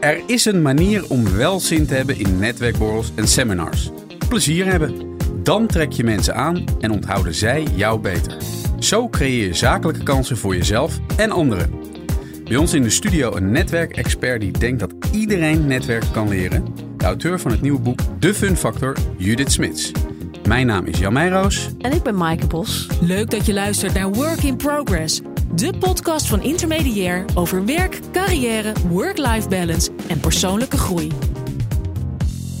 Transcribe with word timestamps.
Er 0.00 0.22
is 0.26 0.44
een 0.44 0.62
manier 0.62 1.04
om 1.08 1.36
wel 1.36 1.60
zin 1.60 1.86
te 1.86 1.94
hebben 1.94 2.18
in 2.18 2.38
netwerkborrels 2.38 3.12
en 3.14 3.28
seminars. 3.28 3.90
Plezier 4.28 4.66
hebben. 4.66 5.16
Dan 5.42 5.66
trek 5.66 5.92
je 5.92 6.04
mensen 6.04 6.34
aan 6.34 6.64
en 6.80 6.90
onthouden 6.90 7.34
zij 7.34 7.62
jou 7.74 8.00
beter. 8.00 8.36
Zo 8.78 9.08
creëer 9.08 9.46
je 9.46 9.54
zakelijke 9.54 10.02
kansen 10.02 10.36
voor 10.36 10.56
jezelf 10.56 10.98
en 11.16 11.30
anderen. 11.30 11.70
Bij 12.44 12.56
ons 12.56 12.74
in 12.74 12.82
de 12.82 12.90
studio 12.90 13.36
een 13.36 13.50
netwerkexpert 13.50 14.40
die 14.40 14.52
denkt 14.52 14.80
dat 14.80 14.94
iedereen 15.12 15.66
netwerken 15.66 16.10
kan 16.10 16.28
leren. 16.28 16.64
De 16.96 17.04
auteur 17.04 17.40
van 17.40 17.50
het 17.50 17.60
nieuwe 17.60 17.80
boek 17.80 17.98
De 18.18 18.34
Fun 18.34 18.56
Factor, 18.56 18.96
Judith 19.16 19.52
Smits. 19.52 19.92
Mijn 20.48 20.66
naam 20.66 20.84
is 20.86 20.98
Jan 20.98 21.12
Meijroos. 21.12 21.68
En 21.78 21.92
ik 21.92 22.02
ben 22.02 22.16
Maaike 22.16 22.46
Bos. 22.46 22.88
Leuk 23.00 23.30
dat 23.30 23.46
je 23.46 23.52
luistert 23.52 23.94
naar 23.94 24.12
Work 24.12 24.42
in 24.42 24.56
Progress. 24.56 25.20
De 25.60 25.78
podcast 25.78 26.26
van 26.26 26.42
Intermediair 26.42 27.24
over 27.34 27.64
werk, 27.64 28.00
carrière, 28.12 28.72
work-life 28.88 29.48
balance 29.48 29.90
en 30.08 30.20
persoonlijke 30.20 30.76
groei. 30.76 31.12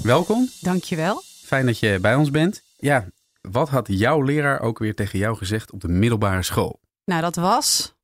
Welkom. 0.02 0.48
Dankjewel. 0.60 1.22
Fijn 1.44 1.66
dat 1.66 1.78
je 1.78 1.98
bij 2.00 2.14
ons 2.14 2.30
bent. 2.30 2.62
Ja, 2.76 3.08
wat 3.40 3.68
had 3.68 3.86
jouw 3.90 4.22
leraar 4.22 4.60
ook 4.60 4.78
weer 4.78 4.94
tegen 4.94 5.18
jou 5.18 5.36
gezegd 5.36 5.70
op 5.70 5.80
de 5.80 5.88
middelbare 5.88 6.42
school? 6.42 6.80
Nou, 7.04 7.20
dat 7.20 7.36
was. 7.36 7.94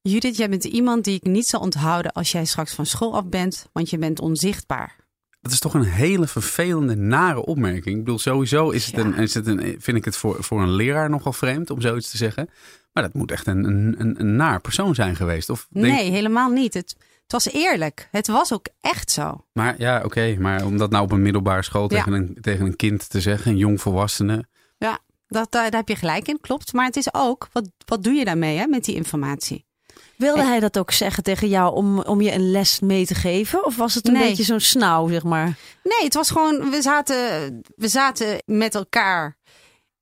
Judith, 0.00 0.36
jij 0.36 0.48
bent 0.48 0.64
iemand 0.64 1.04
die 1.04 1.14
ik 1.14 1.24
niet 1.24 1.46
zal 1.46 1.60
onthouden 1.60 2.12
als 2.12 2.32
jij 2.32 2.44
straks 2.44 2.72
van 2.74 2.86
school 2.86 3.14
af 3.14 3.24
bent, 3.24 3.68
want 3.72 3.90
je 3.90 3.98
bent 3.98 4.20
onzichtbaar. 4.20 4.96
Dat 5.40 5.52
is 5.52 5.58
toch 5.60 5.74
een 5.74 5.82
hele 5.84 6.26
vervelende, 6.26 6.94
nare 6.96 7.44
opmerking. 7.44 7.96
Ik 7.98 8.04
bedoel, 8.04 8.18
sowieso 8.18 8.70
is 8.70 8.86
het 8.86 8.94
Ja. 8.94 9.04
een, 9.04 9.14
is 9.14 9.34
het 9.34 9.46
een, 9.46 9.76
vind 9.78 9.96
ik 9.96 10.04
het 10.04 10.16
voor, 10.16 10.44
voor 10.44 10.62
een 10.62 10.72
leraar 10.74 11.10
nogal 11.10 11.32
vreemd 11.32 11.70
om 11.70 11.80
zoiets 11.80 12.10
te 12.10 12.16
zeggen. 12.16 12.50
Maar 12.92 13.02
dat 13.02 13.14
moet 13.14 13.30
echt 13.30 13.46
een, 13.46 13.64
een, 13.64 13.94
een, 14.18 14.36
naar 14.36 14.60
persoon 14.60 14.94
zijn 14.94 15.16
geweest. 15.16 15.50
Of 15.50 15.66
denk- 15.70 15.86
Nee, 15.86 16.10
helemaal 16.10 16.50
niet. 16.50 16.74
Het, 16.74 16.96
het 17.22 17.32
was 17.32 17.52
eerlijk. 17.52 18.08
Het 18.10 18.26
was 18.26 18.52
ook 18.52 18.66
echt 18.80 19.10
zo. 19.10 19.44
Maar 19.52 19.74
ja, 19.78 20.02
oké. 20.04 20.36
maar 20.38 20.64
om 20.64 20.78
dat 20.78 20.90
nou 20.90 21.04
op 21.04 21.12
een 21.12 21.22
middelbare 21.22 21.62
school 21.62 21.82
Ja. 21.82 21.88
tegen, 21.88 22.12
een, 22.12 22.36
tegen 22.40 22.66
een 22.66 22.76
kind 22.76 23.10
te 23.10 23.20
zeggen, 23.20 23.50
een 23.50 23.56
jong 23.56 23.80
volwassene. 23.80 24.44
Ja, 24.78 24.98
dat, 25.26 25.52
daar, 25.52 25.70
daar 25.70 25.80
heb 25.80 25.88
je 25.88 25.96
gelijk 25.96 26.28
in, 26.28 26.40
klopt. 26.40 26.72
Maar 26.72 26.86
het 26.86 26.96
is 26.96 27.14
ook, 27.14 27.48
wat, 27.52 27.70
wat 27.86 28.02
doe 28.04 28.12
je 28.12 28.24
daarmee 28.24 28.58
hè, 28.58 28.66
met 28.66 28.84
die 28.84 28.94
informatie? 28.94 29.66
Wilde 30.18 30.40
En- 30.40 30.46
hij 30.48 30.60
dat 30.60 30.78
ook 30.78 30.90
zeggen 30.90 31.22
tegen 31.22 31.48
jou 31.48 31.74
om, 31.74 31.98
om 32.00 32.20
je 32.20 32.32
een 32.32 32.50
les 32.50 32.80
mee 32.80 33.06
te 33.06 33.14
geven? 33.14 33.64
Of 33.64 33.76
was 33.76 33.94
het 33.94 34.06
een 34.08 34.12
Nee. 34.14 34.28
beetje 34.28 34.42
zo'n 34.44 34.60
snauw, 34.60 35.08
zeg 35.08 35.22
maar? 35.22 35.56
Nee, 35.82 36.04
het 36.04 36.14
was 36.14 36.30
gewoon, 36.30 36.70
we 36.70 36.82
zaten, 36.82 37.16
we 37.76 37.88
zaten 37.88 38.42
met 38.46 38.74
elkaar. 38.74 39.36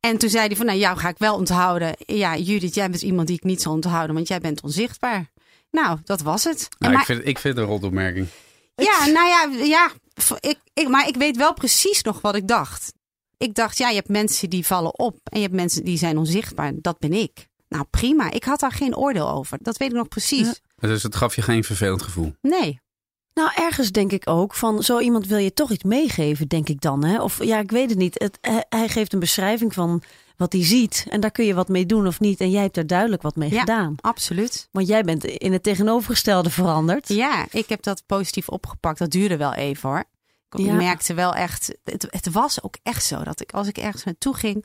En 0.00 0.18
toen 0.18 0.28
zei 0.30 0.46
hij 0.46 0.56
van, 0.56 0.66
nou 0.66 0.78
jou 0.78 0.98
ga 0.98 1.08
ik 1.08 1.18
wel 1.18 1.34
onthouden. 1.34 1.94
Ja, 1.98 2.36
Judith, 2.36 2.74
jij 2.74 2.90
bent 2.90 3.02
iemand 3.02 3.26
die 3.26 3.36
ik 3.36 3.44
niet 3.44 3.62
zal 3.62 3.72
onthouden, 3.72 4.14
want 4.14 4.28
jij 4.28 4.40
bent 4.40 4.62
onzichtbaar. 4.62 5.30
Nou, 5.70 5.98
dat 6.04 6.20
was 6.20 6.44
het. 6.44 6.68
Nou, 6.78 6.92
maar- 6.92 7.00
ik, 7.02 7.06
vind, 7.06 7.26
ik 7.26 7.38
vind 7.38 7.54
het 7.56 7.64
een 7.64 7.70
rotopmerking. 7.72 8.26
Ja, 8.74 9.06
nou 9.06 9.28
ja, 9.28 9.64
ja 9.64 9.90
ik, 10.40 10.58
ik, 10.74 10.88
maar 10.88 11.08
ik 11.08 11.16
weet 11.16 11.36
wel 11.36 11.54
precies 11.54 12.02
nog 12.02 12.20
wat 12.20 12.34
ik 12.34 12.48
dacht. 12.48 12.92
Ik 13.38 13.54
dacht, 13.54 13.78
ja, 13.78 13.88
je 13.88 13.94
hebt 13.94 14.08
mensen 14.08 14.50
die 14.50 14.66
vallen 14.66 14.98
op 14.98 15.18
en 15.22 15.36
je 15.38 15.44
hebt 15.44 15.54
mensen 15.56 15.84
die 15.84 15.98
zijn 15.98 16.18
onzichtbaar. 16.18 16.72
Dat 16.76 16.98
ben 16.98 17.12
ik. 17.12 17.46
Nou, 17.68 17.84
prima. 17.90 18.30
Ik 18.30 18.44
had 18.44 18.60
daar 18.60 18.72
geen 18.72 18.96
oordeel 18.96 19.30
over. 19.30 19.58
Dat 19.62 19.76
weet 19.76 19.88
ik 19.90 19.96
nog 19.96 20.08
precies. 20.08 20.60
Dus 20.76 21.02
het 21.02 21.16
gaf 21.16 21.34
je 21.36 21.42
geen 21.42 21.64
vervelend 21.64 22.02
gevoel. 22.02 22.34
Nee. 22.42 22.80
Nou, 23.34 23.50
ergens 23.54 23.90
denk 23.92 24.12
ik 24.12 24.28
ook 24.28 24.54
van 24.54 24.82
zo 24.82 24.98
iemand 25.00 25.26
wil 25.26 25.38
je 25.38 25.52
toch 25.52 25.70
iets 25.70 25.84
meegeven, 25.84 26.48
denk 26.48 26.68
ik 26.68 26.80
dan. 26.80 27.04
Hè? 27.04 27.22
Of 27.22 27.44
ja, 27.44 27.58
ik 27.58 27.70
weet 27.70 27.90
het 27.90 27.98
niet. 27.98 28.14
Het, 28.18 28.38
hij, 28.40 28.64
hij 28.68 28.88
geeft 28.88 29.12
een 29.12 29.18
beschrijving 29.18 29.74
van 29.74 30.02
wat 30.36 30.52
hij 30.52 30.64
ziet. 30.64 31.06
En 31.08 31.20
daar 31.20 31.30
kun 31.30 31.44
je 31.44 31.54
wat 31.54 31.68
mee 31.68 31.86
doen 31.86 32.06
of 32.06 32.20
niet. 32.20 32.40
En 32.40 32.50
jij 32.50 32.62
hebt 32.62 32.76
er 32.76 32.86
duidelijk 32.86 33.22
wat 33.22 33.36
mee 33.36 33.50
Ja. 33.52 33.60
gedaan. 33.60 33.94
Absoluut. 34.00 34.68
Want 34.72 34.86
jij 34.88 35.02
bent 35.02 35.24
in 35.24 35.52
het 35.52 35.62
tegenovergestelde 35.62 36.50
veranderd. 36.50 37.08
Ja, 37.08 37.46
ik 37.50 37.68
heb 37.68 37.82
dat 37.82 38.02
positief 38.06 38.48
opgepakt. 38.48 38.98
Dat 38.98 39.10
duurde 39.10 39.36
wel 39.36 39.52
even 39.54 39.88
hoor. 39.88 40.04
Ik 40.50 40.58
Ja. 40.66 40.72
merkte 40.72 41.14
wel 41.14 41.34
echt, 41.34 41.74
het, 41.84 42.06
het 42.10 42.30
was 42.32 42.62
ook 42.62 42.76
echt 42.82 43.04
zo 43.04 43.22
dat 43.24 43.40
ik 43.40 43.52
als 43.52 43.68
ik 43.68 43.78
ergens 43.78 44.04
naartoe 44.04 44.34
ging, 44.34 44.64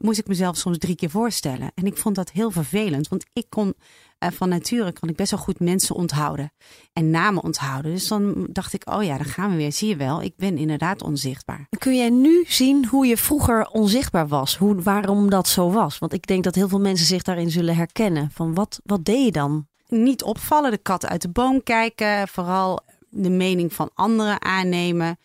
moest 0.00 0.18
ik 0.18 0.26
mezelf 0.26 0.56
soms 0.56 0.78
drie 0.78 0.96
keer 0.96 1.10
voorstellen. 1.10 1.70
En 1.74 1.86
ik 1.86 1.96
vond 1.96 2.14
dat 2.14 2.30
heel 2.30 2.50
vervelend, 2.50 3.08
want 3.08 3.26
ik 3.32 3.46
kon 3.48 3.74
eh, 4.18 4.30
van 4.30 4.48
nature 4.48 4.92
kan 4.92 5.08
ik 5.08 5.16
best 5.16 5.30
wel 5.30 5.40
goed 5.40 5.60
mensen 5.60 5.94
onthouden 5.94 6.52
en 6.92 7.10
namen 7.10 7.42
onthouden. 7.42 7.92
Dus 7.92 8.08
dan 8.08 8.46
dacht 8.52 8.72
ik, 8.72 8.90
oh 8.90 9.02
ja, 9.02 9.16
dan 9.16 9.26
gaan 9.26 9.50
we 9.50 9.56
weer. 9.56 9.72
Zie 9.72 9.88
je 9.88 9.96
wel, 9.96 10.22
ik 10.22 10.36
ben 10.36 10.58
inderdaad 10.58 11.02
onzichtbaar. 11.02 11.66
Kun 11.78 11.96
jij 11.96 12.10
nu 12.10 12.44
zien 12.48 12.86
hoe 12.86 13.06
je 13.06 13.16
vroeger 13.16 13.66
onzichtbaar 13.66 14.28
was? 14.28 14.56
Hoe, 14.56 14.82
waarom 14.82 15.30
dat 15.30 15.48
zo 15.48 15.70
was? 15.70 15.98
Want 15.98 16.12
ik 16.12 16.26
denk 16.26 16.44
dat 16.44 16.54
heel 16.54 16.68
veel 16.68 16.80
mensen 16.80 17.06
zich 17.06 17.22
daarin 17.22 17.50
zullen 17.50 17.76
herkennen. 17.76 18.30
Van 18.32 18.54
wat, 18.54 18.80
wat 18.84 19.04
deed 19.04 19.24
je 19.24 19.32
dan? 19.32 19.66
Niet 19.88 20.22
opvallen, 20.22 20.70
de 20.70 20.78
kat 20.78 21.06
uit 21.06 21.22
de 21.22 21.30
boom 21.30 21.62
kijken, 21.62 22.28
vooral 22.28 22.80
de 23.08 23.30
mening 23.30 23.72
van 23.72 23.90
anderen 23.94 24.42
aannemen. 24.42 25.18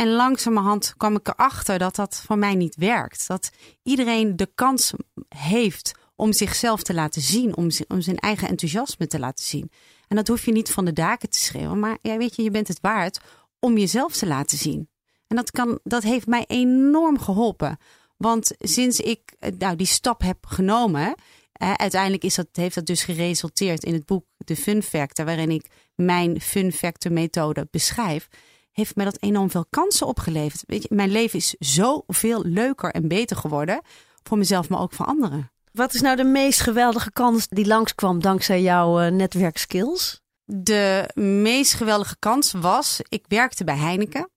En 0.00 0.12
langzamerhand 0.12 0.94
kwam 0.96 1.16
ik 1.16 1.28
erachter 1.28 1.78
dat 1.78 1.94
dat 1.94 2.22
voor 2.26 2.38
mij 2.38 2.54
niet 2.54 2.76
werkt. 2.76 3.26
Dat 3.26 3.50
iedereen 3.82 4.36
de 4.36 4.50
kans 4.54 4.92
heeft 5.28 5.94
om 6.16 6.32
zichzelf 6.32 6.82
te 6.82 6.94
laten 6.94 7.22
zien, 7.22 7.56
om, 7.56 7.68
om 7.88 8.00
zijn 8.00 8.16
eigen 8.16 8.48
enthousiasme 8.48 9.06
te 9.06 9.18
laten 9.18 9.44
zien. 9.44 9.70
En 10.08 10.16
dat 10.16 10.28
hoef 10.28 10.44
je 10.44 10.52
niet 10.52 10.70
van 10.70 10.84
de 10.84 10.92
daken 10.92 11.30
te 11.30 11.38
schreeuwen, 11.38 11.78
maar 11.78 11.98
ja, 12.02 12.16
weet 12.16 12.36
je, 12.36 12.42
je 12.42 12.50
bent 12.50 12.68
het 12.68 12.80
waard 12.80 13.20
om 13.58 13.78
jezelf 13.78 14.16
te 14.16 14.26
laten 14.26 14.58
zien. 14.58 14.88
En 15.26 15.36
dat, 15.36 15.50
kan, 15.50 15.80
dat 15.82 16.02
heeft 16.02 16.26
mij 16.26 16.44
enorm 16.46 17.18
geholpen. 17.18 17.78
Want 18.16 18.50
sinds 18.58 19.00
ik 19.00 19.36
eh, 19.38 19.52
nou, 19.58 19.76
die 19.76 19.86
stap 19.86 20.22
heb 20.22 20.46
genomen, 20.46 21.14
uiteindelijk 21.52 22.24
is 22.24 22.34
dat, 22.34 22.48
heeft 22.52 22.74
dat 22.74 22.86
dus 22.86 23.02
geresulteerd 23.02 23.84
in 23.84 23.92
het 23.92 24.06
boek 24.06 24.24
De 24.36 24.56
Fun 24.56 24.82
Factor, 24.82 25.24
waarin 25.24 25.50
ik 25.50 25.66
mijn 25.94 26.40
Fun 26.40 26.72
Factor 26.72 27.12
methode 27.12 27.68
beschrijf, 27.70 28.28
heeft 28.72 28.96
mij 28.96 29.04
dat 29.04 29.22
enorm 29.22 29.50
veel 29.50 29.66
kansen 29.70 30.06
opgeleverd. 30.06 30.62
Weet 30.66 30.82
je, 30.82 30.88
mijn 30.94 31.10
leven 31.10 31.38
is 31.38 31.54
zoveel 31.58 32.44
leuker 32.44 32.90
en 32.90 33.08
beter 33.08 33.36
geworden. 33.36 33.80
Voor 34.22 34.38
mezelf, 34.38 34.68
maar 34.68 34.80
ook 34.80 34.92
voor 34.92 35.06
anderen. 35.06 35.50
Wat 35.72 35.94
is 35.94 36.00
nou 36.00 36.16
de 36.16 36.24
meest 36.24 36.60
geweldige 36.60 37.12
kans 37.12 37.48
die 37.48 37.66
langskwam 37.66 38.20
dankzij 38.20 38.62
jouw 38.62 39.00
eh, 39.00 39.12
netwerkskills? 39.12 40.20
De 40.44 41.10
meest 41.14 41.74
geweldige 41.74 42.16
kans 42.18 42.52
was, 42.52 43.00
ik 43.08 43.24
werkte 43.28 43.64
bij 43.64 43.76
Heineken. 43.76 44.30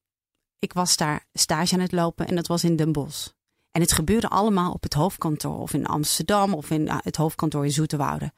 Ik 0.58 0.72
was 0.72 0.96
daar 0.96 1.26
stage 1.32 1.74
aan 1.74 1.80
het 1.80 1.92
lopen 1.92 2.26
en 2.26 2.34
dat 2.34 2.46
was 2.46 2.64
in 2.64 2.76
Den 2.76 2.92
Bosch. 2.92 3.28
En 3.70 3.80
het 3.80 3.92
gebeurde 3.92 4.28
allemaal 4.28 4.72
op 4.72 4.82
het 4.82 4.94
hoofdkantoor 4.94 5.58
of 5.58 5.72
in 5.72 5.86
Amsterdam 5.86 6.54
of 6.54 6.70
in 6.70 6.88
eh, 6.88 6.96
het 7.00 7.16
hoofdkantoor 7.16 7.64
in 7.64 7.72
Zoeterwoude. 7.72 8.32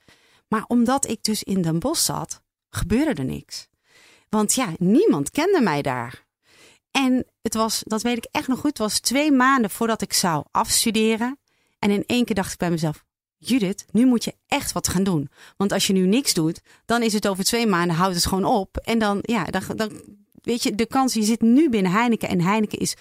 Maar 0.49 0.65
omdat 0.67 1.09
ik 1.09 1.23
dus 1.23 1.43
in 1.43 1.63
Den 1.63 1.79
Bosch 1.79 2.05
zat, 2.05 2.43
gebeurde 2.71 3.15
er 3.15 3.25
niks. 3.25 3.69
Want 4.29 4.55
ja, 4.55 4.73
niemand 4.79 5.31
kende 5.31 5.61
mij 5.61 5.83
daar. 5.83 6.25
En 6.91 7.27
het 7.43 7.55
was, 7.55 7.83
dat 7.85 8.03
weet 8.03 8.17
ik 8.17 8.29
echt 8.31 8.49
nog 8.49 8.59
goed, 8.59 8.69
het 8.69 8.79
was 8.79 9.01
twee 9.01 9.33
maanden 9.33 9.71
voordat 9.71 10.03
ik 10.03 10.13
zou 10.13 10.45
afstuderen. 10.51 11.39
En 11.79 11.91
in 11.91 12.05
één 12.07 12.25
keer 12.25 12.35
dacht 12.35 12.53
ik 12.53 12.59
bij 12.59 12.71
mezelf, 12.71 13.05
Judith, 13.39 13.85
nu 13.91 14.07
moet 14.07 14.25
je 14.25 14.35
echt 14.47 14.73
wat 14.73 14.89
gaan 14.89 15.03
doen. 15.03 15.31
Want 15.57 15.73
als 15.73 15.87
je 15.87 15.93
nu 15.93 16.07
niks 16.07 16.35
doet, 16.35 16.61
dan 16.85 17.03
is 17.03 17.13
het 17.13 17.29
over 17.29 17.45
twee 17.45 17.67
maanden, 17.67 17.97
houdt 17.97 18.15
het 18.15 18.27
gewoon 18.27 18.45
op. 18.45 18.77
En 18.77 18.99
dan, 18.99 19.19
ja, 19.23 19.45
dan, 19.45 19.93
weet 20.33 20.63
je, 20.63 20.75
de 20.75 20.87
kans, 20.87 21.15
je 21.15 21.23
zit 21.23 21.41
nu 21.41 21.69
binnen 21.69 21.93
Heineken. 21.93 22.29
En 22.29 22.41
Heineken 22.41 22.79
is 22.79 22.95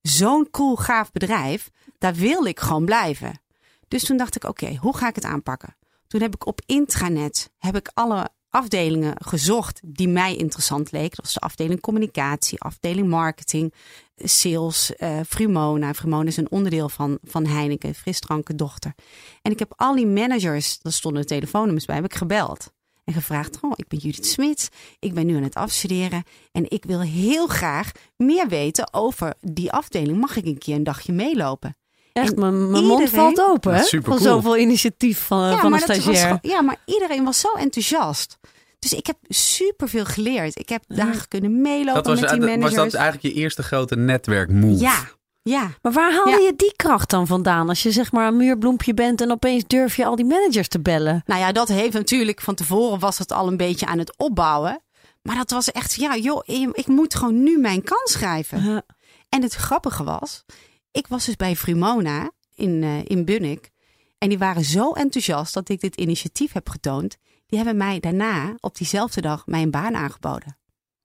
zo'n 0.00 0.50
cool, 0.50 0.76
gaaf 0.76 1.12
bedrijf. 1.12 1.70
Daar 1.98 2.14
wil 2.14 2.44
ik 2.44 2.60
gewoon 2.60 2.84
blijven. 2.84 3.40
Dus 3.88 4.04
toen 4.04 4.16
dacht 4.16 4.36
ik, 4.36 4.44
oké, 4.44 4.76
hoe 4.80 4.96
ga 4.96 5.08
ik 5.08 5.14
het 5.14 5.24
aanpakken? 5.24 5.76
Toen 6.06 6.20
heb 6.20 6.34
ik 6.34 6.46
op 6.46 6.60
intranet, 6.66 7.50
heb 7.58 7.76
ik 7.76 7.90
alle 7.94 8.28
afdelingen 8.52 9.14
gezocht 9.24 9.80
die 9.84 10.08
mij 10.08 10.36
interessant 10.36 10.92
leken. 10.92 11.16
Dat 11.16 11.24
was 11.24 11.34
de 11.34 11.40
afdeling 11.40 11.80
communicatie, 11.80 12.60
afdeling 12.60 13.08
marketing, 13.08 13.74
sales, 14.16 14.96
eh 14.96 15.20
Frumona. 15.28 15.94
Frumona 15.94 16.28
is 16.28 16.36
een 16.36 16.50
onderdeel 16.50 16.88
van, 16.88 17.18
van 17.22 17.46
Heineken, 17.46 17.94
frisdranken 17.94 18.56
dochter. 18.56 18.94
En 19.42 19.52
ik 19.52 19.58
heb 19.58 19.72
al 19.76 19.94
die 19.94 20.06
managers, 20.06 20.78
daar 20.78 20.92
stonden 20.92 21.26
telefoonnummers 21.26 21.84
bij, 21.84 21.94
heb 21.94 22.04
ik 22.04 22.14
gebeld. 22.14 22.72
En 23.04 23.12
gevraagd, 23.12 23.58
oh, 23.60 23.72
ik 23.74 23.88
ben 23.88 23.98
Judith 23.98 24.26
Smit, 24.26 24.68
ik 24.98 25.14
ben 25.14 25.26
nu 25.26 25.36
aan 25.36 25.42
het 25.42 25.54
afstuderen 25.54 26.22
en 26.52 26.70
ik 26.70 26.84
wil 26.84 27.00
heel 27.00 27.46
graag 27.46 27.90
meer 28.16 28.48
weten 28.48 28.92
over 28.92 29.34
die 29.40 29.72
afdeling. 29.72 30.20
Mag 30.20 30.36
ik 30.36 30.44
een 30.44 30.58
keer 30.58 30.74
een 30.74 30.84
dagje 30.84 31.12
meelopen? 31.12 31.76
Echt, 32.12 32.36
mijn 32.36 32.70
mijn 32.70 32.84
mond 32.84 33.10
valt 33.10 33.40
open 33.40 33.84
van 34.02 34.18
zoveel 34.18 34.56
initiatief 34.56 35.18
van, 35.18 35.42
eh, 35.42 35.58
van 35.60 35.64
een 35.64 35.70
was 35.70 35.82
stagiair. 35.82 36.38
ja, 36.42 36.60
maar 36.62 36.76
iedereen 36.84 37.24
was 37.24 37.40
zo 37.40 37.48
enthousiast. 37.52 38.38
Dus 38.78 38.92
ik 38.92 39.06
heb 39.06 39.16
superveel 39.28 40.04
geleerd. 40.04 40.58
Ik 40.58 40.68
heb 40.68 40.82
dagen 40.88 41.28
kunnen 41.28 41.60
meelopen 41.60 41.94
Dat 41.94 42.06
was, 42.06 42.20
met 42.20 42.30
die 42.30 42.40
was 42.40 42.48
managers. 42.48 42.74
dat 42.74 42.94
eigenlijk 42.94 43.34
je 43.34 43.40
eerste 43.40 43.62
grote 43.62 43.96
netwerkmove? 43.96 44.78
Ja, 44.82 44.96
ja. 45.42 45.70
Maar 45.82 45.92
waar 45.92 46.12
haalde 46.12 46.30
Ja. 46.30 46.36
je 46.38 46.52
die 46.56 46.72
kracht 46.76 47.10
dan 47.10 47.26
vandaan? 47.26 47.68
Als 47.68 47.82
je 47.82 47.92
zeg 47.92 48.12
maar 48.12 48.26
een 48.26 48.36
muurbloempje 48.36 48.94
bent 48.94 49.20
en 49.20 49.30
opeens 49.30 49.64
durf 49.66 49.96
je 49.96 50.04
al 50.04 50.16
die 50.16 50.24
managers 50.24 50.68
te 50.68 50.80
bellen. 50.80 51.22
Nou 51.26 51.40
ja, 51.40 51.52
dat 51.52 51.68
heeft 51.68 51.92
natuurlijk 51.92 52.40
van 52.40 52.54
tevoren 52.54 52.98
was 52.98 53.18
het 53.18 53.32
al 53.32 53.46
een 53.48 53.56
beetje 53.56 53.86
aan 53.86 53.98
het 53.98 54.14
opbouwen. 54.16 54.82
Maar 55.22 55.36
dat 55.36 55.50
was 55.50 55.70
echt, 55.72 55.94
ja 55.94 56.16
joh, 56.16 56.40
ik 56.72 56.86
moet 56.86 57.14
gewoon 57.14 57.42
nu 57.42 57.58
mijn 57.58 57.82
kans 57.82 58.12
schrijven. 58.12 58.64
Ja. 58.64 58.82
En 59.28 59.42
het 59.42 59.54
grappige 59.54 60.04
was, 60.04 60.44
ik 60.92 61.06
was 61.06 61.24
dus 61.24 61.36
bij 61.36 61.56
Frumona 61.56 62.30
in, 62.54 62.82
eh, 62.82 62.98
in 63.04 63.24
Bunnik. 63.24 63.70
En 64.18 64.28
die 64.28 64.38
waren 64.38 64.64
zo 64.64 64.92
enthousiast 64.92 65.54
dat 65.54 65.68
ik 65.68 65.80
dit 65.80 65.96
initiatief 65.96 66.52
heb 66.52 66.68
getoond. 66.68 67.16
Die 67.46 67.58
hebben 67.58 67.76
mij 67.76 68.00
daarna, 68.00 68.54
op 68.60 68.76
diezelfde 68.76 69.20
dag, 69.20 69.46
mijn 69.46 69.70
baan 69.70 69.94
aangeboden. 69.96 70.56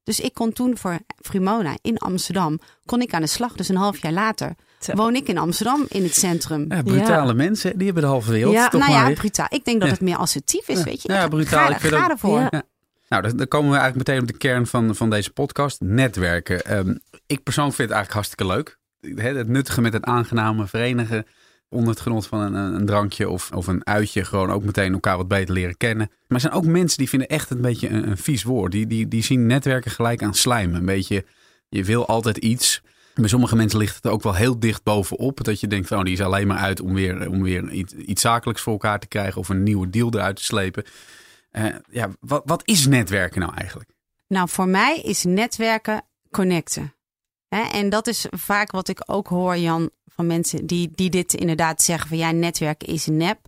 Dus 0.04 0.19
ik 0.19 0.34
kon 0.34 0.54
toen 0.54 0.78
voor 0.78 1.00
Frimona 1.22 1.78
in 1.81 1.98
Amsterdam, 1.98 2.60
kon 2.86 3.01
ik 3.01 3.13
aan 3.13 3.22
de 3.22 3.28
slag. 3.28 3.54
Dus 3.54 3.69
een 3.69 3.75
half 3.75 3.98
jaar 3.98 4.12
later 4.12 4.56
Zo. 4.80 4.94
woon 4.94 5.16
ik 5.16 5.28
in 5.28 5.38
Amsterdam 5.38 5.86
in 5.88 6.04
het 6.04 6.16
centrum. 6.16 6.66
Ja, 6.69 6.81
brutale 6.81 7.28
Ja. 7.28 7.33
mensen, 7.33 7.75
die 7.78 7.86
hebben 7.86 8.04
de 8.04 8.10
halve 8.10 8.31
wereld. 8.31 8.54
Ja, 8.54 8.68
toch 8.68 8.80
nou 8.81 8.92
maar 8.94 9.01
ja, 9.01 9.07
weer. 9.07 9.16
brutaal. 9.16 9.45
Ik 9.50 9.66
denk 9.66 9.80
dat 9.80 9.88
Ja. 9.90 9.94
het 9.94 10.04
meer 10.04 10.18
assertief 10.18 10.68
is, 10.68 10.78
Ja. 10.78 10.83
weet 10.83 11.01
je. 11.01 11.12
Ja, 11.12 11.28
brutaal. 11.28 11.68
Ga, 11.68 11.74
Ik 11.74 11.80
vind 11.80 11.94
ga 11.94 12.04
ook- 12.04 12.10
ervoor. 12.10 12.40
Ja. 12.40 12.48
Ja. 12.50 12.63
Nou, 13.10 13.22
dan, 13.22 13.38
dan 13.38 13.48
komen 13.48 13.72
we 13.72 13.78
eigenlijk 13.78 14.07
meteen 14.07 14.22
op 14.24 14.28
de 14.31 14.38
kern 14.38 14.68
van, 14.68 14.95
van 14.95 15.10
deze 15.10 15.31
podcast. 15.31 15.81
Netwerken. 15.81 16.66
Ehm, 16.66 16.95
ik 17.25 17.44
persoonlijk 17.44 17.75
vind 17.75 17.90
het 17.90 17.98
eigenlijk 17.98 18.12
hartstikke 18.13 18.45
leuk. 18.45 18.78
Het 19.15 19.48
nuttige 19.48 19.81
met 19.81 19.94
het 19.94 20.04
aangename 20.04 20.68
verenigen. 20.68 21.25
Onder 21.69 21.89
het 21.89 22.00
genot 22.00 22.27
van 22.27 22.39
een, 22.39 22.54
een 22.54 22.86
drankje 22.86 23.30
of, 23.30 23.51
of 23.51 23.68
een 23.68 23.86
uitje. 23.86 24.25
Gewoon 24.25 24.51
ook 24.51 24.63
meteen 24.63 24.94
elkaar 24.94 25.18
wat 25.18 25.27
beter 25.27 25.54
leren 25.54 25.77
kennen. 25.77 26.07
Maar 26.07 26.25
er 26.27 26.39
zijn 26.39 26.54
ook 26.54 26.65
mensen 26.65 26.98
die 26.98 27.09
vinden 27.09 27.27
echt 27.27 27.50
een 27.50 27.62
beetje 27.62 27.89
een, 27.89 28.18
vies 28.18 28.44
woord. 28.44 28.71
Die, 28.71 28.88
die, 28.88 29.07
die 29.07 29.24
zien 29.24 29.45
netwerken 29.45 29.92
gelijk 29.92 30.24
aan 30.24 30.33
slijm. 30.33 30.75
Een 30.75 30.86
beetje, 30.86 31.25
je 31.69 31.83
wil 31.83 32.07
altijd 32.07 32.38
iets. 32.38 32.81
Bij 33.15 33.27
sommige 33.27 33.56
mensen 33.56 33.80
ligt 33.80 33.95
het 33.95 34.07
ook 34.07 34.24
wel 34.24 34.36
heel 34.36 34.59
dicht 34.59 34.83
bovenop. 34.83 35.44
Dat 35.44 35.59
je 35.59 35.68
denkt 35.68 35.88
van, 35.88 35.98
oh, 35.98 36.04
die 36.04 36.13
is 36.13 36.21
alleen 36.21 36.48
maar 36.48 36.57
uit 36.57 36.81
om 36.81 36.94
weer, 36.94 37.30
om 37.30 37.44
weer 37.44 37.71
iets, 37.71 37.94
iets 37.94 38.21
zakelijks 38.21 38.62
voor 38.62 38.74
elkaar 38.74 39.00
te 39.00 39.07
krijgen. 39.07 39.42
Of 39.42 39.50
een 39.50 39.63
nieuwe 39.63 39.89
deal 39.89 40.13
eruit 40.13 40.36
te 40.36 40.44
slepen. 40.44 40.83
Eh, 41.51 41.65
ja, 41.89 42.09
wat, 42.19 42.42
wat 42.45 42.62
is 42.65 42.88
netwerken 42.88 43.42
nou 43.42 43.54
eigenlijk? 43.56 43.89
Nou, 44.27 44.50
voor 44.50 44.68
mij 44.68 45.01
is 45.01 45.24
netwerken 45.24 46.01
connecten. 46.31 46.94
En 47.50 47.90
dat 47.90 48.08
is 48.08 48.26
vaak 48.30 48.72
wat 48.72 48.88
ik 48.88 49.04
ook 49.06 49.28
hoor, 49.28 49.58
Jan, 49.58 49.90
van 50.06 50.28
mensen 50.28 50.66
die, 50.66 50.92
die 50.96 51.10
dit 51.10 51.34
inderdaad 51.34 51.82
zeggen 51.82 52.08
van 52.08 52.18
ja, 52.18 52.32
netwerken 52.32 52.88
is 52.88 53.06
nep. 53.06 53.40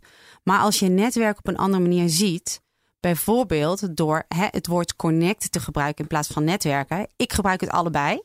Maar 0.43 0.59
als 0.59 0.79
je 0.79 0.87
netwerk 0.89 1.37
op 1.37 1.47
een 1.47 1.57
andere 1.57 1.81
manier 1.81 2.09
ziet, 2.09 2.61
bijvoorbeeld 2.99 3.97
door 3.97 4.25
het 4.27 4.67
woord 4.67 4.95
connecten 4.95 5.51
te 5.51 5.59
gebruiken 5.59 6.01
in 6.03 6.09
plaats 6.09 6.27
van 6.27 6.43
netwerken. 6.43 7.07
Ik 7.15 7.33
gebruik 7.33 7.61
het 7.61 7.69
allebei. 7.69 8.21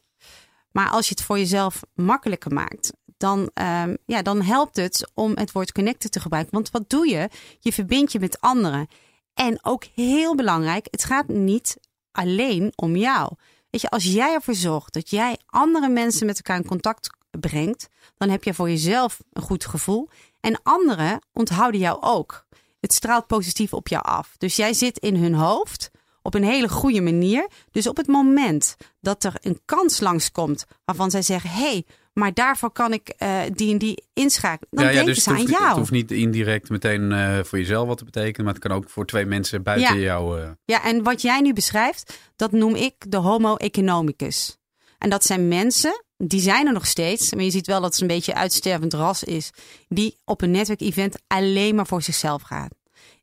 Maar 0.71 0.89
als 0.89 1.09
je 1.09 1.15
het 1.15 1.25
voor 1.25 1.39
jezelf 1.39 1.81
makkelijker 1.95 2.53
maakt, 2.53 2.93
dan, 3.17 3.51
ehm, 3.55 3.97
ja, 4.07 4.23
dan 4.23 4.43
helpt 4.43 4.77
het 4.77 5.11
om 5.15 5.33
het 5.35 5.53
woord 5.53 5.73
connecten 5.73 6.11
te 6.11 6.21
gebruiken. 6.21 6.55
Want 6.55 6.71
wat 6.71 6.91
doe 6.91 7.09
je? 7.09 7.29
Je 7.61 7.73
verbindt 7.73 8.13
je 8.13 8.21
met 8.21 8.41
anderen. 8.41 8.89
En 9.35 9.59
ook 9.63 9.85
heel 9.95 10.35
belangrijk, 10.35 10.87
het 10.91 11.05
gaat 11.05 11.29
niet 11.29 11.77
alleen 12.11 12.73
om 12.75 12.97
jou. 12.97 13.33
Weet 13.75 13.83
je, 13.83 13.91
als 13.91 14.05
jij 14.05 14.35
ervoor 14.35 14.55
zorgt 14.55 14.93
dat 14.93 15.11
jij 15.11 15.39
andere 15.47 15.89
mensen 15.89 16.27
met 16.27 16.37
elkaar 16.37 16.57
in 16.57 16.67
contact 16.67 17.11
brengt, 17.41 17.89
dan 18.17 18.29
heb 18.29 18.45
je 18.45 18.55
voor 18.55 18.69
jezelf 18.69 19.21
een 19.33 19.43
goed 19.43 19.67
gevoel. 19.67 20.09
En 20.41 20.61
anderen 20.63 21.21
onthouden 21.33 21.81
jou 21.81 21.99
ook. 22.01 22.47
Het 22.81 22.93
straalt 22.93 23.27
positief 23.27 23.73
op 23.73 23.89
jou 23.89 24.05
af. 24.05 24.35
Dus 24.39 24.57
jij 24.57 24.73
zit 24.73 24.99
in 24.99 25.17
hun 25.17 25.35
hoofd 25.35 25.91
op 26.23 26.35
een 26.35 26.45
hele 26.45 26.69
goede 26.69 27.01
manier. 27.01 27.49
Dus 27.71 27.87
op 27.87 27.97
het 27.97 28.07
moment 28.07 28.77
dat 29.01 29.25
er 29.25 29.35
een 29.41 29.61
kans 29.65 30.01
langskomt 30.01 30.65
waarvan 30.85 31.11
zij 31.11 31.23
zeggen: 31.23 31.51
hey, 31.51 31.87
maar 32.15 32.35
daarvoor 32.35 32.71
kan 32.71 32.93
ik 32.93 33.09
eh, 33.09 33.41
die 33.53 33.73
en 33.73 33.79
die 33.79 34.05
inschakelen. 34.13 34.69
Dan 34.71 34.85
denken 34.87 35.05
dus 35.05 35.23
ze 35.23 35.31
aan 35.31 35.43
jou. 35.43 35.67
het 35.69 35.77
hoeft 35.77 35.91
niet 35.91 36.11
indirect 36.11 36.69
meteen 36.69 37.13
eh, 37.13 37.39
voor 37.43 37.59
jezelf 37.59 37.87
wat 37.89 37.99
te 37.99 38.05
betekenen. 38.05 38.45
Maar 38.45 38.55
het 38.55 38.63
kan 38.63 38.73
ook 38.77 38.91
voor 38.91 39.07
twee 39.07 39.25
mensen 39.27 39.63
buiten 39.63 39.95
Ja. 39.97 40.01
jou. 40.03 40.41
eh, 40.41 40.49
Ja, 40.65 40.85
en 40.85 41.03
wat 41.03 41.23
jij 41.23 41.41
nu 41.41 41.53
beschrijft, 41.53 42.19
dat 42.37 42.53
noem 42.53 42.75
ik 42.75 42.95
de 43.11 43.17
homo 43.17 43.57
economicus. 43.57 44.57
En 44.99 45.11
dat 45.11 45.25
zijn 45.25 45.49
mensen, 45.49 46.05
die 46.17 46.41
zijn 46.41 46.67
er 46.67 46.73
nog 46.73 46.87
steeds, 46.87 47.35
maar 47.35 47.45
je 47.45 47.51
ziet 47.51 47.67
wel 47.67 47.81
dat 47.81 47.93
het 47.93 48.01
een 48.01 48.07
beetje 48.07 48.35
uitstervend 48.35 48.95
ras 48.95 49.25
is, 49.25 49.51
die 49.89 50.19
op 50.25 50.43
een 50.43 50.51
netwerkevent 50.51 51.17
alleen 51.27 51.75
maar 51.75 51.87
voor 51.87 52.03
zichzelf 52.03 52.43
gaan. 52.43 52.69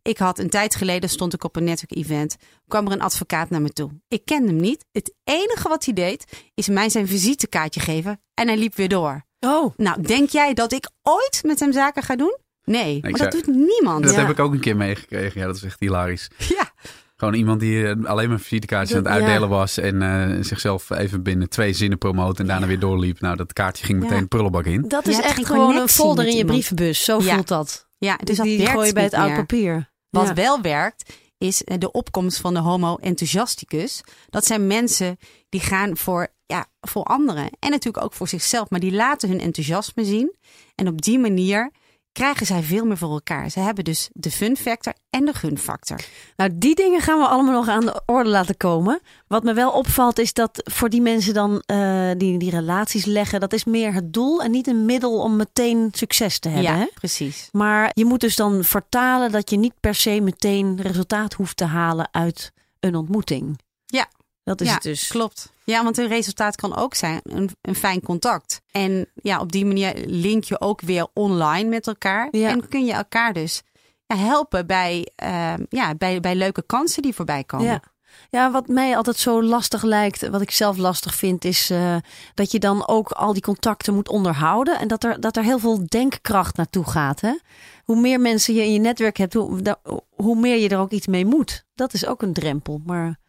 Ik 0.03 0.17
had 0.17 0.39
een 0.39 0.49
tijd 0.49 0.75
geleden, 0.75 1.09
stond 1.09 1.33
ik 1.33 1.43
op 1.43 1.55
een 1.55 1.63
netwerkevent, 1.63 2.35
kwam 2.67 2.85
er 2.85 2.91
een 2.91 3.01
advocaat 3.01 3.49
naar 3.49 3.61
me 3.61 3.69
toe. 3.69 3.89
Ik 4.07 4.25
kende 4.25 4.47
hem 4.47 4.55
niet. 4.61 4.85
Het 4.91 5.13
enige 5.23 5.67
wat 5.67 5.85
hij 5.85 5.93
deed, 5.93 6.25
is 6.53 6.67
mij 6.67 6.89
zijn 6.89 7.07
visitekaartje 7.07 7.79
geven 7.79 8.21
en 8.33 8.47
hij 8.47 8.57
liep 8.57 8.75
weer 8.75 8.89
door. 8.89 9.25
Oh, 9.39 9.73
Nou, 9.77 10.01
denk 10.01 10.29
jij 10.29 10.53
dat 10.53 10.71
ik 10.73 10.89
ooit 11.01 11.41
met 11.45 11.59
hem 11.59 11.71
zaken 11.73 12.03
ga 12.03 12.15
doen? 12.15 12.37
Nee, 12.63 12.99
maar 13.01 13.11
dat 13.11 13.31
doet 13.31 13.47
niemand. 13.47 14.03
Dat 14.03 14.13
Ja. 14.13 14.19
heb 14.19 14.29
ik 14.29 14.39
ook 14.39 14.53
een 14.53 14.59
keer 14.59 14.75
meegekregen. 14.77 15.39
Ja, 15.41 15.47
dat 15.47 15.55
is 15.55 15.63
echt 15.63 15.79
hilarisch. 15.79 16.27
Ja. 16.37 16.71
Gewoon 17.15 17.33
iemand 17.33 17.59
die 17.59 17.87
eh, 17.87 18.05
alleen 18.05 18.29
maar 18.29 18.39
visitekaartjes 18.39 18.97
aan 18.97 19.03
het 19.03 19.13
ja. 19.13 19.19
uitdelen 19.19 19.49
was. 19.49 19.77
En 19.77 20.01
eh, 20.01 20.43
zichzelf 20.43 20.89
even 20.89 21.23
binnen 21.23 21.49
twee 21.49 21.73
zinnen 21.73 21.97
promoten. 21.97 22.37
En 22.41 22.47
daarna 22.47 22.67
weer 22.67 22.79
doorliep. 22.79 23.19
Nou, 23.19 23.35
dat 23.35 23.53
kaartje 23.53 23.85
ging 23.85 23.99
meteen 23.99 24.15
Ja. 24.15 24.21
de 24.21 24.27
prullenbak 24.27 24.65
in. 24.65 24.87
dat 24.87 25.07
is 25.07 25.19
echt 25.19 25.35
geen 25.35 25.45
gewoon 25.45 25.75
een 25.75 25.87
folder 25.87 26.27
in 26.27 26.35
je 26.35 26.45
brievenbus. 26.45 27.03
Zo 27.03 27.21
Ja. 27.21 27.33
voelt 27.33 27.47
dat. 27.47 27.87
Ja, 27.97 28.15
dus 28.23 28.37
dat 28.37 28.45
die 28.45 28.65
gooi 28.65 28.87
je 28.87 28.93
bij 28.93 29.03
het 29.03 29.13
oud 29.13 29.33
papier. 29.35 29.90
Wat 30.11 30.27
Ja. 30.27 30.33
wel 30.33 30.61
werkt, 30.61 31.13
is 31.37 31.63
eh, 31.63 31.77
de 31.77 31.91
opkomst 31.91 32.37
van 32.39 32.53
de 32.53 32.59
homo 32.59 32.95
enthusiasticus. 32.95 34.01
Dat 34.29 34.45
zijn 34.45 34.67
mensen 34.67 35.17
die 35.49 35.61
gaan 35.61 35.97
voor, 35.97 36.27
ja, 36.45 36.65
voor 36.81 37.03
anderen. 37.03 37.49
En 37.59 37.69
natuurlijk 37.69 38.03
ook 38.03 38.13
voor 38.13 38.27
zichzelf. 38.27 38.69
Maar 38.69 38.79
die 38.79 38.91
laten 38.91 39.29
hun 39.29 39.39
enthousiasme 39.39 40.05
zien. 40.05 40.35
En 40.75 40.87
op 40.87 41.01
die 41.01 41.19
manier 41.19 41.71
krijgen 42.11 42.45
zij 42.45 42.63
veel 42.63 42.85
meer 42.85 42.97
voor 42.97 43.11
elkaar. 43.11 43.49
Ze 43.49 43.59
hebben 43.59 43.83
dus 43.83 44.09
de 44.13 44.31
fun 44.31 44.57
factor 44.57 44.93
en 45.09 45.25
de 45.25 45.33
gun 45.33 45.57
factor. 45.57 45.97
Nou, 46.35 46.49
die 46.53 46.75
dingen 46.75 47.01
gaan 47.01 47.19
we 47.19 47.25
allemaal 47.25 47.53
nog 47.53 47.67
aan 47.67 47.85
de 47.85 48.01
orde 48.05 48.29
laten 48.29 48.57
komen. 48.57 49.01
Wat 49.27 49.43
me 49.43 49.53
wel 49.53 49.71
opvalt 49.71 50.19
is 50.19 50.33
dat 50.33 50.61
voor 50.71 50.89
die 50.89 51.01
mensen 51.01 51.33
dan 51.33 51.61
eh, 51.65 52.09
die 52.17 52.37
die 52.37 52.49
relaties 52.49 53.05
leggen, 53.05 53.39
dat 53.39 53.53
is 53.53 53.63
meer 53.63 53.93
het 53.93 54.13
doel 54.13 54.43
en 54.43 54.51
niet 54.51 54.67
een 54.67 54.85
middel 54.85 55.19
om 55.19 55.35
meteen 55.35 55.89
succes 55.91 56.39
te 56.39 56.49
hebben. 56.49 56.71
ja, 56.71 56.77
Hè? 56.77 56.87
precies. 56.93 57.49
Maar 57.51 57.91
je 57.93 58.05
moet 58.05 58.19
dus 58.19 58.35
dan 58.35 58.63
vertalen 58.63 59.31
dat 59.31 59.49
je 59.49 59.57
niet 59.57 59.73
per 59.79 59.95
se 59.95 60.19
meteen 60.21 60.81
resultaat 60.81 61.33
hoeft 61.33 61.57
te 61.57 61.65
halen 61.65 62.07
uit 62.11 62.51
een 62.79 62.95
ontmoeting. 62.95 63.59
Ja. 63.85 64.07
Dat 64.43 64.61
is 64.61 64.67
ja, 64.67 64.73
het 64.73 64.83
dus. 64.83 65.07
klopt. 65.07 65.51
Ja, 65.63 65.83
want 65.83 65.97
een 65.97 66.07
resultaat 66.07 66.55
kan 66.55 66.75
ook 66.75 66.95
zijn 66.95 67.19
een, 67.23 67.49
een 67.61 67.75
fijn 67.75 68.01
contact. 68.01 68.61
En 68.71 69.07
ja, 69.15 69.39
op 69.39 69.51
die 69.51 69.65
manier 69.65 69.93
link 70.05 70.43
je 70.43 70.61
ook 70.61 70.81
weer 70.81 71.07
online 71.13 71.69
met 71.69 71.87
elkaar. 71.87 72.27
Ja. 72.31 72.49
En 72.49 72.67
kun 72.67 72.85
je 72.85 72.93
elkaar 72.93 73.33
dus 73.33 73.61
ja, 74.05 74.15
helpen 74.15 74.67
bij, 74.67 75.11
ehm, 75.15 75.63
ja, 75.69 75.95
bij, 75.95 76.19
bij 76.19 76.35
leuke 76.35 76.61
kansen 76.65 77.01
die 77.01 77.13
voorbij 77.15 77.43
komen. 77.43 77.65
Ja. 77.65 77.81
Ja, 78.29 78.51
wat 78.51 78.67
mij 78.67 78.97
altijd 78.97 79.17
zo 79.17 79.43
lastig 79.43 79.83
lijkt, 79.83 80.29
wat 80.29 80.41
ik 80.41 80.51
zelf 80.51 80.77
lastig 80.77 81.15
vind, 81.15 81.45
is 81.45 81.69
eh, 81.69 81.95
dat 82.33 82.51
je 82.51 82.59
dan 82.59 82.87
ook 82.87 83.11
al 83.11 83.33
die 83.33 83.41
contacten 83.41 83.93
moet 83.93 84.09
onderhouden. 84.09 84.79
En 84.79 84.87
dat 84.87 85.03
er, 85.03 85.19
dat 85.21 85.37
er 85.37 85.43
heel 85.43 85.59
veel 85.59 85.87
denkkracht 85.87 86.57
naartoe 86.57 86.85
gaat. 86.89 87.21
Hè? 87.21 87.37
Hoe 87.83 87.99
meer 87.99 88.19
mensen 88.19 88.53
je 88.53 88.63
in 88.63 88.73
je 88.73 88.79
netwerk 88.79 89.17
hebt, 89.17 89.33
hoe, 89.33 89.61
da- 89.61 89.79
hoe 90.15 90.39
meer 90.39 90.57
je 90.57 90.69
er 90.69 90.77
ook 90.79 90.91
iets 90.91 91.07
mee 91.07 91.25
moet. 91.25 91.65
Dat 91.75 91.93
is 91.93 92.05
ook 92.05 92.21
een 92.21 92.33
drempel. 92.33 92.81
Maar 92.85 93.19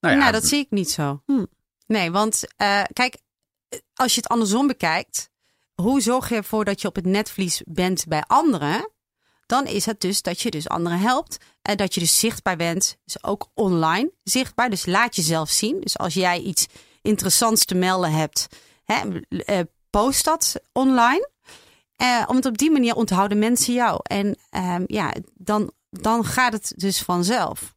Nou 0.00 0.14
ja, 0.14 0.20
nou, 0.20 0.32
dat 0.32 0.46
zie 0.46 0.58
ik 0.58 0.70
niet 0.70 0.90
zo. 0.90 1.22
Hm. 1.26 1.44
Nee, 1.88 2.10
want 2.10 2.42
eh, 2.56 2.82
kijk, 2.92 3.16
als 3.94 4.14
je 4.14 4.20
het 4.20 4.30
andersom 4.30 4.66
bekijkt, 4.66 5.30
hoe 5.74 6.00
zorg 6.00 6.28
je 6.28 6.34
ervoor 6.34 6.64
dat 6.64 6.80
je 6.80 6.88
op 6.88 6.94
het 6.94 7.06
netvlies 7.06 7.62
bent 7.66 8.06
bij 8.06 8.24
anderen? 8.26 8.90
Dan 9.46 9.66
is 9.66 9.86
het 9.86 10.00
dus 10.00 10.22
dat 10.22 10.40
je 10.40 10.50
dus 10.50 10.68
anderen 10.68 10.98
helpt. 10.98 11.36
En 11.62 11.76
dat 11.76 11.94
je 11.94 12.00
dus 12.00 12.18
zichtbaar 12.18 12.56
bent. 12.56 12.96
Dus 13.04 13.24
ook 13.24 13.48
online 13.54 14.12
zichtbaar. 14.22 14.70
Dus 14.70 14.86
laat 14.86 15.16
jezelf 15.16 15.50
zien. 15.50 15.80
Dus 15.80 15.98
als 15.98 16.14
jij 16.14 16.40
iets 16.40 16.66
interessants 17.02 17.64
te 17.64 17.74
melden 17.74 18.12
hebt, 18.12 18.46
hè, 18.84 19.20
eh, 19.28 19.60
post 19.90 20.24
dat 20.24 20.60
online. 20.72 21.30
Eh, 21.96 22.26
want 22.26 22.46
op 22.46 22.58
die 22.58 22.70
manier 22.70 22.94
onthouden 22.94 23.38
mensen 23.38 23.74
jou. 23.74 24.00
En 24.02 24.38
ehm, 24.50 24.84
ja, 24.86 25.14
dan, 25.34 25.72
dan 25.90 26.24
gaat 26.24 26.52
het 26.52 26.72
dus 26.76 27.02
vanzelf. 27.02 27.76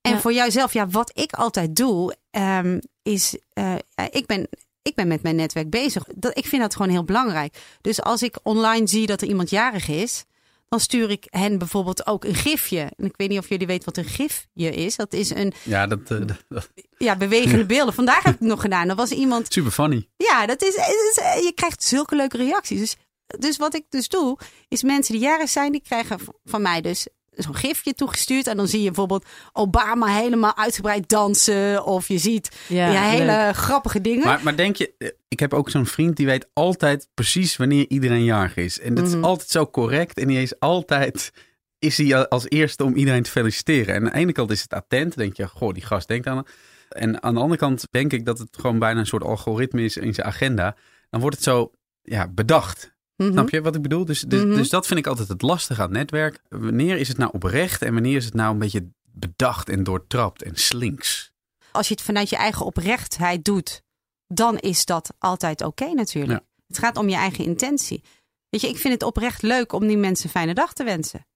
En 0.00 0.12
Ja. 0.12 0.20
voor 0.20 0.32
jouzelf, 0.32 0.72
ja, 0.72 0.88
wat 0.88 1.10
ik 1.14 1.32
altijd 1.32 1.76
doe, 1.76 2.16
ehm, 2.30 2.78
is, 3.02 3.36
eh, 3.52 3.74
ik, 4.10 4.26
ben, 4.26 4.48
ik 4.82 4.94
ben 4.94 5.08
met 5.08 5.22
mijn 5.22 5.36
netwerk 5.36 5.70
bezig. 5.70 6.04
Dat, 6.14 6.36
ik 6.38 6.46
vind 6.46 6.62
dat 6.62 6.76
gewoon 6.76 6.90
heel 6.90 7.04
belangrijk. 7.04 7.56
Dus 7.80 8.02
als 8.02 8.22
ik 8.22 8.36
online 8.42 8.86
zie 8.88 9.06
dat 9.06 9.20
er 9.22 9.28
iemand 9.28 9.50
jarig 9.50 9.88
is, 9.88 10.24
dan 10.68 10.80
stuur 10.80 11.10
ik 11.10 11.26
hen 11.30 11.58
bijvoorbeeld 11.58 12.06
ook 12.06 12.24
een 12.24 12.34
gifje. 12.34 12.80
En 12.96 13.04
ik 13.04 13.14
weet 13.16 13.28
niet 13.28 13.38
of 13.38 13.48
jullie 13.48 13.66
weten 13.66 13.84
wat 13.84 13.96
een 13.96 14.10
gifje 14.10 14.70
is. 14.74 14.96
Dat 14.96 15.12
is 15.12 15.30
een 15.30 15.52
ja, 15.62 15.86
dat, 15.86 16.00
eh, 16.10 16.18
dat- 16.26 16.44
dat- 16.48 16.70
ja, 16.98 17.16
bewegende 17.16 17.66
beelden. 17.66 17.94
Vandaag 17.94 18.22
heb 18.22 18.34
ik 18.34 18.38
het 18.40 18.48
nog 18.48 18.60
gedaan. 18.60 18.88
Er 18.88 18.94
was 18.94 19.10
iemand 19.10 19.52
super 19.52 19.70
funny. 19.72 20.08
ja, 20.16 20.46
dat 20.46 20.62
is, 20.62 20.74
is- 20.74 21.20
je 21.44 21.52
krijgt 21.54 21.82
zulke 21.82 22.16
leuke 22.16 22.36
reacties. 22.36 22.78
Dus, 22.80 22.96
dus 23.38 23.56
wat 23.56 23.74
ik 23.74 23.84
dus 23.88 24.08
doe, 24.08 24.38
is 24.68 24.82
mensen 24.82 25.12
die 25.14 25.22
jarig 25.22 25.48
zijn, 25.48 25.72
die 25.72 25.82
krijgen 25.82 26.18
van 26.44 26.62
mij 26.62 26.80
dus 26.80 27.06
zo'n 27.30 27.54
gifje 27.54 27.94
toegestuurd. 27.94 28.46
En 28.46 28.56
dan 28.56 28.68
zie 28.68 28.78
je 28.80 28.86
bijvoorbeeld 28.86 29.24
Obama 29.52 30.06
helemaal 30.06 30.56
uitgebreid 30.56 31.08
dansen. 31.08 31.84
Of 31.84 32.08
je 32.08 32.18
ziet 32.18 32.56
ja, 32.68 33.02
hele 33.02 33.50
grappige 33.54 34.00
dingen. 34.00 34.24
Maar, 34.24 34.40
maar 34.42 34.56
denk 34.56 34.76
je, 34.76 34.94
eh, 34.98 35.08
ik 35.28 35.40
heb 35.40 35.54
ook 35.54 35.70
zo'n 35.70 35.86
vriend 35.86 36.16
die 36.16 36.26
weet 36.26 36.48
altijd 36.52 37.08
precies 37.14 37.56
wanneer 37.56 37.84
iedereen 37.88 38.24
jarig 38.24 38.56
is. 38.56 38.80
En 38.80 38.94
dat 38.94 39.04
Mhm. 39.06 39.16
is 39.18 39.22
altijd 39.24 39.48
zo 39.50 39.66
correct. 39.66 40.18
En 40.18 40.26
die 40.28 40.42
is 40.42 40.58
altijd, 40.58 41.30
is 41.78 41.96
hij 41.98 42.28
als 42.28 42.44
eerste 42.48 42.84
om 42.84 42.94
iedereen 42.94 43.22
te 43.22 43.30
feliciteren. 43.30 43.94
En 43.94 44.04
aan 44.04 44.12
de 44.12 44.18
ene 44.18 44.32
kant 44.32 44.50
is 44.50 44.62
het 44.62 44.72
attent. 44.72 45.16
denk 45.16 45.36
je, 45.36 45.48
goh, 45.48 45.72
die 45.74 45.84
gast 45.84 46.08
denkt 46.08 46.26
aan 46.26 46.36
het. 46.36 46.48
En 46.88 47.22
aan 47.22 47.34
de 47.34 47.40
andere 47.40 47.60
kant 47.60 47.84
denk 47.90 48.12
ik 48.12 48.24
dat 48.24 48.38
het 48.38 48.56
gewoon 48.60 48.78
bijna 48.78 49.00
een 49.00 49.06
soort 49.06 49.22
algoritme 49.22 49.82
is 49.82 49.96
in 49.96 50.14
zijn 50.14 50.26
agenda. 50.26 50.76
Dan 51.10 51.20
wordt 51.20 51.36
het 51.36 51.44
zo 51.44 51.70
ja, 52.02 52.28
bedacht. 52.28 52.92
Mhm. 53.20 53.32
Snap 53.32 53.50
je 53.50 53.60
wat 53.60 53.74
ik 53.74 53.82
bedoel? 53.82 54.04
Dus, 54.04 54.20
dus, 54.20 54.44
Mhm. 54.44 54.54
dus 54.54 54.68
dat 54.68 54.86
vind 54.86 54.98
ik 54.98 55.06
altijd 55.06 55.28
het 55.28 55.42
lastige 55.42 55.80
aan 55.80 55.88
het 55.88 55.96
netwerk. 55.96 56.40
Wanneer 56.48 56.96
is 56.96 57.08
het 57.08 57.16
nou 57.16 57.30
oprecht 57.32 57.82
en 57.82 57.92
wanneer 57.92 58.16
is 58.16 58.24
het 58.24 58.34
nou 58.34 58.52
een 58.52 58.58
beetje 58.58 58.88
bedacht 59.04 59.68
en 59.68 59.84
doortrapt 59.84 60.42
en 60.42 60.56
slinks? 60.56 61.32
Als 61.72 61.88
je 61.88 61.94
het 61.94 62.02
vanuit 62.02 62.30
je 62.30 62.36
eigen 62.36 62.66
oprechtheid 62.66 63.44
doet, 63.44 63.82
dan 64.26 64.58
is 64.58 64.84
dat 64.84 65.14
altijd 65.18 65.62
oké 65.64 65.92
natuurlijk. 65.92 66.40
Het 66.66 66.78
gaat 66.78 66.96
om 66.96 67.08
je 67.08 67.14
eigen 67.14 67.44
intentie. 67.44 68.02
Weet 68.48 68.60
je, 68.60 68.68
ik 68.68 68.78
vind 68.78 68.94
het 68.94 69.02
oprecht 69.02 69.42
leuk 69.42 69.72
om 69.72 69.86
die 69.86 69.96
mensen 69.96 70.24
een 70.24 70.30
fijne 70.30 70.54
dag 70.54 70.72
te 70.72 70.84
wensen. 70.84 71.26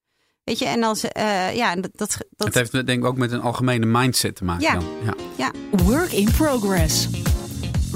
Weet 0.45 0.59
je, 0.59 0.64
en 0.64 0.83
als, 0.83 1.05
uh, 1.05 1.55
ja, 1.57 1.75
dat, 1.76 1.91
dat, 1.95 2.19
Het 2.37 2.55
heeft 2.55 2.73
denk 2.73 2.88
ik 2.88 3.05
ook 3.05 3.17
met 3.17 3.33
een 3.33 3.41
algemene 3.41 3.87
mindset 3.87 4.37
te 4.37 4.45
maken. 4.45 4.62
Ja. 4.64 4.75
Dan. 4.75 4.85
ja. 5.05 5.14
ja. 5.37 5.50
Work 5.85 6.12
in 6.12 6.31
progress. 6.31 7.09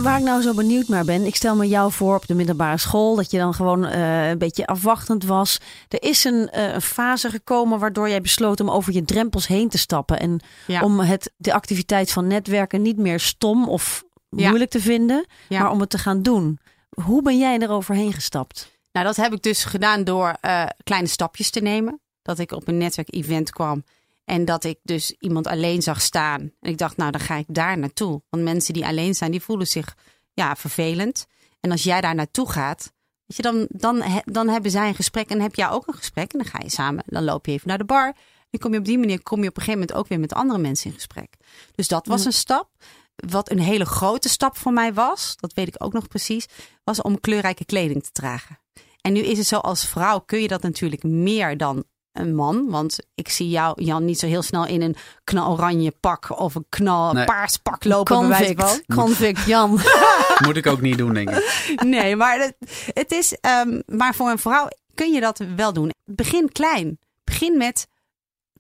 Waar 0.03 0.19
ik 0.19 0.25
nou 0.25 0.43
zo 0.43 0.55
benieuwd 0.55 0.89
naar 0.89 1.05
ben, 1.05 1.25
ik 1.27 1.37
stel 1.37 1.57
me 1.57 1.69
jou 1.69 1.93
voor 1.93 2.15
op 2.15 2.27
de 2.27 2.35
middelbare 2.35 2.79
school 2.79 3.17
dat 3.17 3.31
je 3.31 3.39
dan 3.39 3.55
gewoon 3.55 3.85
uh, 3.85 4.29
een 4.29 4.39
beetje 4.39 4.67
afwachtend 4.67 5.25
was. 5.25 5.59
Er 5.89 6.03
is 6.03 6.25
een, 6.25 6.51
uh, 6.55 6.73
een, 6.73 6.81
fase 6.81 7.31
gekomen 7.31 7.79
waardoor 7.79 8.09
jij 8.09 8.21
besloot 8.21 8.61
om 8.61 8.71
over 8.71 8.93
je 8.93 9.05
drempels 9.05 9.47
heen 9.47 9.69
te 9.69 9.79
stappen 9.79 10.21
en 10.21 10.41
ja. 10.67 10.83
om 10.83 11.01
het, 11.01 11.33
de 11.37 11.53
activiteit 11.53 12.13
van 12.13 12.27
netwerken 12.27 12.83
niet 12.83 12.97
meer 12.97 13.21
stom 13.21 13.69
of 13.69 14.05
moeilijk 14.29 14.71
te 14.71 14.81
vinden, 14.81 15.27
Ja. 15.49 15.61
maar 15.63 15.71
om 15.71 15.81
het 15.81 15.91
te 15.91 15.99
gaan 15.99 16.23
doen. 16.23 16.59
Hoe 17.05 17.23
ben 17.23 17.39
jij 17.39 17.59
eroverheen 17.59 18.13
gestapt? 18.13 18.79
Nou, 18.93 19.07
dat 19.07 19.17
heb 19.17 19.33
ik 19.33 19.43
dus 19.43 19.65
gedaan 19.65 20.05
door 20.05 20.37
uh, 20.43 20.67
kleine 20.85 21.09
stapjes 21.09 21.51
te 21.51 21.61
nemen. 21.61 22.01
Dat 22.23 22.39
ik 22.39 22.53
op 22.53 22.69
een 22.69 22.79
netwerkevent 22.79 23.51
kwam 23.51 23.85
en 24.29 24.45
dat 24.45 24.65
ik 24.65 24.79
dus 24.83 25.15
iemand 25.19 25.47
alleen 25.47 25.83
zag 25.83 26.01
staan. 26.01 26.41
En 26.41 26.71
ik 26.71 26.79
dacht, 26.79 26.97
nou, 26.97 27.11
dan 27.11 27.21
ga 27.21 27.37
ik 27.37 27.45
daar 27.49 27.79
naartoe. 27.79 28.23
Want 28.31 28.43
mensen 28.43 28.75
die 28.75 28.87
alleen 28.87 29.15
zijn, 29.15 29.31
die 29.31 29.43
voelen 29.43 29.67
zich 29.67 29.97
ja, 30.33 30.57
vervelend. 30.57 31.27
En 31.61 31.71
als 31.71 31.83
jij 31.83 32.01
daar 32.01 32.15
naartoe 32.15 32.51
gaat, 32.51 32.93
weet 33.27 33.37
je, 33.37 33.43
dan, 33.43 33.67
dan, 33.69 34.23
dan 34.25 34.49
hebben 34.49 34.71
zij 34.71 34.89
een 34.89 34.95
gesprek 34.95 35.29
en 35.29 35.41
heb 35.41 35.55
jij 35.55 35.69
ook 35.69 35.87
een 35.87 35.95
gesprek. 35.95 36.33
En 36.33 36.39
dan 36.39 36.49
ga 36.49 36.59
je 36.63 36.71
samen, 36.71 37.05
dan 37.07 37.25
loop 37.25 37.47
je 37.47 37.53
even 37.53 37.69
naar 37.69 37.79
de 37.79 37.85
bar. 37.85 38.15
Dan 38.51 38.61
kom 38.61 38.73
je 38.73 38.79
op 38.79 38.85
die 38.85 38.99
manier 38.99 39.23
kom 39.23 39.43
je 39.43 39.49
op 39.49 39.57
een 39.57 39.63
gegeven 39.63 39.81
moment 39.81 39.99
ook 39.99 40.09
weer 40.09 40.21
met 40.21 40.33
andere 40.33 40.59
mensen 40.59 40.91
in 40.91 40.97
gesprek. 40.97 41.35
Dus 41.75 41.89
dat 41.89 42.07
was 42.07 42.25
een 42.25 42.33
stap. 42.33 42.71
Wat 43.15 43.51
een 43.51 43.61
hele 43.61 43.87
grote 43.87 44.29
stap 44.29 44.57
voor 44.57 44.73
mij 44.73 44.95
was, 44.95 45.37
dat 45.37 45.53
weet 45.53 45.69
ik 45.69 45.75
ook 45.79 45.93
nog 45.93 46.09
precies, 46.09 46.47
was 46.85 47.03
om 47.03 47.21
kleurrijke 47.21 47.65
kleding 47.65 48.03
te 48.03 48.13
dragen. 48.13 48.59
En 49.01 49.13
nu 49.13 49.21
is 49.21 49.39
het 49.39 49.47
zo, 49.47 49.57
als 49.57 49.87
vrouw 49.87 50.19
kun 50.19 50.41
je 50.41 50.49
dat 50.49 50.63
natuurlijk 50.63 51.03
meer 51.03 51.57
dan 51.57 51.85
een 52.13 52.35
man. 52.35 52.71
Want 52.71 52.99
ik 53.15 53.29
zie 53.29 53.49
jou, 53.49 53.83
Jan, 53.83 54.05
niet 54.05 54.19
zo 54.19 54.27
heel 54.27 54.43
snel 54.43 54.67
in 54.67 54.83
een 54.83 54.97
knaloranje 55.25 55.93
pak 56.01 56.39
of 56.41 56.55
een 56.55 56.67
knal 56.69 57.13
Nee. 57.13 57.25
paars 57.25 57.57
pak 57.57 57.85
lopen. 57.85 58.29
bij 58.29 58.39
Convict, 58.39 58.83
van. 58.87 58.97
convict 58.97 59.45
Jan. 59.47 59.71
Moet 60.47 60.57
ik 60.57 60.67
ook 60.67 60.81
niet 60.81 60.99
doen, 60.99 61.15
denk 61.15 61.31
ik. 61.31 61.43
Nee, 61.83 62.17
maar 62.17 62.39
het, 62.41 62.55
het 62.95 63.13
is. 63.13 63.37
ehm, 63.41 63.81
maar 63.87 64.15
voor 64.15 64.31
een 64.31 64.39
vrouw 64.39 64.69
kun 64.95 65.13
je 65.13 65.21
dat 65.21 65.41
wel 65.57 65.73
doen. 65.73 65.93
Begin 66.05 66.53
klein. 66.53 66.99
Begin 67.25 67.57
met 67.57 67.87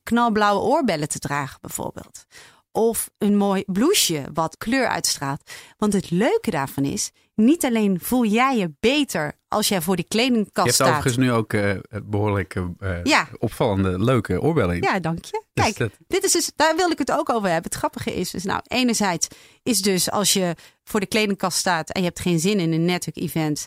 knalblauwe 0.02 0.60
oorbellen 0.60 1.08
te 1.08 1.18
dragen, 1.18 1.58
bijvoorbeeld. 1.60 2.24
Of 2.72 3.10
een 3.18 3.36
mooi 3.36 3.62
blouseje 3.66 4.24
wat 4.32 4.56
kleur 4.56 4.88
uitstraalt. 4.88 5.50
Want 5.76 5.92
het 5.92 6.10
leuke 6.10 6.50
daarvan 6.50 6.84
is, 6.84 7.10
niet 7.38 7.64
alleen 7.64 7.99
voel 8.00 8.25
jij 8.25 8.57
je 8.57 8.73
beter 8.80 9.33
als 9.49 9.68
jij 9.68 9.80
voor 9.80 9.97
die 9.97 10.04
Je 10.09 10.14
kledingkast 10.16 10.54
hebt 10.66 10.75
staat. 10.75 10.88
overigens 10.88 11.16
nu 11.16 11.33
ook 11.33 11.52
eh, 11.52 11.71
behoorlijk 12.04 12.54
eh, 12.78 13.04
Ja. 13.04 13.28
opvallende, 13.38 14.04
leuke 14.04 14.40
oorbellen 14.42 14.75
in. 14.76 14.83
Ja, 14.83 15.00
dank 15.00 15.25
je. 15.25 15.42
Dus 15.52 15.64
Kijk, 15.64 15.76
dat- 15.78 15.92
dit 16.07 16.25
is 16.25 16.33
dus, 16.33 16.50
daar 16.57 16.76
wil 16.76 16.90
ik 16.90 16.99
het 16.99 17.12
ook 17.12 17.28
over 17.30 17.49
hebben. 17.49 17.71
Het 17.71 17.75
grappige 17.80 18.14
is 18.14 18.30
dus, 18.30 18.45
nou, 18.45 18.61
enerzijds 18.66 19.28
is 19.62 19.78
dus 19.83 20.11
als 20.11 20.33
je 20.33 20.54
voor 20.85 21.00
de 21.00 21.07
kledingkast 21.07 21.59
staat 21.59 21.90
en 21.90 22.00
je 22.00 22.07
hebt 22.07 22.21
geen 22.21 22.40
zin 22.40 22.61
in 22.61 22.73
een 22.73 22.85
netwerk-event, 22.85 23.66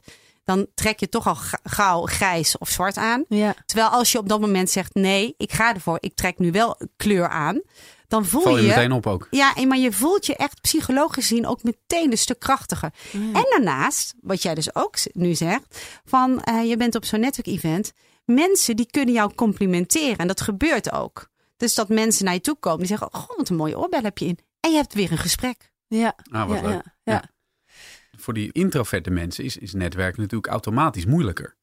dan 0.56 0.68
trek 0.74 1.00
je 1.00 1.10
toch 1.10 1.28
al 1.28 1.36
ga- 1.36 1.60
gauw 1.64 2.06
grijs 2.06 2.58
of 2.58 2.70
zwart 2.70 2.98
aan. 2.98 3.26
Ja. 3.30 3.56
Terwijl 3.66 3.90
als 3.90 4.12
je 4.12 4.18
op 4.18 4.30
dat 4.30 4.40
moment 4.40 4.70
zegt, 4.70 4.94
nee, 4.94 5.34
ik 5.38 5.52
ga 5.52 5.74
ervoor, 5.74 5.98
ik 6.00 6.16
trek 6.16 6.40
nu 6.40 6.52
wel 6.52 6.78
kleur 6.98 7.28
aan, 7.30 7.62
dan 8.08 8.26
voel 8.26 8.42
val 8.42 8.58
je 8.58 8.62
je... 8.62 8.68
meteen 8.68 8.92
op 8.92 9.08
ook. 9.08 9.28
Ja, 9.30 9.56
en 9.56 9.68
maar 9.68 9.78
je 9.78 9.92
voelt 9.92 10.26
je 10.26 10.36
echt 10.36 10.62
psychologisch 10.62 11.28
gezien 11.28 11.48
ook 11.48 11.64
meteen 11.64 12.12
een 12.12 12.18
stuk 12.18 12.40
krachtiger. 12.40 12.94
En 13.12 13.46
daarnaast, 13.50 14.14
wat 14.22 14.42
jij 14.42 14.56
dus 14.56 14.76
ook 14.76 14.96
nu 15.14 15.36
zegt, 15.36 15.86
van 16.06 16.42
eh, 16.42 16.70
je 16.70 16.78
bent 16.78 16.96
op 16.96 17.06
zo'n 17.06 17.20
netwerk-event. 17.20 17.92
Mensen 18.26 18.76
die 18.76 18.88
kunnen 18.92 19.14
jou 19.14 19.34
complimenteren 19.36 20.18
en 20.18 20.28
dat 20.28 20.42
gebeurt 20.42 20.92
ook. 20.92 21.30
Dus 21.58 21.76
dat 21.76 21.90
mensen 21.90 22.26
naar 22.26 22.34
je 22.34 22.42
toe 22.42 22.56
komen 22.60 22.80
die 22.80 22.88
zeggen, 22.88 23.14
oh, 23.14 23.38
wat 23.38 23.50
een 23.50 23.56
mooie 23.56 23.80
oorbel 23.80 24.02
heb 24.02 24.18
je 24.18 24.26
in. 24.26 24.38
En 24.60 24.72
je 24.72 24.78
hebt 24.78 24.94
weer 24.94 25.12
een 25.12 25.18
gesprek. 25.18 25.72
Ja. 25.88 26.16
Ah, 26.32 26.48
wat 26.48 26.60
ja, 26.60 26.68
leuk. 26.68 26.84
ja, 27.04 27.14
ja. 27.14 27.24
Voor 28.18 28.34
die 28.34 28.52
introverte 28.52 29.10
mensen 29.10 29.44
is, 29.44 29.58
is 29.58 29.74
netwerken 29.74 30.22
natuurlijk 30.22 30.52
automatisch 30.52 31.06
moeilijker. 31.06 31.56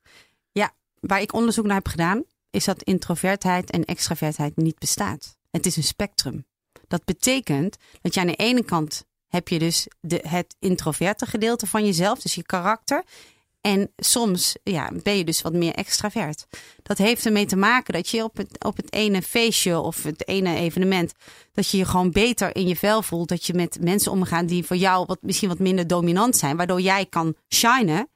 Waar 1.00 1.20
ik 1.20 1.32
onderzoek 1.32 1.64
naar 1.64 1.74
heb 1.74 1.88
gedaan, 1.88 2.24
is 2.50 2.64
dat 2.64 2.82
introvertheid 2.82 3.70
en 3.70 3.84
extravertheid 3.84 4.56
niet 4.56 4.78
bestaat. 4.78 5.36
Het 5.50 5.66
is 5.66 5.76
een 5.76 5.82
spectrum. 5.82 6.46
Dat 6.86 7.04
betekent 7.04 7.76
dat 8.00 8.14
je 8.14 8.20
aan 8.20 8.26
de 8.26 8.34
ene 8.34 8.64
kant 8.64 9.04
heb 9.26 9.48
je 9.48 9.58
dus 9.58 9.88
de, 10.00 10.24
het 10.28 10.56
introverte 10.58 11.26
gedeelte 11.26 11.66
van 11.66 11.84
jezelf, 11.84 12.18
dus 12.18 12.34
je 12.34 12.42
karakter. 12.42 13.04
En 13.68 13.92
soms 13.96 14.56
ja, 14.62 14.90
ben 15.02 15.16
je 15.16 15.24
dus 15.24 15.42
wat 15.42 15.52
meer 15.52 15.74
extravert. 15.74 16.46
Dat 16.82 16.98
heeft 16.98 17.26
ermee 17.26 17.46
te 17.46 17.56
maken 17.56 17.94
dat 17.94 18.08
je 18.08 18.24
op 18.24 18.36
het, 18.36 18.64
op 18.64 18.76
het 18.76 18.92
ene 18.92 19.22
feestje 19.22 19.80
of 19.80 20.02
het 20.02 20.28
ene 20.28 20.54
evenement, 20.54 21.12
dat 21.52 21.70
je 21.70 21.76
je 21.76 21.84
gewoon 21.84 22.10
beter 22.10 22.56
in 22.56 22.68
je 22.68 22.76
vel 22.76 23.02
voelt. 23.02 23.28
Dat 23.28 23.44
je 23.44 23.54
met 23.54 23.78
mensen 23.80 24.12
omgaat 24.12 24.48
die 24.48 24.64
voor 24.64 24.76
jou 24.76 25.04
wat, 25.06 25.18
misschien 25.20 25.48
wat 25.48 25.58
minder 25.58 25.86
dominant 25.86 26.36
zijn, 26.36 26.56
waardoor 26.56 26.80
jij 26.80 27.06
kan 27.06 27.34
shinen. 27.54 28.08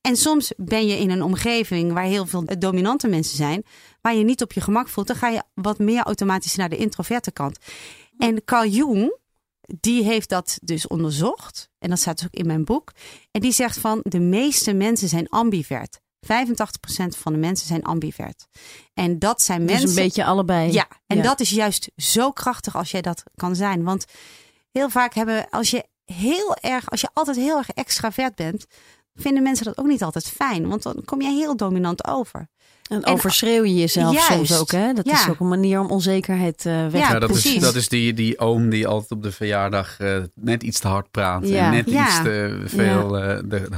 En 0.00 0.16
soms 0.16 0.52
ben 0.56 0.86
je 0.86 0.98
in 0.98 1.10
een 1.10 1.22
omgeving 1.22 1.92
waar 1.92 2.04
heel 2.04 2.26
veel 2.26 2.44
dominante 2.58 3.08
mensen 3.08 3.36
zijn, 3.36 3.64
waar 4.00 4.14
je 4.14 4.24
niet 4.24 4.42
op 4.42 4.52
je 4.52 4.60
gemak 4.60 4.88
voelt, 4.88 5.06
dan 5.06 5.16
ga 5.16 5.28
je 5.28 5.42
wat 5.54 5.78
meer 5.78 6.02
automatisch 6.02 6.56
naar 6.56 6.68
de 6.68 6.76
introverte 6.76 7.32
kant. 7.32 7.58
En 8.18 8.44
Carl 8.44 8.68
Jung, 8.68 9.16
die 9.80 10.04
heeft 10.04 10.28
dat 10.28 10.58
dus 10.62 10.86
onderzocht. 10.86 11.68
En 11.78 11.88
dat 11.90 11.98
staat 11.98 12.16
dus 12.16 12.26
ook 12.26 12.34
in 12.34 12.46
mijn 12.46 12.64
boek. 12.64 12.92
En 13.30 13.40
die 13.40 13.52
zegt 13.52 13.78
van 13.78 14.00
de 14.02 14.18
meeste 14.20 14.72
mensen 14.72 15.08
zijn 15.08 15.28
ambivert. 15.28 15.98
85% 16.26 16.28
van 17.16 17.32
de 17.32 17.38
mensen 17.38 17.66
zijn 17.66 17.84
ambivert. 17.84 18.46
En 18.94 19.18
dat 19.18 19.42
zijn 19.42 19.60
Dus 19.60 19.70
mensen. 19.70 19.88
een 19.88 19.94
beetje 19.94 20.24
allebei. 20.24 20.72
Ja, 20.72 20.88
en 21.06 21.16
Ja. 21.16 21.22
dat 21.22 21.40
is 21.40 21.50
juist 21.50 21.90
zo 21.96 22.30
krachtig 22.30 22.76
als 22.76 22.90
jij 22.90 23.02
dat 23.02 23.22
kan 23.34 23.56
zijn. 23.56 23.82
Want 23.84 24.04
heel 24.72 24.90
vaak 24.90 25.14
hebben, 25.14 25.48
als 25.50 25.70
je 25.70 25.84
heel 26.04 26.56
erg, 26.56 26.90
als 26.90 27.00
je 27.00 27.08
altijd 27.12 27.36
heel 27.36 27.56
erg 27.56 27.68
extravert 27.70 28.34
bent, 28.34 28.66
vinden 29.16 29.42
mensen 29.42 29.64
dat 29.64 29.78
ook 29.78 29.86
niet 29.86 30.02
altijd 30.02 30.26
fijn. 30.28 30.68
Want 30.68 30.82
dan 30.82 31.02
kom 31.04 31.20
jij 31.22 31.34
heel 31.34 31.56
dominant 31.56 32.06
over. 32.06 32.48
En 32.88 33.02
En- 33.02 33.12
overschreeuw 33.12 33.64
je 33.64 33.74
jezelf 33.74 34.12
Juist. 34.14 34.28
soms 34.32 34.58
ook, 34.60 34.70
hè? 34.70 34.92
Dat 34.92 35.06
is 35.06 35.28
ook 35.28 35.40
een 35.40 35.48
manier 35.48 35.80
om 35.80 35.90
onzekerheid 35.90 36.66
eh, 36.66 36.72
weg 36.86 37.00
Ja, 37.00 37.12
Ja, 37.12 37.18
dat, 37.18 37.30
is, 37.30 37.40
precies. 37.40 37.60
dat 37.60 37.74
is 37.74 37.88
die, 37.88 38.12
die 38.14 38.38
oom 38.38 38.68
die 38.70 38.86
altijd 38.86 39.10
op 39.10 39.22
de 39.22 39.32
verjaardag 39.32 39.98
eh, 40.00 40.16
net 40.34 40.62
iets 40.62 40.78
te 40.80 40.88
hard 40.88 41.10
praat. 41.10 41.48
Ja. 41.48 41.64
En 41.66 41.70
net 41.70 41.90
Ja. 41.90 42.06
iets 42.06 42.16
te 42.22 42.62
veel, 42.64 43.18
eh, 43.18 43.38
de, 43.44 43.68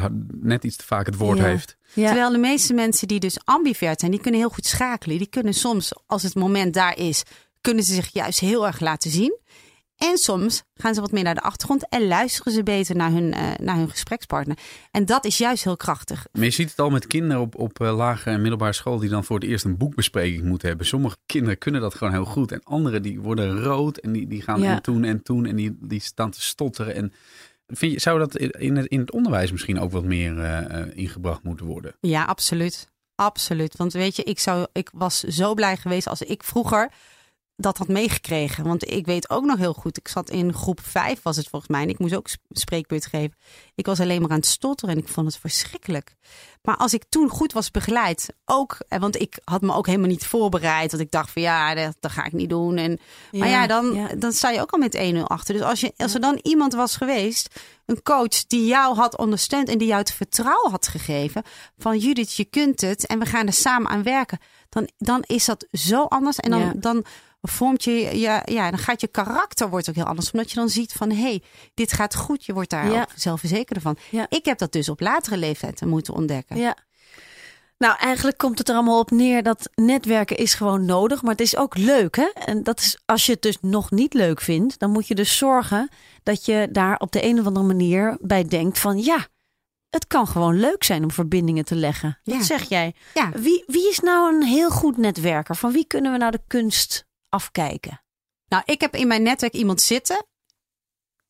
net 0.41 0.65
iets 0.65 0.77
te 0.77 0.85
vaak 0.85 1.07
het 1.07 1.17
woord 1.17 1.39
Ja. 1.39 1.45
heeft. 1.45 1.77
Ja. 1.93 2.07
Terwijl 2.07 2.31
de 2.31 2.39
meeste 2.39 2.75
mensen 2.75 3.09
die 3.09 3.21
dus 3.21 3.39
ambivert 3.45 4.01
zijn, 4.01 4.13
die 4.13 4.21
kunnen 4.21 4.41
heel 4.41 4.49
goed 4.51 4.67
schakelen. 4.67 5.19
Die 5.19 5.27
kunnen 5.27 5.55
soms, 5.55 5.93
als 6.07 6.23
het 6.23 6.35
moment 6.35 6.75
daar 6.75 6.99
is, 6.99 7.23
kunnen 7.61 7.85
ze 7.85 7.95
zich 7.95 8.13
juist 8.13 8.41
heel 8.41 8.67
erg 8.67 8.81
laten 8.81 9.11
zien. 9.11 9.39
En 9.99 10.19
soms 10.19 10.63
gaan 10.75 10.95
ze 10.95 11.01
wat 11.01 11.13
meer 11.13 11.23
naar 11.23 11.35
de 11.35 11.41
achtergrond 11.41 11.89
en 11.89 12.07
luisteren 12.07 12.53
ze 12.53 12.63
beter 12.63 12.97
naar 12.97 13.11
hun, 13.11 13.33
eh, 13.35 13.51
naar 13.61 13.77
hun 13.77 13.91
gesprekspartner. 13.91 14.59
En 14.91 15.07
dat 15.07 15.25
is 15.25 15.39
juist 15.39 15.65
heel 15.65 15.77
krachtig. 15.77 16.27
Maar 16.33 16.45
je 16.45 16.51
ziet 16.51 16.71
het 16.71 16.79
al 16.79 16.91
met 16.91 17.07
kinderen 17.07 17.43
op, 17.43 17.55
op 17.55 17.81
eh, 17.81 17.97
lagere 17.97 18.35
en 18.35 18.41
middelbare 18.41 18.73
school 18.73 18.99
die 18.99 19.09
dan 19.09 19.25
voor 19.25 19.39
het 19.39 19.49
eerst 19.49 19.65
een 19.65 19.77
boekbespreking 19.77 20.45
moeten 20.45 20.69
hebben. 20.69 20.87
Sommige 20.87 21.17
kinderen 21.27 21.59
kunnen 21.59 21.81
dat 21.81 21.95
gewoon 21.95 22.13
heel 22.13 22.25
goed. 22.25 22.53
En 22.53 22.63
anderen 22.63 23.03
die 23.03 23.21
worden 23.21 23.63
rood 23.63 23.97
en 23.99 24.13
die, 24.13 24.27
die 24.27 24.43
gaan 24.43 24.61
Ja. 24.61 24.73
en 24.75 24.83
toen 24.83 25.05
en 25.05 25.23
toen 25.23 25.47
en 25.47 25.57
die, 25.57 25.77
die 25.81 26.01
staan 26.01 26.31
te 26.31 26.43
stotteren. 26.43 26.95
En 26.95 27.13
vind 27.67 27.93
je, 27.93 28.01
zou 28.01 28.19
dat 28.19 28.37
in 28.37 28.77
het, 28.77 28.87
in 28.87 29.01
het 29.01 29.13
onderwijs 29.13 29.53
misschien 29.53 29.81
ook 29.81 29.93
wat 29.93 30.05
meer 30.05 30.39
eh, 30.41 30.97
ingebracht 30.97 31.43
moeten 31.43 31.67
worden? 31.67 31.95
Ja, 32.01 32.25
absoluut. 32.25 32.89
Absoluut. 33.15 33.77
Want 33.77 33.93
weet 33.93 34.17
je, 34.17 34.23
ik, 34.23 34.39
zou, 34.39 34.67
ik 34.73 34.91
was 34.93 35.21
zo 35.21 35.55
blij 35.55 35.77
geweest 35.77 36.09
als 36.09 36.23
ik 36.23 36.43
vroeger 36.43 36.91
dat 37.61 37.79
had 37.79 37.89
meegekregen. 37.89 38.65
Want 38.65 38.91
ik 38.91 39.07
weet 39.07 39.31
ook 39.31 39.45
nog 39.45 39.59
heel 39.59 39.73
goed, 39.73 39.97
ik 39.99 40.09
zat 40.09 40.31
in 40.31 40.55
groep 40.55 40.81
5 40.83 41.23
was 41.23 41.37
het 41.37 41.49
volgens 41.49 41.71
mij. 41.71 41.83
En 41.83 41.89
ik 41.89 41.99
moest 41.99 42.15
ook 42.15 42.29
sp- 42.29 42.41
spreekbeurt 42.51 43.07
geven. 43.07 43.37
Ik 43.75 43.87
was 43.87 44.01
alleen 44.01 44.21
maar 44.21 44.31
aan 44.31 44.37
het 44.37 44.47
stotteren 44.47 44.95
en 44.95 45.01
ik 45.01 45.09
vond 45.09 45.27
het 45.27 45.37
verschrikkelijk. 45.37 46.15
Maar 46.63 46.77
als 46.77 46.95
ik 46.95 47.05
toen 47.09 47.29
goed 47.29 47.53
was 47.53 47.71
begeleid, 47.71 48.29
ook, 48.45 48.77
eh, 48.89 49.01
want 49.01 49.21
ik 49.21 49.39
had 49.45 49.61
me 49.61 49.73
ook 49.75 49.87
helemaal 49.87 50.09
niet 50.09 50.27
voorbereid. 50.27 50.91
Want 50.91 51.03
ik 51.03 51.11
dacht 51.11 51.31
van 51.31 51.43
ja, 51.43 51.75
dat, 51.75 51.97
dat 52.01 52.11
ga 52.11 52.25
ik 52.25 52.33
niet 52.33 52.49
doen. 52.49 52.77
En, 52.77 52.99
maar 53.33 53.49
ja, 53.49 53.67
dan, 53.67 53.95
ja. 53.95 54.09
dan 54.19 54.33
sta 54.33 54.51
je 54.51 54.61
ook 54.61 54.71
al 54.71 54.79
met 54.79 55.13
1-0 55.15 55.19
achter. 55.23 55.55
Dus 55.55 55.63
als, 55.63 55.81
je, 55.81 55.93
als 55.97 56.15
er 56.15 56.21
dan 56.21 56.39
iemand 56.43 56.73
was 56.75 56.97
geweest, 56.97 57.61
een 57.87 58.03
coach 58.03 58.47
die 58.47 58.67
jou 58.67 58.97
had 58.97 59.19
ondersteund 59.19 59.69
en 59.69 59.79
die 59.79 59.89
jou 59.89 60.01
het 60.01 60.13
vertrouwen 60.13 60.71
had 60.71 60.89
gegeven 60.89 61.43
van 61.79 61.99
Judith, 61.99 62.33
je 62.35 62.45
kunt 62.45 62.81
het 62.81 63.07
en 63.07 63.19
we 63.19 63.27
gaan 63.27 63.47
er 63.47 63.53
samen 63.53 63.91
aan 63.91 64.03
werken, 64.03 64.39
dan, 64.69 64.89
dan 64.99 65.23
is 65.27 65.45
dat 65.45 65.67
zo 65.73 66.05
anders. 66.05 66.37
En 66.37 66.51
dan, 66.51 66.61
Ja. 66.61 66.73
dan 66.77 67.05
vormt 67.43 67.85
je, 67.85 67.93
je, 67.93 68.43
ja, 68.45 68.71
dan 68.71 68.79
gaat 68.79 69.01
je 69.01 69.09
karakter 69.09 69.71
wordt 69.71 69.89
ook 69.89 69.95
heel 69.95 70.05
anders. 70.05 70.31
Omdat 70.31 70.51
je 70.51 70.57
dan 70.57 70.69
ziet 70.69 70.93
van, 70.93 71.11
hé, 71.11 71.21
hey, 71.23 71.43
dit 71.75 71.93
gaat 71.93 72.15
goed. 72.15 72.45
Je 72.45 72.53
wordt 72.53 72.71
daar 72.71 72.91
Ja. 72.91 73.09
zelfverzekerder 73.15 73.83
van. 73.83 73.97
Ja. 74.11 74.27
Ik 74.29 74.45
heb 74.45 74.59
dat 74.59 74.73
dus 74.73 74.89
op 74.89 75.01
latere 75.01 75.37
leeftijd 75.37 75.81
moeten 75.81 76.15
ontdekken. 76.15 76.57
Ja. 76.57 76.77
Nou, 77.79 77.97
eigenlijk 77.99 78.39
komt 78.39 78.59
het 78.59 78.69
er 78.69 78.75
allemaal 78.75 78.99
op 78.99 79.11
neer 79.11 79.43
dat 79.43 79.71
netwerken 79.75 80.37
is 80.37 80.55
gewoon 80.55 80.85
nodig, 80.85 81.23
maar 81.23 81.31
het 81.31 81.41
is 81.41 81.57
ook 81.57 81.77
leuk, 81.77 82.17
hè? 82.17 82.31
En 82.35 82.63
dat 82.63 82.81
is 82.81 82.99
als 83.05 83.27
je 83.27 83.33
het 83.33 83.43
dus 83.43 83.59
nog 83.61 83.91
niet 83.91 84.15
leuk 84.15 84.41
vindt, 84.41 84.79
dan 84.79 84.91
moet 84.91 85.07
je 85.07 85.15
dus 85.15 85.37
zorgen 85.37 85.89
dat 86.23 86.45
je 86.45 86.69
daar 86.73 86.99
op 86.99 87.13
de 87.13 87.25
een 87.25 87.39
of 87.41 87.47
andere 87.47 87.67
manier 87.67 88.19
bij 88.21 88.45
denkt 88.45 88.79
van 88.79 88.99
ja, 88.99 89.27
het 89.91 90.07
kan 90.07 90.27
gewoon 90.27 90.61
leuk 90.61 90.85
zijn 90.85 91.03
om 91.03 91.11
verbindingen 91.11 91.65
te 91.65 91.75
leggen. 91.75 92.19
Ja. 92.23 92.37
Wat 92.37 92.45
zeg 92.47 92.69
jij? 92.69 92.95
Ja. 93.15 93.31
Wie, 93.35 93.65
wie 93.67 93.89
is 93.89 94.01
nou 94.01 94.35
een 94.35 94.43
heel 94.43 94.71
goed 94.71 94.97
netwerker? 94.97 95.57
Van 95.57 95.73
wie 95.73 95.87
kunnen 95.87 96.13
we 96.13 96.19
nou 96.19 96.31
de 96.31 96.41
kunst 96.47 97.07
afkijken? 97.29 98.03
Nou, 98.49 98.63
ik 98.67 98.81
heb 98.81 98.95
in 98.95 99.09
mijn 99.09 99.23
netwerk 99.23 99.53
iemand 99.53 99.81
zitten. 99.81 100.27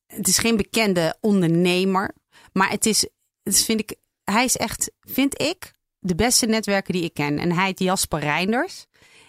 Het 0.07 0.29
is 0.29 0.39
geen 0.39 0.57
bekende 0.57 1.17
ondernemer. 1.21 2.15
Maar 2.53 2.71
het 2.71 2.87
is, 2.87 3.09
het 3.43 3.65
vind 3.65 3.81
ik, 3.81 3.97
hij 4.25 4.45
is 4.45 4.57
echt, 4.57 4.91
vind 5.01 5.41
ik, 5.41 5.73
de 5.99 6.15
beste 6.15 6.47
netwerker 6.47 6.93
die 6.93 7.05
ik 7.05 7.15
ken. 7.15 7.39
En 7.39 7.53
hij 7.53 7.67
heet 7.67 7.79
Jasper 7.79 8.21
Reinders. 8.21 8.87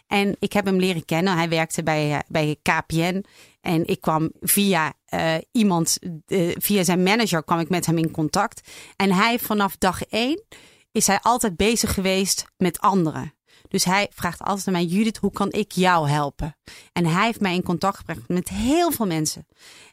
En 0.08 0.36
ik 0.40 0.54
heb 0.54 0.66
hem 0.66 0.80
leren 0.80 1.06
kennen. 1.06 1.38
Hij 1.38 1.50
werkte 1.50 1.84
bij, 1.84 2.12
eh, 2.12 2.20
bij 2.28 2.58
KPN. 2.62 3.26
En 3.62 3.88
ik 3.88 4.02
kwam 4.02 4.32
via 4.40 4.94
eh, 5.06 5.36
iemand, 5.52 5.98
eh, 6.28 6.56
via 6.58 6.84
zijn 6.84 7.04
manager, 7.04 7.44
kwam 7.44 7.60
ik 7.60 7.70
met 7.70 7.86
hem 7.86 7.98
in 7.98 8.12
contact. 8.12 8.70
En 8.96 9.12
hij 9.12 9.40
vanaf 9.40 9.78
dag 9.78 10.06
één 10.06 10.44
is 10.92 11.08
hij 11.08 11.20
altijd 11.22 11.58
bezig 11.58 11.94
geweest 11.94 12.46
met 12.58 12.80
anderen. 12.80 13.34
Dus 13.70 13.86
hij 13.86 14.08
vraagt 14.14 14.42
altijd 14.42 14.68
aan 14.68 14.74
mij, 14.74 14.86
Judith, 14.86 15.18
hoe 15.18 15.32
kan 15.32 15.52
ik 15.52 15.72
jou 15.72 16.10
helpen? 16.10 16.56
En 16.94 17.06
hij 17.06 17.26
heeft 17.26 17.40
mij 17.40 17.54
in 17.54 17.64
contact 17.64 17.98
gebracht 17.98 18.28
met 18.28 18.50
heel 18.50 18.92
veel 18.92 19.06
mensen. 19.06 19.48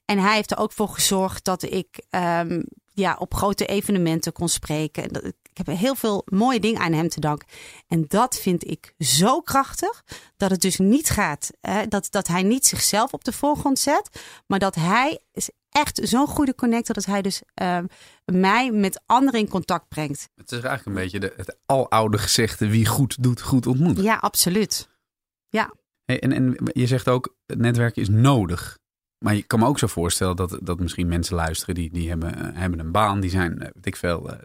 En 0.04 0.18
hij 0.18 0.34
heeft 0.34 0.50
er 0.50 0.58
ook 0.58 0.72
voor 0.72 0.88
gezorgd 0.88 1.44
dat 1.44 1.62
ik 1.62 2.02
ehm, 2.10 2.62
ja, 2.94 3.16
op 3.18 3.34
grote 3.34 3.66
evenementen 3.66 4.32
kon 4.32 4.48
spreken. 4.48 5.04
Ik 5.24 5.66
heb 5.66 5.76
heel 5.76 5.94
veel 5.94 6.22
mooie 6.24 6.60
dingen 6.60 6.80
aan 6.80 6.92
hem 6.92 7.08
te 7.08 7.20
danken. 7.20 7.48
En 7.88 8.04
dat 8.08 8.36
vind 8.36 8.70
ik 8.70 8.94
zo 8.98 9.40
krachtig. 9.40 10.04
Dat 10.36 10.50
het 10.50 10.60
dus 10.60 10.78
niet 10.78 11.10
gaat. 11.10 11.50
Hè, 11.60 11.86
dat, 11.86 12.06
dat 12.10 12.26
hij 12.26 12.42
niet 12.42 12.66
zichzelf 12.66 13.12
op 13.12 13.24
de 13.24 13.32
voorgrond 13.32 13.78
zet. 13.78 14.20
Maar 14.46 14.58
dat 14.58 14.74
hij 14.74 15.18
echt 15.76 16.00
zo'n 16.02 16.26
goede 16.26 16.54
connector. 16.54 16.94
Dat 16.94 17.04
hij 17.04 17.22
dus 17.22 17.42
ehm, 17.54 17.86
mij 18.24 18.70
met 18.70 19.02
anderen 19.06 19.40
in 19.40 19.48
contact 19.48 19.88
brengt. 19.88 20.28
Het 20.34 20.52
is 20.52 20.60
eigenlijk 20.60 20.86
een 20.86 21.02
beetje 21.02 21.20
de, 21.20 21.32
het 21.36 21.58
aloude 21.66 22.18
gezegde: 22.18 22.68
wie 22.70 22.86
goed 22.86 23.22
doet, 23.22 23.40
goed 23.40 23.66
ontmoet. 23.66 24.00
Ja, 24.00 24.16
absoluut. 24.16 24.88
Hey, 26.04 26.20
en, 26.20 26.32
en 26.32 26.56
je 26.72 26.86
zegt 26.86 27.08
ook: 27.08 27.36
het 27.46 27.58
netwerken 27.58 28.02
is 28.02 28.08
nodig. 28.08 28.78
Maar 29.24 29.34
je 29.34 29.42
kan 29.42 29.58
me 29.58 29.66
ook 29.66 29.78
zo 29.78 29.86
voorstellen 29.86 30.36
dat, 30.36 30.58
dat 30.62 30.80
misschien 30.80 31.08
mensen 31.08 31.36
luisteren 31.36 31.74
die, 31.74 31.90
die 31.92 32.08
hebben, 32.08 32.34
eh, 32.34 32.60
hebben 32.60 32.78
een 32.78 32.90
baan. 32.92 33.20
Die 33.20 33.30
zijn, 33.30 33.52
eh, 33.58 33.68
weet 33.72 33.86
ik 33.86 33.96
veel, 33.96 34.30
eh, 34.32 34.38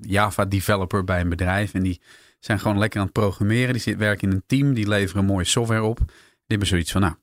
Java-developer 0.00 1.04
bij 1.04 1.20
een 1.20 1.28
bedrijf. 1.28 1.74
En 1.74 1.82
die 1.82 2.00
zijn 2.40 2.60
gewoon 2.60 2.78
lekker 2.78 2.98
aan 3.00 3.04
het 3.04 3.14
programmeren. 3.14 3.72
Die 3.72 3.82
zit- 3.82 3.96
werken 3.96 4.28
in 4.30 4.34
een 4.34 4.42
team. 4.46 4.74
Die 4.74 4.88
leveren 4.88 5.24
mooie 5.24 5.44
software 5.44 5.82
op. 5.82 5.96
Die 5.98 6.06
hebben 6.46 6.68
zoiets 6.68 6.92
van, 6.92 7.00
nou, 7.00 7.14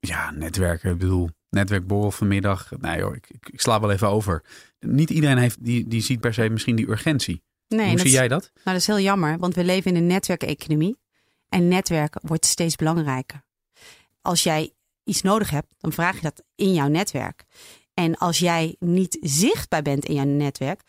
ja, 0.00 0.30
netwerken. 0.30 0.90
Ik 0.90 0.98
bedoel, 0.98 1.30
netwerkborrel 1.52 2.10
vanmiddag. 2.10 2.70
Nee 2.80 2.98
joh, 2.98 3.14
ik, 3.14 3.30
ik, 3.30 3.60
sla 3.60 3.80
wel 3.80 3.90
even 3.90 4.08
over. 4.08 4.42
Niet 4.80 5.10
iedereen 5.10 5.38
heeft, 5.38 5.64
die, 5.64 5.88
die 5.88 6.00
ziet 6.00 6.20
per 6.20 6.34
se 6.34 6.48
misschien 6.48 6.76
die 6.76 6.88
urgentie. 6.88 7.42
Nee, 7.68 7.88
Hoe 7.88 7.98
zie 7.98 8.10
jij 8.10 8.28
dat? 8.28 8.50
Nou, 8.54 8.64
dat 8.64 8.76
is 8.76 8.86
heel 8.86 9.00
jammer, 9.00 9.38
want 9.38 9.54
we 9.54 9.64
leven 9.64 9.90
in 9.90 9.96
een 9.96 10.06
netwerkeconomie. 10.06 11.00
En 11.48 11.68
netwerken 11.68 12.20
wordt 12.24 12.46
steeds 12.46 12.76
belangrijker. 12.76 13.44
Als 14.20 14.42
jij 14.42 14.72
iets 15.04 15.22
nodig 15.22 15.50
hebt, 15.50 15.74
dan 15.78 15.92
vraag 15.92 16.14
je 16.14 16.22
dat 16.22 16.42
in 16.54 16.72
jouw 16.72 16.88
netwerk. 16.88 17.44
En 17.94 18.16
als 18.16 18.38
jij 18.38 18.76
niet 18.78 19.18
zichtbaar 19.20 19.82
bent 19.82 20.04
in 20.04 20.14
jouw 20.14 20.24
netwerk, 20.24 20.82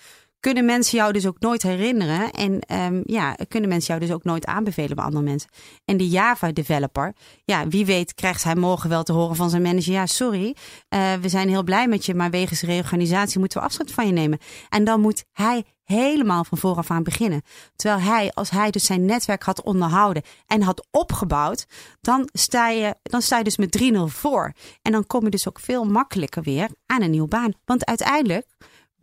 kunnen 0.44 0.66
mensen 0.66 0.98
jou 0.98 1.14
dus 1.14 1.28
ook 1.28 1.40
nooit 1.40 1.64
herinneren. 1.64 2.32
En 2.32 2.60
ehm, 2.60 3.02
ja, 3.06 3.36
kunnen 3.48 3.70
mensen 3.70 3.88
jou 3.88 4.06
dus 4.06 4.16
ook 4.16 4.24
nooit 4.24 4.46
aanbevelen 4.46 4.96
bij 4.96 5.06
andere 5.06 5.24
mensen. 5.24 5.50
En 5.86 5.98
de 5.98 6.08
Java-developer, 6.10 7.14
ja, 7.46 7.68
wie 7.68 7.86
weet 7.86 8.14
krijgt 8.14 8.44
hij 8.44 8.56
morgen 8.56 8.90
wel 8.90 9.04
te 9.04 9.12
horen 9.12 9.36
van 9.36 9.50
zijn 9.50 9.62
manager. 9.62 9.94
Ja, 9.94 10.06
sorry, 10.06 10.56
eh, 10.90 11.14
we 11.14 11.30
zijn 11.30 11.50
heel 11.50 11.64
blij 11.64 11.88
met 11.88 12.06
je, 12.06 12.16
maar 12.16 12.30
wegens 12.30 12.62
reorganisatie 12.62 13.40
moeten 13.40 13.60
we 13.60 13.66
afscheid 13.66 13.92
van 13.92 14.06
je 14.06 14.12
nemen. 14.12 14.40
En 14.70 14.84
dan 14.84 15.02
moet 15.02 15.24
hij 15.32 15.64
helemaal 15.84 16.44
van 16.44 16.58
vooraf 16.58 16.92
aan 16.92 17.04
beginnen. 17.04 17.42
Terwijl 17.76 18.02
hij, 18.02 18.32
als 18.34 18.50
hij 18.50 18.72
dus 18.72 18.86
zijn 18.86 19.06
netwerk 19.06 19.44
had 19.44 19.64
onderhouden 19.64 20.24
en 20.48 20.62
had 20.62 20.88
opgebouwd, 20.92 21.66
dan 22.02 22.30
sta 22.34 22.70
je, 22.70 22.96
dan 23.04 23.22
sta 23.22 23.38
je 23.38 23.44
dus 23.44 23.58
met 23.58 23.82
3-0 23.82 24.08
voor. 24.08 24.54
En 24.82 24.92
dan 24.92 25.08
kom 25.08 25.24
je 25.24 25.30
dus 25.30 25.48
ook 25.48 25.60
veel 25.60 25.84
makkelijker 25.84 26.44
weer 26.44 26.70
aan 26.86 27.02
een 27.02 27.12
nieuwe 27.12 27.28
baan. 27.28 27.54
Want 27.66 27.86
uiteindelijk 27.86 28.46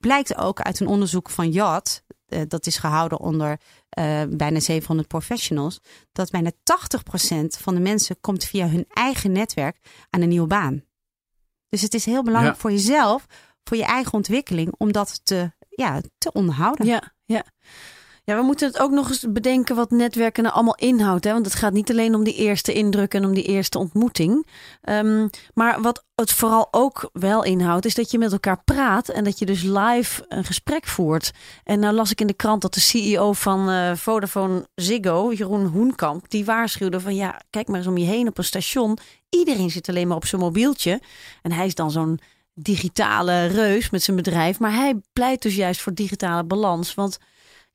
blijkt 0.00 0.36
ook 0.36 0.60
uit 0.60 0.80
een 0.80 0.86
onderzoek 0.86 1.30
van 1.30 1.50
JAT, 1.50 2.02
eh, 2.26 2.40
dat 2.48 2.66
is 2.66 2.76
gehouden 2.76 3.20
onder 3.20 3.60
eh, 3.88 4.22
bijna 4.28 4.60
700 4.60 5.08
professionals, 5.08 5.80
dat 6.12 6.30
bijna 6.30 6.50
80% 6.62 7.56
van 7.58 7.74
de 7.74 7.80
mensen 7.80 8.20
komt 8.20 8.44
via 8.44 8.68
hun 8.68 8.84
eigen 8.88 9.32
netwerk 9.32 9.76
aan 10.10 10.20
een 10.20 10.28
nieuwe 10.28 10.46
baan. 10.46 10.84
Dus 11.68 11.82
het 11.82 11.94
is 11.94 12.04
heel 12.04 12.22
belangrijk 12.22 12.54
Ja. 12.54 12.60
voor 12.60 12.70
jezelf, 12.70 13.26
voor 13.64 13.76
je 13.76 13.84
eigen 13.84 14.12
ontwikkeling, 14.12 14.74
om 14.78 14.92
dat 14.92 15.20
te, 15.24 15.52
ja, 15.68 16.00
te 16.18 16.32
onderhouden. 16.32 16.86
Ja, 16.86 17.12
ja. 17.24 17.44
Ja, 18.24 18.36
we 18.36 18.42
moeten 18.42 18.68
het 18.68 18.78
ook 18.78 18.90
nog 18.90 19.08
eens 19.08 19.26
bedenken 19.28 19.76
wat 19.76 19.90
netwerken 19.90 20.42
nou 20.42 20.54
allemaal 20.54 20.74
inhoudt. 20.74 21.24
Hè? 21.24 21.32
Want 21.32 21.44
het 21.44 21.54
gaat 21.54 21.72
niet 21.72 21.90
alleen 21.90 22.14
om 22.14 22.24
die 22.24 22.34
eerste 22.34 22.72
indruk 22.72 23.14
en 23.14 23.24
om 23.24 23.34
die 23.34 23.44
eerste 23.44 23.78
ontmoeting. 23.78 24.46
Ehm, 24.82 25.28
maar 25.54 25.80
wat 25.80 26.04
het 26.14 26.32
vooral 26.32 26.68
ook 26.70 27.10
wel 27.12 27.44
inhoudt, 27.44 27.84
is 27.84 27.94
dat 27.94 28.10
je 28.10 28.18
met 28.18 28.32
elkaar 28.32 28.62
praat 28.64 29.08
en 29.08 29.24
dat 29.24 29.38
je 29.38 29.46
dus 29.46 29.62
live 29.62 30.24
een 30.28 30.44
gesprek 30.44 30.86
voert. 30.86 31.30
En 31.64 31.80
nou 31.80 31.94
las 31.94 32.10
ik 32.10 32.20
in 32.20 32.26
de 32.26 32.32
krant 32.32 32.62
dat 32.62 32.74
de 32.74 32.80
CEO 32.80 33.32
van 33.32 33.68
eh, 33.70 33.94
Vodafone 33.94 34.68
Ziggo, 34.74 35.32
Jeroen 35.32 35.66
Hoenkamp, 35.66 36.30
die 36.30 36.44
waarschuwde 36.44 37.00
van 37.00 37.14
ja, 37.14 37.40
kijk 37.50 37.68
maar 37.68 37.78
eens 37.78 37.86
om 37.86 37.98
je 37.98 38.06
heen 38.06 38.28
op 38.28 38.38
een 38.38 38.44
station. 38.44 38.98
Iedereen 39.28 39.70
zit 39.70 39.88
alleen 39.88 40.08
maar 40.08 40.16
op 40.16 40.26
zijn 40.26 40.40
mobieltje. 40.40 41.00
En 41.42 41.52
hij 41.52 41.66
is 41.66 41.74
dan 41.74 41.90
zo'n 41.90 42.20
digitale 42.54 43.46
reus 43.46 43.90
met 43.90 44.02
zijn 44.02 44.16
bedrijf. 44.16 44.58
Maar 44.58 44.74
hij 44.74 45.00
pleit 45.12 45.42
dus 45.42 45.54
juist 45.54 45.80
voor 45.80 45.94
digitale 45.94 46.44
balans. 46.44 46.94
Want 46.94 47.18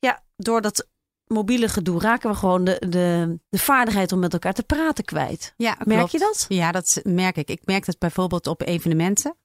ja, 0.06 0.22
door 0.36 0.60
dat 0.60 0.88
mobiele 1.26 1.68
gedoe 1.68 2.00
raken 2.00 2.30
we 2.30 2.36
gewoon 2.36 2.64
de, 2.64 2.82
de, 2.88 3.38
de 3.48 3.58
vaardigheid 3.58 4.12
om 4.12 4.18
met 4.18 4.32
elkaar 4.32 4.52
te 4.54 4.62
praten 4.62 5.04
kwijt. 5.04 5.54
Ja, 5.56 5.76
Merk 5.84 5.98
klopt. 5.98 6.12
je 6.12 6.18
dat? 6.18 6.46
Ja, 6.48 6.72
dat 6.72 7.00
merk 7.02 7.36
ik. 7.36 7.48
Ik 7.50 7.60
merk 7.64 7.86
dat 7.86 7.98
bijvoorbeeld 7.98 8.46
op 8.46 8.62
evenementen. 8.62 9.36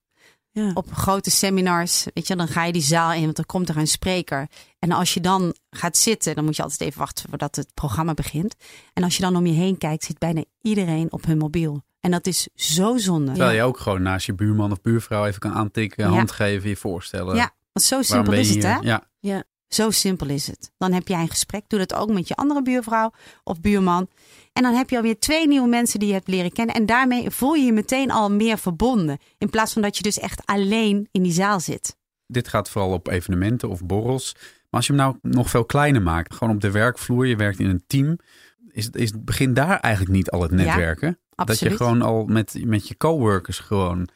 Ja. 0.53 0.71
Op 0.73 0.93
grote 0.93 1.31
seminars, 1.31 2.05
weet 2.13 2.27
je, 2.27 2.35
dan 2.35 2.47
ga 2.47 2.63
je 2.63 2.71
die 2.71 2.81
zaal 2.81 3.13
in, 3.13 3.23
want 3.23 3.35
dan 3.35 3.45
komt 3.45 3.69
er 3.69 3.77
een 3.77 3.87
spreker. 3.87 4.47
En 4.79 4.91
als 4.91 5.13
je 5.13 5.19
dan 5.21 5.55
gaat 5.69 5.97
zitten, 5.97 6.35
dan 6.35 6.43
moet 6.45 6.55
je 6.55 6.61
altijd 6.63 6.81
even 6.81 6.99
wachten 6.99 7.29
voordat 7.29 7.55
het 7.55 7.73
programma 7.73 8.13
begint. 8.13 8.55
En 8.93 9.03
als 9.03 9.15
je 9.17 9.21
dan 9.21 9.35
om 9.35 9.45
je 9.45 9.53
heen 9.53 9.77
kijkt, 9.77 10.03
zit 10.03 10.17
bijna 10.19 10.43
iedereen 10.61 11.11
op 11.11 11.25
hun 11.25 11.37
mobiel. 11.37 11.81
En 11.99 12.11
dat 12.11 12.27
is 12.27 12.47
zo 12.55 12.97
zonde. 12.97 13.31
Terwijl 13.31 13.55
je 13.55 13.63
ook 13.63 13.79
gewoon 13.79 14.01
naast 14.01 14.25
je 14.25 14.33
buurman 14.33 14.71
of 14.71 14.81
buurvrouw 14.81 15.25
even 15.25 15.39
kan 15.39 15.53
aantikken, 15.53 16.03
Ja. 16.05 16.09
hand 16.15 16.31
geven, 16.31 16.69
je 16.69 16.75
voorstellen. 16.75 17.35
Ja, 17.35 17.51
want 17.73 17.85
zo 17.85 18.01
simpel 18.01 18.33
is 18.33 18.49
het, 18.49 18.63
hè? 18.63 18.75
Ja. 19.19 19.43
Zo 19.73 19.89
simpel 19.91 20.29
is 20.29 20.47
het. 20.47 20.71
Dan 20.77 20.93
heb 20.93 21.07
jij 21.07 21.21
een 21.21 21.29
gesprek. 21.29 21.63
Doe 21.67 21.79
dat 21.79 21.93
ook 21.93 22.11
met 22.11 22.27
je 22.27 22.35
andere 22.35 22.61
buurvrouw 22.61 23.11
of 23.43 23.61
buurman. 23.61 24.07
En 24.53 24.63
dan 24.63 24.73
heb 24.73 24.89
je 24.89 24.95
alweer 24.95 25.19
twee 25.19 25.47
nieuwe 25.47 25.67
mensen 25.67 25.99
die 25.99 26.07
je 26.07 26.13
hebt 26.13 26.27
leren 26.27 26.51
kennen. 26.51 26.75
En 26.75 26.85
daarmee 26.85 27.29
voel 27.29 27.53
je 27.53 27.65
je 27.65 27.73
meteen 27.73 28.11
al 28.11 28.31
meer 28.31 28.57
verbonden. 28.57 29.17
In 29.37 29.49
plaats 29.49 29.73
van 29.73 29.81
dat 29.81 29.97
je 29.97 30.03
dus 30.03 30.19
echt 30.19 30.45
alleen 30.45 31.07
in 31.11 31.23
die 31.23 31.31
zaal 31.31 31.59
zit. 31.59 31.97
Dit 32.27 32.47
gaat 32.47 32.69
vooral 32.69 32.91
op 32.91 33.07
evenementen 33.07 33.69
of 33.69 33.85
borrels. 33.85 34.33
Maar 34.39 34.79
als 34.79 34.87
je 34.87 34.93
hem 34.93 35.01
nou 35.01 35.17
nog 35.21 35.49
veel 35.49 35.65
kleiner 35.65 36.01
maakt, 36.01 36.33
gewoon 36.35 36.53
op 36.55 36.61
de 36.61 36.71
werkvloer, 36.71 37.25
je 37.27 37.35
werkt 37.35 37.59
in 37.59 37.69
een 37.69 37.83
team, 37.87 38.17
is, 38.71 38.85
het- 38.85 38.95
is, 38.95 39.11
begint 39.23 39.55
daar 39.55 39.79
eigenlijk 39.79 40.15
niet 40.15 40.29
al 40.31 40.41
het 40.41 40.51
netwerken? 40.51 41.19
dat 41.47 41.59
je 41.59 41.65
gewoon 41.77 42.01
al 42.01 42.25
met, 42.25 42.65
met 42.65 42.87
je 42.87 42.97
coworkers 42.97 43.59
gewoon 43.59 44.07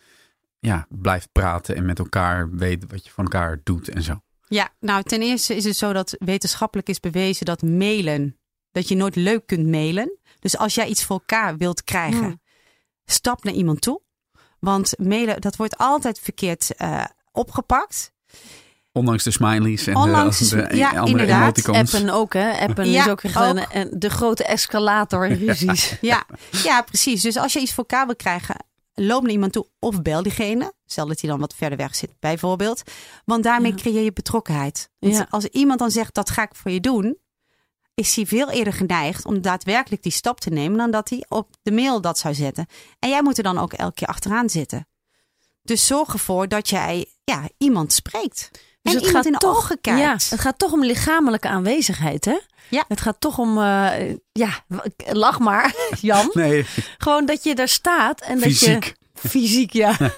ja, 0.60 0.86
blijft 0.90 1.30
praten 1.32 1.76
en 1.76 1.86
met 1.86 2.00
elkaar 2.00 2.50
weet 2.56 2.86
wat 2.92 3.06
je 3.06 3.12
van 3.12 3.24
elkaar 3.24 3.60
doet 3.64 3.90
en 3.90 4.02
zo. 4.04 4.22
Ja, 4.48 4.70
nou 4.80 5.04
ten 5.04 5.22
eerste 5.22 5.56
is 5.56 5.64
het 5.64 5.78
zo 5.78 5.94
dat 5.94 6.16
wetenschappelijk 6.20 6.88
is 6.90 7.00
bewezen 7.00 7.46
dat 7.46 7.62
mailen, 7.62 8.40
dat 8.72 8.88
je 8.88 8.96
nooit 8.96 9.16
leuk 9.16 9.46
kunt 9.48 9.68
mailen. 9.68 10.18
Dus 10.40 10.58
als 10.58 10.76
jij 10.76 10.88
iets 10.88 11.04
voor 11.04 11.18
elkaar 11.20 11.58
wilt 11.58 11.84
krijgen, 11.84 12.24
Hmm. 12.24 12.42
stap 13.06 13.44
naar 13.44 13.54
iemand 13.54 13.82
toe. 13.82 14.02
Want 14.60 14.94
mailen, 14.98 15.42
dat 15.42 15.56
wordt 15.56 15.78
altijd 15.78 16.20
verkeerd 16.20 16.76
eh, 16.76 17.06
opgepakt. 17.32 18.14
Ondanks 18.92 19.24
de 19.24 19.32
smileys 19.32 19.88
en 19.88 19.96
Ondanks 19.96 20.38
de, 20.50 20.56
de- 20.56 20.68
de 20.68 20.76
ja, 20.78 20.88
andere 20.90 21.08
inderdaad. 21.10 21.42
emoticons. 21.42 21.94
Appen 21.96 22.10
ook, 22.10 22.34
hè? 22.34 22.52
Appen 22.52 22.90
Ja, 22.90 23.04
is 23.06 23.10
ook, 23.12 23.22
de 24.02 24.10
grote 24.10 24.44
escalator 24.44 25.26
in 25.28 25.38
ruzies. 25.46 25.98
Ja, 26.02 26.26
ja, 26.64 26.82
precies. 26.82 27.22
Dus 27.22 27.38
als 27.38 27.54
je 27.54 27.60
iets 27.60 27.74
voor 27.74 27.86
elkaar 27.88 28.06
wil 28.06 28.16
krijgen, 28.16 28.56
loop 28.96 29.22
naar 29.22 29.32
iemand 29.32 29.54
toe 29.54 29.68
of 29.80 30.02
bel 30.02 30.24
diegene. 30.24 30.74
Stel 30.86 31.08
dat 31.08 31.22
hij 31.22 31.30
dan 31.30 31.40
wat 31.40 31.56
verder 31.56 31.78
weg 31.78 31.96
zit, 31.96 32.20
bijvoorbeeld. 32.20 32.82
Want 33.26 33.44
daarmee 33.44 33.72
Ja. 33.72 33.78
creëer 33.78 34.04
je 34.04 34.14
betrokkenheid. 34.14 34.90
Ja. 35.00 35.28
als 35.30 35.46
iemand 35.46 35.80
dan 35.80 35.92
zegt, 35.92 36.14
dat 36.14 36.30
ga 36.30 36.44
ik 36.44 36.56
voor 36.56 36.72
je 36.72 36.80
doen... 36.80 37.18
is 37.94 38.16
hij 38.16 38.26
veel 38.26 38.50
eerder 38.52 38.74
geneigd 38.74 39.26
om 39.26 39.42
daadwerkelijk 39.42 40.04
die 40.04 40.12
stap 40.12 40.40
te 40.40 40.50
nemen... 40.50 40.78
dan 40.78 40.92
dat 40.92 41.10
hij 41.10 41.26
op 41.28 41.50
de 41.62 41.72
mail 41.72 42.02
dat 42.02 42.18
zou 42.18 42.34
zetten. 42.34 42.66
En 43.00 43.10
jij 43.10 43.24
moet 43.24 43.38
er 43.38 43.44
dan 43.44 43.58
ook 43.58 43.74
elke 43.74 43.94
keer 43.94 44.08
achteraan 44.08 44.50
zitten. 44.50 44.88
Dus 45.62 45.88
zorg 45.88 46.14
ervoor 46.14 46.48
dat 46.48 46.70
jij 46.70 47.06
ja, 47.24 47.50
iemand 47.58 47.94
spreekt. 47.94 48.52
En 48.92 48.94
het 48.96 49.06
iemand 49.06 49.16
gaat 49.16 49.26
in 49.26 49.32
de 49.32 49.38
toch- 49.38 49.58
ogen 49.58 49.82
kijkt. 49.82 50.00
Ja, 50.00 50.12
het 50.30 50.40
gaat 50.40 50.60
toch 50.60 50.72
om 50.72 50.84
lichamelijke 50.84 51.48
aanwezigheid, 51.48 52.26
hè? 52.26 52.40
Ja. 52.70 52.86
Het 52.88 53.02
gaat 53.02 53.16
toch 53.20 53.38
om, 53.38 53.58
eh, 53.58 54.14
ja, 54.32 54.50
lach 55.12 55.40
maar, 55.40 55.76
Jan. 56.02 56.30
Nee, 56.34 56.66
Gewoon 56.98 57.26
dat 57.26 57.44
je 57.44 57.56
daar 57.56 57.68
staat 57.68 58.22
en 58.22 58.34
dat 58.36 58.44
fysiek. 58.44 58.84
je 58.86 59.30
fysiek, 59.30 59.74
ja. 59.74 59.96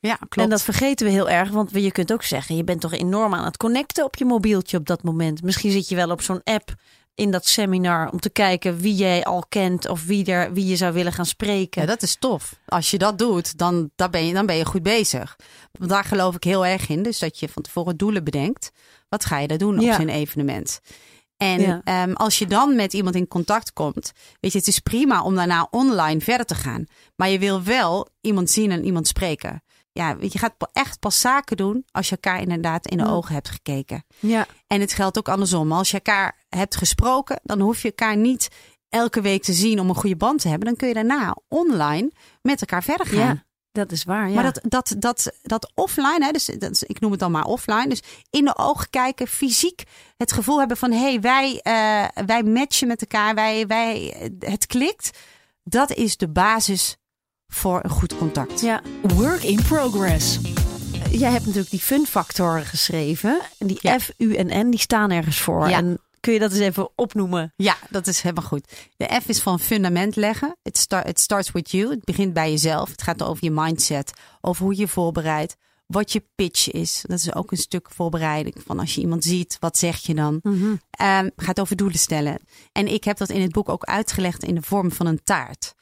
Ja, 0.00 0.14
klopt. 0.14 0.36
En 0.36 0.48
dat 0.48 0.62
vergeten 0.62 1.06
we 1.06 1.12
heel 1.12 1.28
erg, 1.30 1.50
want 1.50 1.70
je 1.72 1.92
kunt 1.92 2.12
ook 2.12 2.22
zeggen, 2.22 2.56
je 2.56 2.64
bent 2.64 2.80
toch 2.80 2.92
enorm 2.92 3.34
aan 3.34 3.44
het 3.44 3.56
connecten 3.56 4.04
op 4.04 4.16
je 4.16 4.24
mobieltje 4.24 4.76
op 4.76 4.86
dat 4.86 5.02
moment. 5.02 5.42
Misschien 5.42 5.70
zit 5.70 5.88
je 5.88 5.94
wel 5.96 6.10
op 6.10 6.22
zo'n 6.22 6.40
app 6.44 6.74
in 7.14 7.30
dat 7.30 7.46
seminar 7.46 8.10
om 8.10 8.20
te 8.20 8.30
kijken 8.30 8.76
wie 8.78 8.94
jij 8.94 9.24
al 9.24 9.44
kent 9.48 9.88
of 9.88 10.04
wie, 10.04 10.24
er, 10.24 10.52
wie 10.52 10.66
je 10.66 10.76
zou 10.76 10.92
willen 10.92 11.12
gaan 11.12 11.26
spreken. 11.26 11.80
Ja, 11.80 11.86
dat 11.86 12.02
is 12.02 12.16
tof. 12.16 12.58
Als 12.66 12.90
je 12.90 12.98
dat 12.98 13.18
doet, 13.18 13.58
dan, 13.58 13.90
dan, 13.96 14.10
ben 14.10 14.26
je, 14.26 14.32
dan 14.32 14.46
ben 14.46 14.56
je 14.56 14.64
goed 14.64 14.82
bezig. 14.82 15.36
Want 15.72 15.90
daar 15.90 16.04
geloof 16.04 16.34
ik 16.34 16.44
heel 16.44 16.66
erg 16.66 16.88
in. 16.88 17.02
Dus 17.02 17.18
dat 17.18 17.38
je 17.38 17.48
van 17.48 17.62
tevoren 17.62 17.96
doelen 17.96 18.24
bedenkt. 18.24 18.70
Wat 19.08 19.24
ga 19.24 19.38
je 19.38 19.46
daar 19.48 19.58
doen 19.58 19.80
Ja. 19.80 19.90
op 19.90 20.00
zo'n 20.00 20.08
evenement? 20.08 20.80
En 21.36 21.60
Ja. 21.60 21.80
ehm, 21.84 22.12
als 22.12 22.38
je 22.38 22.46
dan 22.46 22.76
met 22.76 22.92
iemand 22.92 23.14
in 23.14 23.28
contact 23.28 23.72
komt, 23.72 24.12
weet 24.40 24.52
je, 24.52 24.58
het 24.58 24.66
is 24.66 24.78
prima 24.78 25.22
om 25.22 25.34
daarna 25.34 25.66
online 25.70 26.20
verder 26.20 26.46
te 26.46 26.54
gaan. 26.54 26.84
Maar 27.16 27.28
je 27.28 27.38
wil 27.38 27.62
wel 27.62 28.08
iemand 28.20 28.50
zien 28.50 28.70
en 28.70 28.84
iemand 28.84 29.06
spreken. 29.06 29.62
Ja, 29.96 30.16
je, 30.20 30.38
gaat 30.38 30.54
echt 30.72 30.98
pas 30.98 31.20
zaken 31.20 31.56
doen 31.56 31.84
als 31.90 32.08
je 32.08 32.14
elkaar 32.20 32.40
inderdaad 32.40 32.86
in 32.86 32.96
de 32.98 33.04
Ja. 33.04 33.10
ogen 33.10 33.34
hebt 33.34 33.48
gekeken. 33.48 34.04
Ja, 34.18 34.46
En 34.66 34.80
het 34.80 34.92
geldt 34.92 35.18
ook 35.18 35.28
andersom. 35.28 35.72
Als 35.72 35.88
je 35.90 35.96
elkaar 35.96 36.44
hebt 36.48 36.76
gesproken, 36.76 37.40
dan 37.42 37.60
hoef 37.60 37.82
je 37.82 37.88
elkaar 37.88 38.16
niet 38.16 38.48
elke 38.88 39.20
week 39.20 39.42
te 39.42 39.52
zien 39.52 39.80
om 39.80 39.88
een 39.88 39.94
goede 39.94 40.16
band 40.16 40.40
te 40.40 40.48
hebben. 40.48 40.66
Dan 40.66 40.76
kun 40.76 40.88
je 40.88 40.94
daarna 40.94 41.36
online 41.48 42.10
met 42.42 42.60
elkaar 42.60 42.82
verder 42.82 43.06
gaan. 43.06 43.18
ja, 43.18 43.44
dat 43.72 43.92
is 43.92 44.04
waar. 44.04 44.28
Ja. 44.28 44.34
Maar 44.34 44.52
dat, 44.52 44.60
dat, 44.68 44.94
dat, 44.98 45.32
dat 45.42 45.72
offline, 45.74 46.24
hè, 46.24 46.30
dus 46.30 46.44
dat 46.44 46.84
ik 46.86 47.00
noem 47.00 47.10
het 47.10 47.20
dan 47.20 47.30
maar 47.30 47.44
offline. 47.44 47.88
Dus 47.88 48.02
in 48.30 48.44
de 48.44 48.56
ogen 48.56 48.90
kijken, 48.90 49.26
fysiek 49.26 49.82
het 50.16 50.32
gevoel 50.32 50.58
hebben 50.58 50.76
van 50.76 50.90
hé, 50.92 50.98
hey, 50.98 51.20
wij, 51.20 51.60
eh, 51.62 52.24
wij 52.26 52.42
matchen 52.42 52.88
met 52.88 53.00
elkaar, 53.00 53.34
wij, 53.34 53.66
wij, 53.66 54.14
het 54.38 54.66
klikt. 54.66 55.18
Dat 55.62 55.92
is 55.92 56.16
de 56.16 56.28
basis 56.28 56.96
voor 57.54 57.80
een 57.82 57.90
goed 57.90 58.16
contact. 58.16 58.60
ja. 58.60 58.80
Work 59.02 59.42
in 59.42 59.62
progress. 59.62 60.38
Jij 61.10 61.30
hebt 61.30 61.44
natuurlijk 61.44 61.70
die 61.70 61.80
fun 61.80 62.06
factoren 62.06 62.64
geschreven. 62.64 63.40
En 63.58 63.66
die 63.66 63.78
Ja. 63.80 63.98
F, 63.98 64.10
U 64.18 64.34
en 64.34 64.66
N, 64.66 64.70
die 64.70 64.80
staan 64.80 65.10
ergens 65.10 65.38
voor. 65.40 65.68
Ja. 65.68 65.76
En 65.76 65.98
kun 66.20 66.32
je 66.32 66.38
dat 66.38 66.50
eens 66.50 66.60
even 66.60 66.88
opnoemen? 66.94 67.52
Ja, 67.56 67.76
dat 67.90 68.06
is 68.06 68.20
helemaal 68.20 68.44
goed. 68.48 68.72
De 68.96 69.20
F 69.22 69.28
is 69.28 69.40
van 69.40 69.60
fundament 69.60 70.16
leggen. 70.16 70.56
Het 70.62 70.78
start, 70.78 71.08
it 71.08 71.20
starts 71.20 71.52
with 71.52 71.70
you. 71.70 71.90
Het 71.90 72.04
begint 72.04 72.32
bij 72.32 72.50
jezelf. 72.50 72.90
Het 72.90 73.02
gaat 73.02 73.22
over 73.22 73.44
je 73.44 73.50
mindset, 73.50 74.12
over 74.40 74.64
hoe 74.64 74.74
je 74.74 74.80
je 74.80 74.88
voorbereidt, 74.88 75.56
wat 75.86 76.12
je 76.12 76.24
pitch 76.34 76.70
is. 76.70 77.04
Dat 77.06 77.18
is 77.18 77.34
ook 77.34 77.50
een 77.50 77.56
stuk 77.56 77.88
voorbereiding 77.90 78.54
van 78.66 78.78
als 78.78 78.94
je 78.94 79.00
iemand 79.00 79.24
ziet, 79.24 79.56
wat 79.60 79.78
zeg 79.78 79.98
je 79.98 80.14
dan? 80.14 80.40
Ehm, 80.90 81.28
gaat 81.36 81.60
over 81.60 81.76
doelen 81.76 81.98
stellen. 81.98 82.38
En 82.72 82.86
ik 82.92 83.04
heb 83.04 83.16
dat 83.16 83.30
in 83.30 83.42
het 83.42 83.52
boek 83.52 83.68
ook 83.68 83.84
uitgelegd 83.84 84.44
in 84.44 84.54
de 84.54 84.62
vorm 84.62 84.92
van 84.92 85.06
een 85.06 85.20
taart. 85.24 85.74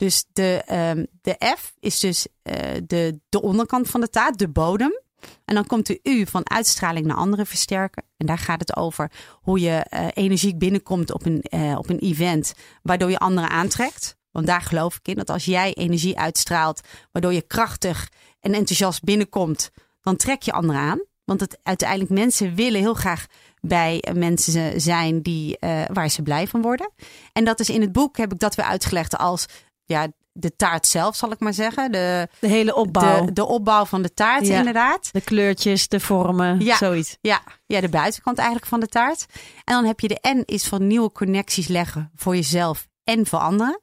Dus 0.00 0.24
de, 0.32 0.62
ehm, 0.66 1.04
de 1.22 1.54
F 1.58 1.72
is 1.80 2.00
dus 2.00 2.26
eh, 2.42 2.54
de, 2.86 3.20
de 3.28 3.42
onderkant 3.42 3.88
van 3.88 4.00
de 4.00 4.08
taart, 4.08 4.38
de 4.38 4.48
bodem. 4.48 5.00
En 5.44 5.54
dan 5.54 5.66
komt 5.66 5.86
de 5.86 6.00
U 6.02 6.26
van 6.26 6.50
uitstraling 6.50 7.06
naar 7.06 7.16
anderen 7.16 7.46
versterken. 7.46 8.04
En 8.16 8.26
daar 8.26 8.38
gaat 8.38 8.60
het 8.60 8.76
over 8.76 9.10
hoe 9.40 9.60
je 9.60 9.70
eh, 9.70 10.06
energiek 10.14 10.58
binnenkomt 10.58 11.12
op 11.12 11.26
een, 11.26 11.40
eh, 11.42 11.74
op 11.78 11.88
een 11.88 11.98
event, 11.98 12.52
waardoor 12.82 13.10
je 13.10 13.18
anderen 13.18 13.50
aantrekt. 13.50 14.16
Want 14.30 14.46
daar 14.46 14.62
geloof 14.62 14.96
ik 14.96 15.08
in 15.08 15.16
dat 15.16 15.30
als 15.30 15.44
jij 15.44 15.74
energie 15.74 16.18
uitstraalt, 16.18 16.80
waardoor 17.12 17.32
je 17.32 17.42
krachtig 17.42 18.08
en 18.40 18.54
enthousiast 18.54 19.04
binnenkomt, 19.04 19.70
dan 20.00 20.16
trek 20.16 20.42
je 20.42 20.52
anderen 20.52 20.80
aan. 20.80 21.04
Want 21.24 21.40
het, 21.40 21.58
uiteindelijk 21.62 22.10
mensen 22.10 22.54
willen 22.54 22.80
heel 22.80 22.94
graag 22.94 23.26
bij 23.60 24.04
mensen 24.14 24.80
zijn 24.80 25.22
die, 25.22 25.58
waar 25.92 26.08
ze 26.08 26.22
blij 26.22 26.46
van 26.46 26.62
worden. 26.62 26.90
En 27.32 27.44
dat 27.44 27.60
is 27.60 27.70
in 27.70 27.80
het 27.80 27.92
boek 27.92 28.16
heb 28.16 28.32
ik 28.32 28.38
dat 28.38 28.54
weer 28.54 28.66
uitgelegd 28.66 29.18
als 29.18 29.46
ja, 29.90 30.06
de 30.32 30.56
taart 30.56 30.86
zelf, 30.86 31.16
zal 31.16 31.32
ik 31.32 31.38
maar 31.40 31.54
zeggen. 31.54 31.92
De, 31.92 32.28
De 32.40 32.46
hele 32.48 32.74
opbouw. 32.74 33.18
de, 33.20 33.24
De, 33.26 33.32
de 33.32 33.46
opbouw 33.46 33.84
van 33.84 34.02
de 34.02 34.14
taart, 34.14 34.46
Ja. 34.46 34.58
inderdaad. 34.58 35.10
kleurtjes, 35.24 35.88
de 35.88 36.00
vormen, 36.00 36.60
Ja. 36.60 36.76
zoiets. 36.76 37.16
Ja, 37.20 37.42
ja, 37.66 37.80
de 37.80 37.88
buitenkant 37.88 38.38
eigenlijk 38.38 38.68
van 38.68 38.80
de 38.80 38.86
taart. 38.86 39.26
En 39.64 39.74
dan 39.74 39.84
heb 39.84 40.00
je 40.00 40.08
de 40.08 40.18
N 40.28 40.42
is 40.44 40.66
van 40.68 40.86
nieuwe 40.86 41.12
connecties 41.12 41.66
leggen 41.68 42.10
voor 42.14 42.34
jezelf 42.34 42.86
en 43.04 43.26
voor 43.26 43.38
anderen. 43.38 43.80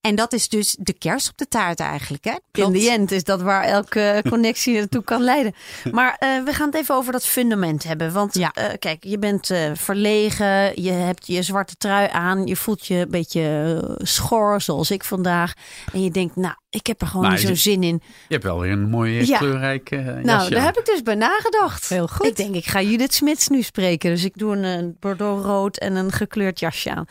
En 0.00 0.14
dat 0.14 0.32
is 0.32 0.48
dus 0.48 0.76
de 0.78 0.92
kers 0.92 1.28
op 1.28 1.36
de 1.38 1.48
taart 1.48 1.80
eigenlijk. 1.80 2.24
Hè? 2.24 2.30
In 2.30 2.40
Klopt. 2.50 2.86
end 2.86 3.10
is 3.10 3.24
dat 3.24 3.40
waar 3.42 3.62
elke 3.64 4.22
connectie 4.30 4.76
naartoe 4.78 5.04
kan 5.04 5.22
leiden. 5.22 5.54
Maar 5.92 6.16
eh, 6.18 6.42
we 6.44 6.52
gaan 6.52 6.66
het 6.66 6.74
even 6.76 6.94
over 6.94 7.12
dat 7.12 7.26
fundament 7.26 7.82
hebben. 7.84 8.12
Want 8.12 8.34
Ja. 8.34 8.50
eh, 8.52 8.78
kijk, 8.78 9.04
je 9.04 9.18
bent 9.18 9.50
eh, 9.50 9.70
verlegen, 9.74 10.82
je 10.82 10.90
hebt 10.90 11.26
je 11.26 11.42
zwarte 11.42 11.74
trui 11.76 12.08
aan, 12.12 12.46
je 12.46 12.56
voelt 12.56 12.86
je 12.86 12.94
een 12.94 13.10
beetje 13.10 13.94
schor, 13.98 14.60
zoals 14.60 14.90
ik 14.90 15.04
vandaag. 15.04 15.52
En 15.92 16.02
je 16.02 16.10
denkt, 16.10 16.36
nou, 16.36 16.54
ik 16.70 16.86
heb 16.86 17.00
er 17.00 17.06
gewoon 17.06 17.22
Maar 17.22 17.32
niet 17.34 17.40
zo 17.40 17.48
je- 17.48 17.54
zin 17.54 17.82
in. 17.82 18.02
Je 18.28 18.34
hebt 18.34 18.44
wel 18.44 18.60
weer 18.60 18.72
een 18.72 18.88
mooie 18.90 19.26
Ja. 19.26 19.38
kleurrijke 19.38 19.96
jasje 19.96 20.20
Nou, 20.22 20.50
daar 20.50 20.64
heb 20.64 20.78
ik 20.78 20.84
dus 20.86 21.02
bij 21.02 21.14
nagedacht. 21.14 21.88
Heel 21.88 22.08
goed. 22.08 22.26
Ik 22.26 22.36
denk, 22.36 22.54
ik 22.54 22.66
ga 22.66 22.80
Judith 22.82 23.14
Smits 23.14 23.48
nu 23.48 23.62
spreken. 23.62 24.10
Dus 24.10 24.24
ik 24.24 24.38
doe 24.38 24.56
een, 24.56 24.64
eh, 24.64 24.86
bordeaux 25.00 25.44
rood 25.44 25.76
en 25.78 25.94
een 25.96 26.12
gekleurd 26.12 26.60
jasje 26.60 26.90
aan. 26.90 27.04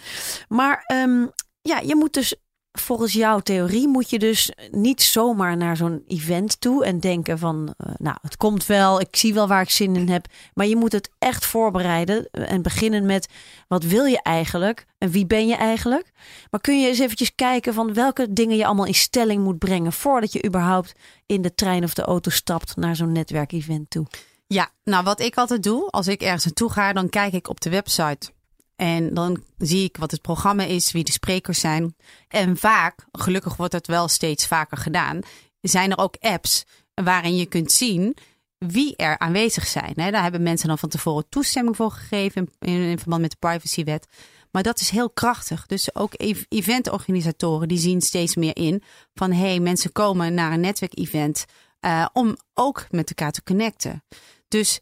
Maar 0.48 0.84
ehm, 0.86 1.26
ja, 1.62 1.80
je 1.80 1.96
moet 1.96 2.14
dus, 2.14 2.36
volgens 2.80 3.14
jouw 3.14 3.40
theorie, 3.40 3.88
moet 3.88 4.10
je 4.10 4.20
dus 4.20 4.52
niet 4.72 5.02
zomaar 5.02 5.58
naar 5.58 5.78
zo'n 5.78 6.04
event 6.08 6.62
toe 6.62 6.86
en 6.86 7.00
denken 7.00 7.40
van, 7.40 7.74
eh, 7.78 7.92
nou, 7.98 8.18
het 8.22 8.38
komt 8.38 8.66
wel, 8.66 9.00
ik 9.00 9.16
zie 9.16 9.34
wel 9.34 9.48
waar 9.48 9.62
ik 9.62 9.70
zin 9.70 9.96
in 9.96 10.10
heb. 10.10 10.26
Maar 10.54 10.66
je 10.66 10.76
moet 10.76 10.92
het 10.92 11.10
echt 11.20 11.46
voorbereiden 11.46 12.30
en 12.32 12.62
beginnen 12.62 13.06
met, 13.06 13.28
wat 13.68 13.84
wil 13.84 14.06
je 14.06 14.22
eigenlijk 14.22 14.86
en 14.98 15.10
wie 15.10 15.26
ben 15.26 15.48
je 15.48 15.56
eigenlijk? 15.56 16.12
Maar 16.52 16.62
kun 16.62 16.82
je 16.82 16.88
eens 16.88 17.00
eventjes 17.00 17.36
kijken 17.36 17.74
van 17.74 17.94
welke 17.94 18.34
dingen 18.34 18.58
je 18.58 18.66
allemaal 18.66 18.86
in 18.86 18.94
stelling 18.94 19.44
moet 19.44 19.60
brengen 19.60 19.94
voordat 19.94 20.34
je 20.34 20.46
überhaupt 20.46 20.94
in 21.26 21.42
de 21.42 21.56
trein 21.56 21.84
of 21.84 21.94
de 21.94 22.02
auto 22.02 22.30
stapt 22.30 22.76
naar 22.76 22.96
zo'n 22.96 23.12
netwerkevent 23.12 23.90
toe? 23.90 24.06
Ja, 24.48 24.70
nou 24.84 25.04
wat 25.04 25.20
ik 25.20 25.36
altijd 25.36 25.64
doe, 25.64 25.88
als 25.90 26.08
ik 26.08 26.22
ergens 26.22 26.46
naartoe 26.46 26.72
ga, 26.72 26.94
dan 26.94 27.10
kijk 27.10 27.34
ik 27.34 27.50
op 27.50 27.62
de 27.62 27.70
website. 27.70 28.32
En 28.80 29.14
dan 29.14 29.44
zie 29.58 29.84
ik 29.84 29.98
wat 29.98 30.12
het 30.12 30.22
programma 30.22 30.64
is, 30.64 30.92
wie 30.92 31.04
de 31.04 31.12
sprekers 31.12 31.60
zijn. 31.60 31.96
En 32.28 32.58
vaak, 32.58 33.06
gelukkig 33.12 33.56
wordt 33.56 33.72
dat 33.72 33.88
wel 33.88 34.08
steeds 34.08 34.48
vaker 34.48 34.78
gedaan, 34.78 35.20
zijn 35.62 35.92
er 35.92 35.98
ook 35.98 36.16
apps 36.20 36.66
waarin 36.94 37.36
je 37.36 37.46
kunt 37.46 37.72
zien 37.72 38.18
wie 38.58 38.96
er 38.96 39.18
aanwezig 39.18 39.68
zijn. 39.68 39.94
Daar 39.96 40.22
hebben 40.22 40.44
mensen 40.44 40.68
dan 40.68 40.78
van 40.78 40.90
tevoren 40.90 41.30
toestemming 41.30 41.76
voor 41.76 41.92
gegeven 41.92 42.50
in, 42.60 43.00
verband 43.00 43.22
met 43.22 43.32
de 43.32 43.38
privacywet. 43.40 44.08
Maar 44.52 44.64
dat 44.64 44.80
is 44.80 44.90
heel 44.90 45.10
krachtig. 45.10 45.66
Dus 45.66 45.96
ook 45.96 46.14
ev- 46.18 46.46
eventorganisatoren 46.50 47.68
die 47.68 47.78
zien 47.78 48.02
steeds 48.02 48.36
meer 48.36 48.56
in 48.56 48.84
van 49.14 49.32
hé, 49.32 49.48
hey, 49.48 49.60
mensen 49.60 49.92
komen 49.92 50.34
naar 50.34 50.52
een 50.52 50.60
netwerkevent 50.60 51.46
eh, 51.80 52.06
om 52.14 52.38
ook 52.54 52.88
met 52.90 53.10
elkaar 53.10 53.32
te 53.32 53.44
connecten. 53.44 54.04
Dus 54.48 54.80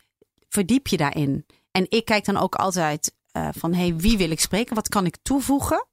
verdiep 0.49 0.87
je 0.87 0.97
daarin. 0.97 1.45
En 1.71 1.85
ik 1.89 2.05
kijk 2.05 2.25
dan 2.25 2.37
ook 2.37 2.55
altijd 2.55 3.15
eh, 3.37 3.49
van 3.57 3.73
hey, 3.73 3.95
wie 3.95 4.17
wil 4.17 4.31
ik 4.31 4.39
spreken? 4.39 4.75
Wat 4.75 4.89
kan 4.89 5.05
ik 5.05 5.17
toevoegen? 5.21 5.87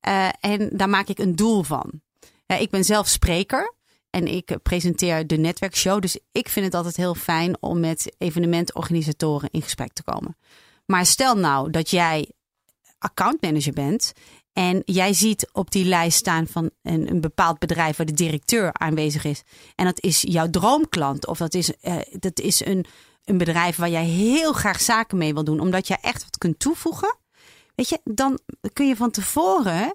Eh, 0.00 0.28
en 0.40 0.68
daar 0.72 0.88
maak 0.88 1.08
ik 1.08 1.18
een 1.18 1.36
doel 1.36 1.62
van. 1.62 2.00
Ja, 2.46 2.56
ik 2.56 2.70
ben 2.70 2.84
zelf 2.84 3.08
spreker 3.08 3.74
en 4.10 4.26
ik 4.26 4.50
eh, 4.50 4.56
presenteer 4.62 5.26
de 5.26 5.36
netwerkshow. 5.36 6.00
Dus 6.00 6.18
ik 6.32 6.48
vind 6.48 6.66
het 6.66 6.74
altijd 6.74 6.96
heel 6.96 7.14
fijn 7.14 7.62
om 7.62 7.80
met 7.80 8.14
evenementorganisatoren 8.18 9.48
in 9.50 9.62
gesprek 9.62 9.92
te 9.92 10.02
komen. 10.02 10.36
Maar 10.86 11.06
stel 11.06 11.36
nou 11.36 11.70
dat 11.70 11.90
jij 11.90 12.30
accountmanager 12.98 13.72
bent 13.72 14.12
en 14.52 14.82
jij 14.84 15.12
ziet 15.12 15.48
op 15.52 15.70
die 15.70 15.84
lijst 15.84 16.18
staan 16.18 16.46
van 16.46 16.70
een, 16.82 17.10
een 17.10 17.20
bepaald 17.20 17.58
bedrijf 17.58 17.96
waar 17.96 18.06
de 18.06 18.12
directeur 18.12 18.72
aanwezig 18.72 19.24
is. 19.24 19.42
En 19.74 19.84
dat 19.84 20.02
is 20.02 20.20
jouw 20.20 20.50
droomklant 20.50 21.26
of 21.26 21.38
dat 21.38 21.54
is, 21.54 21.76
eh, 21.80 21.96
dat 22.18 22.40
is 22.40 22.64
een, 22.64 22.86
een 23.26 23.38
bedrijf 23.38 23.76
waar 23.76 23.90
jij 23.90 24.04
heel 24.04 24.52
graag 24.52 24.80
zaken 24.80 25.18
mee 25.18 25.34
wil 25.34 25.44
doen, 25.44 25.60
omdat 25.60 25.86
jij 25.86 25.98
echt 26.00 26.22
wat 26.22 26.38
kunt 26.38 26.58
toevoegen. 26.58 27.16
Weet 27.74 27.88
je, 27.88 28.00
dan 28.04 28.38
kun 28.72 28.86
je 28.86 28.96
van 28.96 29.10
tevoren 29.10 29.94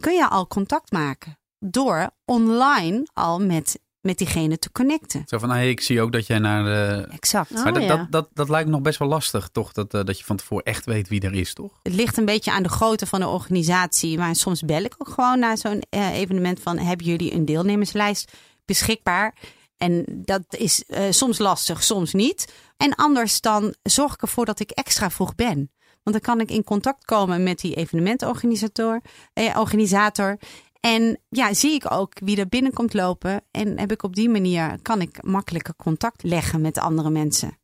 kun 0.00 0.14
je 0.14 0.28
al 0.28 0.46
contact 0.46 0.92
maken 0.92 1.38
door 1.58 2.10
online 2.24 3.06
al 3.12 3.40
met, 3.40 3.80
met 4.00 4.18
diegene 4.18 4.58
te 4.58 4.72
connecten. 4.72 5.22
Zo 5.26 5.38
van, 5.38 5.50
hey, 5.50 5.70
ik 5.70 5.80
zie 5.80 6.00
ook 6.00 6.12
dat 6.12 6.26
jij 6.26 6.38
naar 6.38 6.64
de... 6.64 7.06
Exact. 7.10 7.50
Oh, 7.50 7.62
maar 7.62 7.72
dat, 7.72 7.82
ja. 7.82 7.96
dat, 7.96 8.06
dat, 8.10 8.28
dat 8.32 8.48
lijkt 8.48 8.66
me 8.66 8.72
nog 8.72 8.82
best 8.82 8.98
wel 8.98 9.08
lastig, 9.08 9.48
toch? 9.48 9.72
Dat, 9.72 9.94
eh, 9.94 10.04
dat 10.04 10.18
je 10.18 10.24
van 10.24 10.36
tevoren 10.36 10.64
echt 10.64 10.84
weet 10.84 11.08
wie 11.08 11.20
er 11.20 11.34
is, 11.34 11.54
toch? 11.54 11.72
Het 11.82 11.94
ligt 11.94 12.16
een 12.16 12.24
beetje 12.24 12.52
aan 12.52 12.62
de 12.62 12.68
grootte 12.68 13.06
van 13.06 13.20
de 13.20 13.28
organisatie. 13.28 14.18
Maar 14.18 14.36
soms 14.36 14.62
bel 14.62 14.82
ik 14.82 14.94
ook 14.98 15.08
gewoon 15.08 15.38
naar 15.38 15.58
zo'n 15.58 15.82
eh, 15.90 16.18
evenement 16.18 16.60
van... 16.60 16.78
hebben 16.78 17.06
jullie 17.06 17.34
een 17.34 17.44
deelnemerslijst 17.44 18.32
beschikbaar? 18.64 19.34
En 19.82 20.04
dat 20.08 20.42
is 20.48 20.84
eh, 20.84 21.04
soms 21.10 21.38
lastig, 21.38 21.82
soms 21.82 22.12
niet. 22.12 22.52
En 22.76 22.94
anders 22.94 23.40
dan 23.40 23.74
zorg 23.82 24.14
ik 24.14 24.22
ervoor 24.22 24.44
dat 24.44 24.60
ik 24.60 24.70
extra 24.70 25.10
vroeg 25.10 25.34
ben. 25.34 25.70
Want 26.02 26.16
dan 26.16 26.20
kan 26.20 26.40
ik 26.40 26.50
in 26.50 26.64
contact 26.64 27.04
komen 27.04 27.42
met 27.42 27.58
die 27.58 27.74
evenementorganisator. 27.74 29.00
Eh, 29.32 29.58
organisator. 29.58 30.38
En 30.80 31.18
ja, 31.28 31.54
zie 31.54 31.74
ik 31.74 31.92
ook 31.92 32.12
wie 32.14 32.36
er 32.36 32.48
binnenkomt 32.48 32.94
lopen. 32.94 33.44
En 33.50 33.78
heb 33.78 33.92
ik 33.92 34.02
op 34.02 34.14
die 34.14 34.28
manier 34.28 34.78
kan 34.82 35.00
ik 35.00 35.22
makkelijker 35.22 35.74
contact 35.76 36.22
leggen 36.22 36.60
met 36.60 36.78
andere 36.78 37.10
mensen. 37.10 37.58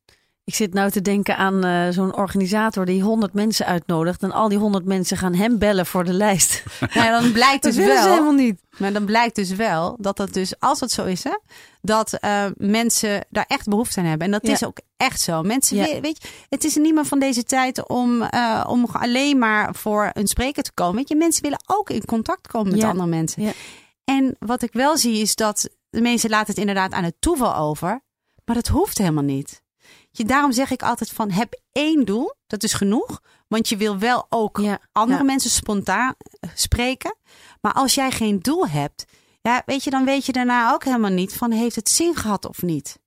Ik 0.49 0.55
zit 0.55 0.75
nou 0.75 0.91
te 0.91 1.03
denken 1.03 1.37
aan 1.37 1.65
eh, 1.65 1.89
zo'n 1.91 2.15
organisator 2.17 2.85
die 2.85 3.03
100 3.03 3.33
mensen 3.35 3.67
uitnodigt. 3.67 4.23
En 4.23 4.33
al 4.33 4.49
die 4.49 4.59
100 4.59 4.85
mensen 4.85 5.17
gaan 5.17 5.35
hem 5.35 5.59
bellen 5.59 5.87
voor 5.87 6.05
de 6.05 6.13
lijst. 6.13 6.63
Nou, 6.95 7.11
dan 7.23 7.33
blijkt 7.39 7.63
Dat 7.63 7.73
dus 7.73 7.81
willen 7.85 7.97
ze 7.97 8.03
wel. 8.05 8.13
helemaal 8.13 8.45
niet. 8.45 8.61
Maar 8.79 8.93
dan 8.93 9.05
blijkt 9.05 9.35
dus 9.35 9.51
wel 9.51 9.97
dat 10.01 10.17
dat 10.17 10.33
dus, 10.35 10.61
als 10.61 10.81
het 10.81 10.91
zo 10.91 11.05
is, 11.05 11.25
hè, 11.25 11.39
dat 11.83 12.13
eh, 12.13 12.45
mensen 12.57 13.27
daar 13.31 13.45
echt 13.49 13.69
behoefte 13.69 14.01
aan 14.01 14.07
hebben. 14.07 14.27
En 14.27 14.33
dat 14.33 14.47
Ja. 14.47 14.53
is 14.53 14.65
ook 14.65 14.79
echt 14.97 15.21
zo. 15.21 15.43
Mensen, 15.43 15.77
Ja. 15.77 16.01
weet 16.01 16.23
je, 16.23 16.29
het 16.49 16.65
is 16.65 16.77
niet 16.77 16.95
meer 16.95 17.05
van 17.05 17.19
deze 17.19 17.45
tijd 17.45 17.89
om, 17.89 18.23
eh, 18.23 18.65
om 18.69 18.85
alleen 18.93 19.39
maar 19.39 19.75
voor 19.75 20.11
een 20.13 20.27
spreker 20.27 20.63
te 20.63 20.73
komen. 20.75 20.95
Weet 20.97 21.09
je, 21.09 21.17
mensen 21.17 21.43
willen 21.43 21.63
ook 21.67 21.91
in 21.91 22.05
contact 22.05 22.47
komen 22.47 22.71
met 22.73 22.81
Ja. 22.81 22.89
andere 22.89 23.09
mensen. 23.09 23.43
Ja. 23.43 23.53
En 24.05 24.37
wat 24.39 24.63
ik 24.63 24.73
wel 24.73 24.97
zie 24.97 25.21
is 25.21 25.35
dat 25.35 25.69
de 25.91 26.01
mensen 26.01 26.31
laten 26.31 26.47
het 26.51 26.59
inderdaad 26.59 26.93
aan 26.93 27.05
het 27.05 27.17
toeval 27.19 27.57
over. 27.57 28.01
Maar 28.45 28.57
dat 28.57 28.67
hoeft 28.69 28.99
helemaal 28.99 29.25
niet. 29.25 29.63
Je, 30.19 30.25
daarom 30.25 30.53
zeg 30.53 30.71
ik 30.71 30.83
altijd 30.83 31.11
van 31.11 31.31
heb 31.31 31.61
één 31.73 32.05
doel, 32.05 32.35
dat 32.47 32.63
is 32.63 32.73
genoeg. 32.73 33.21
Want 33.49 33.69
je 33.69 33.77
wil 33.77 33.99
wel 33.99 34.27
ook 34.29 34.59
Ja, 34.61 34.81
andere 34.93 35.19
ja. 35.19 35.25
mensen 35.25 35.51
spontaan 35.51 36.15
eh, 36.41 36.51
spreken. 36.55 37.17
Maar 37.61 37.73
als 37.73 37.95
jij 37.95 38.11
geen 38.11 38.39
doel 38.39 38.69
hebt, 38.69 39.05
ja, 39.43 39.63
weet 39.67 39.85
je, 39.85 39.91
dan 39.91 40.05
weet 40.05 40.27
je 40.27 40.33
daarna 40.33 40.73
ook 40.73 40.85
helemaal 40.85 41.11
niet 41.11 41.35
van 41.35 41.51
heeft 41.51 41.77
het 41.77 41.89
zin 41.89 42.17
gehad 42.17 42.49
of 42.49 42.63
niet. 42.63 42.99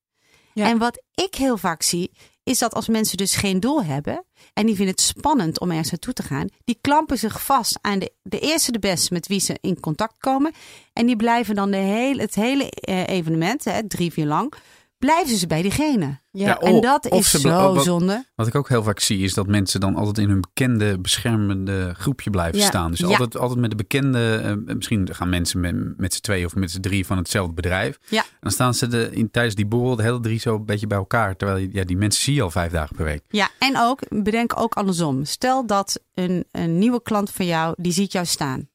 Ja. 0.53 0.67
En 0.67 0.77
wat 0.77 1.03
ik 1.13 1.35
heel 1.35 1.57
vaak 1.57 1.81
zie, 1.81 2.11
is 2.43 2.59
dat 2.59 2.73
als 2.73 2.87
mensen 2.87 3.17
dus 3.17 3.35
geen 3.35 3.59
doel 3.59 3.83
hebben 3.83 4.25
en 4.53 4.65
die 4.65 4.75
vinden 4.75 4.93
het 4.93 5.03
spannend 5.03 5.59
om 5.59 5.69
ergens 5.69 5.89
naartoe 5.89 6.13
te 6.13 6.23
gaan, 6.23 6.49
die 6.63 6.77
klampen 6.81 7.17
zich 7.17 7.43
vast 7.43 7.77
aan 7.81 7.99
de, 7.99 8.13
de 8.21 8.39
eerste 8.39 8.71
de 8.71 8.79
beste 8.79 9.13
met 9.13 9.27
wie 9.27 9.39
ze 9.39 9.57
in 9.61 9.79
contact 9.79 10.17
komen. 10.17 10.53
En 10.93 11.05
die 11.05 11.15
blijven 11.15 11.55
dan 11.55 11.71
de 11.71 11.77
hele, 11.77 12.21
het 12.21 12.35
hele 12.35 12.69
eh, 12.69 13.07
evenement, 13.07 13.63
hè, 13.63 13.87
drie, 13.87 14.11
vier 14.11 14.25
lang, 14.25 14.53
blijven 15.01 15.37
ze 15.37 15.47
bij 15.47 15.61
diegene. 15.61 16.19
Ja. 16.31 16.45
Ja, 16.47 16.57
en 16.59 16.81
dat 16.81 17.05
is 17.11 17.29
ze 17.29 17.39
zo 17.39 17.73
wat- 17.73 17.83
zonde. 17.83 18.25
Wat 18.35 18.47
ik 18.47 18.55
ook 18.55 18.69
heel 18.69 18.83
vaak 18.83 18.99
zie 18.99 19.19
is 19.23 19.33
dat 19.33 19.47
mensen 19.47 19.79
dan 19.79 19.95
altijd 19.95 20.17
in 20.17 20.29
hun 20.29 20.41
bekende 20.41 20.99
beschermende 20.99 21.93
groepje 21.97 22.29
blijven 22.29 22.59
Ja. 22.59 22.65
staan. 22.65 22.91
Dus 22.91 22.99
Ja. 22.99 23.07
altijd, 23.07 23.37
altijd 23.37 23.59
met 23.59 23.69
de 23.69 23.75
bekende, 23.75 24.35
eh, 24.67 24.73
misschien 24.75 25.13
gaan 25.13 25.29
mensen 25.29 25.59
met, 25.59 25.97
met 25.97 26.13
z'n 26.13 26.21
twee 26.21 26.45
of 26.45 26.55
met 26.55 26.71
z'n 26.71 26.79
drie 26.79 27.05
van 27.05 27.17
hetzelfde 27.17 27.53
bedrijf. 27.53 27.97
Ja. 28.09 28.21
En 28.21 28.27
dan 28.39 28.51
staan 28.51 28.73
ze 28.73 28.87
de, 28.87 29.09
in, 29.11 29.31
tijdens 29.31 29.55
die 29.55 29.65
borrel 29.65 29.95
de 29.95 30.03
hele 30.03 30.19
drie 30.19 30.39
zo 30.39 30.55
een 30.55 30.65
beetje 30.65 30.87
bij 30.87 30.97
elkaar. 30.97 31.35
Terwijl 31.35 31.59
je- 31.59 31.69
ja, 31.71 31.83
die 31.83 31.97
mensen 31.97 32.21
zie 32.23 32.33
je 32.33 32.41
al 32.41 32.51
vijf 32.51 32.71
dagen 32.71 32.95
per 32.95 33.05
week. 33.05 33.21
Ja, 33.29 33.49
en 33.59 33.77
ook, 33.79 33.99
bedenk 34.23 34.59
ook 34.59 34.73
andersom. 34.73 35.25
Stel 35.25 35.65
dat 35.65 35.99
een, 36.13 36.45
een 36.51 36.77
nieuwe 36.79 37.01
klant 37.01 37.31
van 37.31 37.45
jou, 37.45 37.73
die 37.77 37.91
ziet 37.91 38.11
jou 38.11 38.25
staan. 38.25 38.69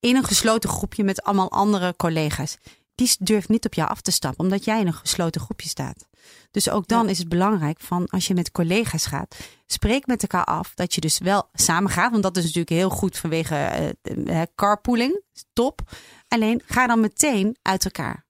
In 0.00 0.16
een 0.16 0.24
gesloten 0.24 0.70
groepje 0.70 1.04
met 1.04 1.22
allemaal 1.22 1.50
andere 1.50 1.94
collega's. 1.96 2.58
Die 3.02 3.16
durft 3.18 3.48
niet 3.48 3.64
op 3.64 3.74
jou 3.74 3.88
af 3.88 4.00
te 4.00 4.10
stappen, 4.10 4.44
omdat 4.44 4.64
jij 4.64 4.80
in 4.80 4.86
een 4.86 4.92
gesloten 4.92 5.40
groepje 5.40 5.68
staat. 5.68 6.06
Dus 6.50 6.70
ook 6.70 6.88
dan 6.88 7.08
is 7.08 7.18
het 7.18 7.28
belangrijk 7.28 7.80
van 7.80 8.08
als 8.08 8.26
je 8.26 8.34
met 8.34 8.50
collega's 8.50 9.06
gaat, 9.06 9.36
spreek 9.66 10.06
met 10.06 10.22
elkaar 10.22 10.44
af 10.44 10.74
dat 10.74 10.94
je 10.94 11.00
dus 11.00 11.18
wel 11.18 11.48
samen 11.52 11.90
gaat. 11.90 12.10
Want 12.10 12.22
dat 12.22 12.36
is 12.36 12.42
natuurlijk 12.42 12.70
heel 12.70 12.90
goed 12.90 13.18
vanwege 13.18 13.56
eh, 14.02 14.42
carpooling, 14.54 15.22
top. 15.52 15.80
Alleen 16.28 16.62
ga 16.66 16.86
dan 16.86 17.00
meteen 17.00 17.56
uit 17.62 17.84
elkaar. 17.84 18.26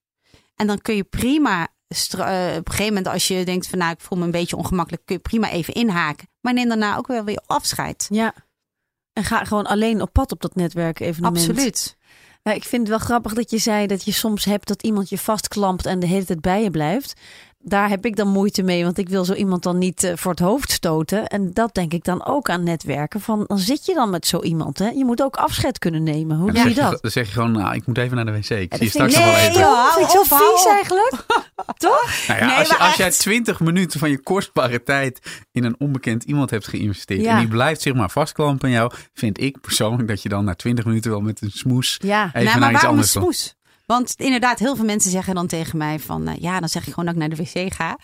En 0.56 0.66
dan 0.66 0.80
kun 0.80 0.94
je 0.94 1.04
prima 1.04 1.62
eh, 1.62 2.54
op 2.56 2.66
een 2.66 2.72
gegeven 2.72 2.86
moment 2.86 3.06
als 3.06 3.28
je 3.28 3.44
denkt 3.44 3.66
van 3.66 3.78
nou 3.78 3.92
ik 3.92 4.00
voel 4.00 4.18
me 4.18 4.24
een 4.24 4.30
beetje 4.30 4.56
ongemakkelijk, 4.56 5.06
kun 5.06 5.14
je 5.14 5.22
prima 5.22 5.50
even 5.50 5.74
inhaken. 5.74 6.28
Maar 6.40 6.52
neem 6.52 6.68
daarna 6.68 6.96
ook 6.96 7.06
wel 7.06 7.24
weer 7.24 7.42
afscheid. 7.46 8.06
Ja. 8.10 8.34
En 9.12 9.24
ga 9.24 9.44
gewoon 9.44 9.66
alleen 9.66 10.02
op 10.02 10.12
pad 10.12 10.32
op 10.32 10.40
dat 10.40 10.54
netwerk 10.54 11.00
evenement. 11.00 11.48
Absoluut. 11.48 11.96
Ja, 12.42 12.52
ik 12.52 12.64
vind 12.64 12.88
het 12.88 12.96
wel 12.96 13.06
grappig 13.06 13.34
dat 13.34 13.50
je 13.50 13.58
zei 13.58 13.86
dat 13.86 14.04
je 14.04 14.12
soms 14.12 14.44
hebt 14.44 14.68
dat 14.68 14.82
iemand 14.82 15.08
je 15.08 15.18
vastklampt 15.18 15.86
en 15.86 15.98
de 15.98 16.06
hele 16.06 16.24
tijd 16.24 16.40
bij 16.40 16.62
je 16.62 16.70
blijft. 16.70 17.20
Daar 17.64 17.88
heb 17.88 18.04
ik 18.06 18.16
dan 18.16 18.28
moeite 18.28 18.62
mee, 18.62 18.84
want 18.84 18.98
ik 18.98 19.08
wil 19.08 19.24
zo 19.24 19.32
iemand 19.32 19.62
dan 19.62 19.78
niet 19.78 20.04
eh, 20.04 20.12
voor 20.16 20.30
het 20.30 20.40
hoofd 20.40 20.70
stoten. 20.72 21.26
En 21.26 21.50
dat 21.52 21.74
denk 21.74 21.92
ik 21.92 22.04
dan 22.04 22.24
ook 22.26 22.50
aan 22.50 22.62
netwerken. 22.62 23.20
Van, 23.20 23.44
dan 23.46 23.58
zit 23.58 23.86
je 23.86 23.94
dan 23.94 24.10
met 24.10 24.26
zo 24.26 24.40
iemand. 24.42 24.78
Hè? 24.78 24.88
Je 24.88 25.04
moet 25.04 25.22
ook 25.22 25.36
afscheid 25.36 25.78
kunnen 25.78 26.02
nemen. 26.02 26.36
Hoe 26.38 26.52
doe 26.52 26.68
je 26.68 26.74
dat? 26.74 26.98
dan 27.02 27.10
zeg 27.10 27.26
je 27.26 27.32
gewoon, 27.32 27.52
nou, 27.52 27.74
ik 27.74 27.86
moet 27.86 27.98
even 27.98 28.16
naar 28.16 28.24
de 28.24 28.32
wc. 28.32 28.38
Ik 28.50 28.74
zie 28.74 28.84
je 28.84 28.88
straks 28.88 29.14
vind 29.14 29.24
nog 29.24 29.24
wel 29.24 29.32
Nee, 29.34 29.48
even. 29.48 29.60
joh, 29.60 29.94
vind 29.94 30.06
ik 30.06 30.12
zo 30.12 30.22
vies 30.36 30.66
eigenlijk. 30.66 31.14
Toch? 31.76 32.12
Nou 32.28 32.40
ja, 32.40 32.46
Nee, 32.46 32.56
als, 32.56 32.68
je, 32.68 32.78
als 32.78 32.94
jij 32.96 33.06
echt. 33.06 33.18
20 33.18 33.60
minuten 33.60 34.00
van 34.00 34.10
je 34.10 34.18
kostbare 34.22 34.82
tijd 34.82 35.42
in 35.52 35.64
een 35.64 35.74
onbekend 35.78 36.24
iemand 36.24 36.50
hebt 36.50 36.68
geïnvesteerd 36.68 37.20
Ja. 37.20 37.32
en 37.32 37.38
die 37.38 37.48
blijft 37.48 37.82
zich 37.82 37.94
maar 37.94 38.10
vastklampen 38.10 38.68
aan 38.68 38.74
jou, 38.74 38.92
vind 39.14 39.40
ik 39.40 39.60
persoonlijk 39.60 40.08
dat 40.08 40.22
je 40.22 40.28
dan 40.28 40.44
na 40.44 40.54
20 40.54 40.84
minuten 40.84 41.10
wel 41.10 41.20
met 41.20 41.42
een 41.42 41.50
smoes 41.50 41.96
Ja. 42.04 42.26
even 42.26 42.44
nou, 42.44 42.58
maar 42.58 42.60
naar 42.60 42.72
iets 42.72 42.82
een 42.82 42.88
anders 42.88 43.12
komt. 43.12 43.24
smoes? 43.24 43.54
Want 43.92 44.14
inderdaad, 44.16 44.58
heel 44.58 44.76
veel 44.76 44.84
mensen 44.84 45.10
zeggen 45.10 45.34
dan 45.34 45.46
tegen 45.46 45.78
mij 45.78 45.98
van 45.98 46.28
eh, 46.28 46.36
ja, 46.36 46.60
dan 46.60 46.68
zeg 46.68 46.82
ik 46.82 46.88
gewoon 46.88 47.04
dat 47.04 47.14
ik 47.14 47.20
naar 47.20 47.28
de 47.28 47.36
wc 47.36 47.72
ga. 47.72 47.98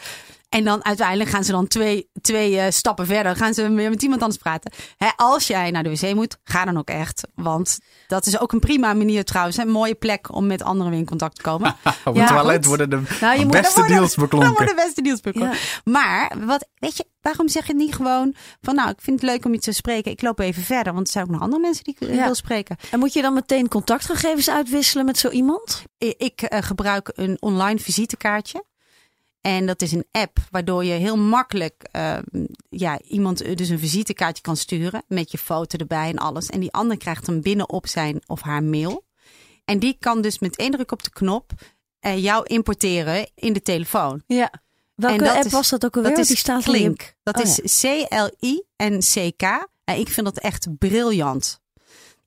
En 0.48 0.64
dan 0.64 0.84
uiteindelijk 0.84 1.30
gaan 1.30 1.44
ze 1.44 1.52
dan 1.52 1.66
twee, 1.66 2.10
twee 2.20 2.58
eh, 2.58 2.70
stappen 2.70 3.06
verder. 3.06 3.36
Gaan 3.36 3.54
ze 3.54 3.72
weer 3.72 3.90
met 3.90 4.02
iemand 4.02 4.22
anders 4.22 4.40
praten. 4.40 4.72
Hè, 4.96 5.08
als 5.16 5.46
jij 5.46 5.70
naar 5.70 5.82
de 5.82 5.90
wc 5.90 6.14
moet, 6.14 6.36
ga 6.44 6.64
dan 6.64 6.78
ook 6.78 6.88
echt. 6.88 7.28
Want 7.34 7.78
dat 8.06 8.26
is 8.26 8.38
ook 8.40 8.52
een 8.52 8.58
prima 8.60 8.94
manier 8.94 9.24
trouwens. 9.24 9.56
hè, 9.56 9.62
Een 9.62 9.68
mooie 9.70 9.94
plek 9.94 10.34
om 10.34 10.46
met 10.46 10.62
anderen 10.62 10.90
weer 10.90 11.00
in 11.00 11.06
contact 11.06 11.34
te 11.36 11.42
komen. 11.42 11.76
Op 12.04 12.14
Ja, 12.14 12.20
het 12.20 12.28
toilet 12.28 12.54
goed. 12.56 12.64
worden 12.66 12.90
de 12.90 13.16
Nou, 13.20 13.38
je 13.38 13.44
moet- 13.44 13.52
beste 13.52 13.66
Dan 13.66 13.74
worden- 13.74 13.96
deals 13.96 14.14
Dan 14.14 14.24
beklonken. 14.24 14.52
worden 14.54 14.76
beste 14.76 15.02
deals 15.02 15.20
beklonken. 15.20 15.58
Ja. 15.84 15.92
Maar 15.92 16.32
wat, 16.44 16.68
weet 16.74 16.96
je, 16.96 17.04
waarom 17.20 17.48
zeg 17.48 17.66
je 17.66 17.74
niet 17.74 17.94
gewoon 17.94 18.34
van 18.60 18.74
nou, 18.74 18.90
ik 18.90 19.00
vind 19.00 19.20
het 19.20 19.30
leuk 19.30 19.44
om 19.44 19.52
je 19.52 19.58
te 19.58 19.72
spreken. 19.72 20.10
Ik 20.12 20.22
loop 20.22 20.38
even 20.38 20.62
verder. 20.62 20.92
Want 20.94 21.06
er 21.06 21.12
zijn 21.12 21.24
ook 21.24 21.30
nog 21.30 21.40
andere 21.40 21.62
mensen 21.62 21.84
die 21.84 21.96
ik 21.98 22.08
eh, 22.08 22.14
Ja. 22.14 22.24
wil 22.24 22.34
spreken. 22.34 22.76
En 22.90 22.98
moet 22.98 23.12
je 23.12 23.22
dan 23.22 23.34
meteen 23.34 23.68
contactgegevens 23.68 24.50
uitwisselen 24.50 25.04
met 25.04 25.18
zo 25.18 25.28
iemand? 25.28 25.82
Ik 25.98 26.42
eh, 26.42 26.62
gebruik 26.62 27.10
een 27.14 27.36
online 27.40 27.78
visitekaartje. 27.78 28.64
En 29.48 29.66
dat 29.66 29.82
is 29.82 29.92
een 29.92 30.06
app 30.10 30.38
waardoor 30.50 30.84
je 30.84 30.92
heel 30.92 31.16
makkelijk 31.16 31.88
eh, 31.90 32.18
ja, 32.68 33.00
iemand 33.00 33.40
eh, 33.40 33.56
dus 33.56 33.68
een 33.68 33.78
visitekaartje 33.78 34.42
kan 34.42 34.56
sturen. 34.56 35.02
Met 35.06 35.30
je 35.30 35.38
foto 35.38 35.78
erbij 35.78 36.08
en 36.08 36.16
alles. 36.18 36.46
En 36.46 36.60
die 36.60 36.72
ander 36.72 36.96
krijgt 36.96 37.26
hem 37.26 37.40
binnen 37.42 37.68
op 37.68 37.86
zijn 37.86 38.20
of 38.26 38.40
haar 38.40 38.62
mail. 38.62 39.04
En 39.64 39.78
die 39.78 39.96
kan 39.98 40.20
dus 40.20 40.38
met 40.38 40.56
één 40.56 40.70
druk 40.70 40.92
op 40.92 41.02
de 41.02 41.10
knop 41.10 41.52
eh, 42.00 42.22
jou 42.22 42.44
importeren 42.46 43.30
in 43.34 43.52
de 43.52 43.62
telefoon. 43.62 44.22
Ja. 44.26 44.50
Welke 44.94 45.30
app 45.32 45.44
is- 45.44 45.52
was 45.52 45.68
dat 45.68 45.84
ook 45.84 45.96
alweer? 45.96 46.10
Dat 46.10 46.20
is 46.20 46.26
Die 46.28 46.36
staat 46.36 46.62
Klink. 46.62 47.14
Dat 47.22 47.36
Oh, 47.36 47.42
is 47.42 47.80
C-L-I 47.80 48.62
en 48.76 48.98
C-K. 48.98 49.42
En 49.84 49.98
ik 49.98 50.08
vind 50.08 50.26
dat 50.26 50.38
echt 50.38 50.78
briljant. 50.78 51.60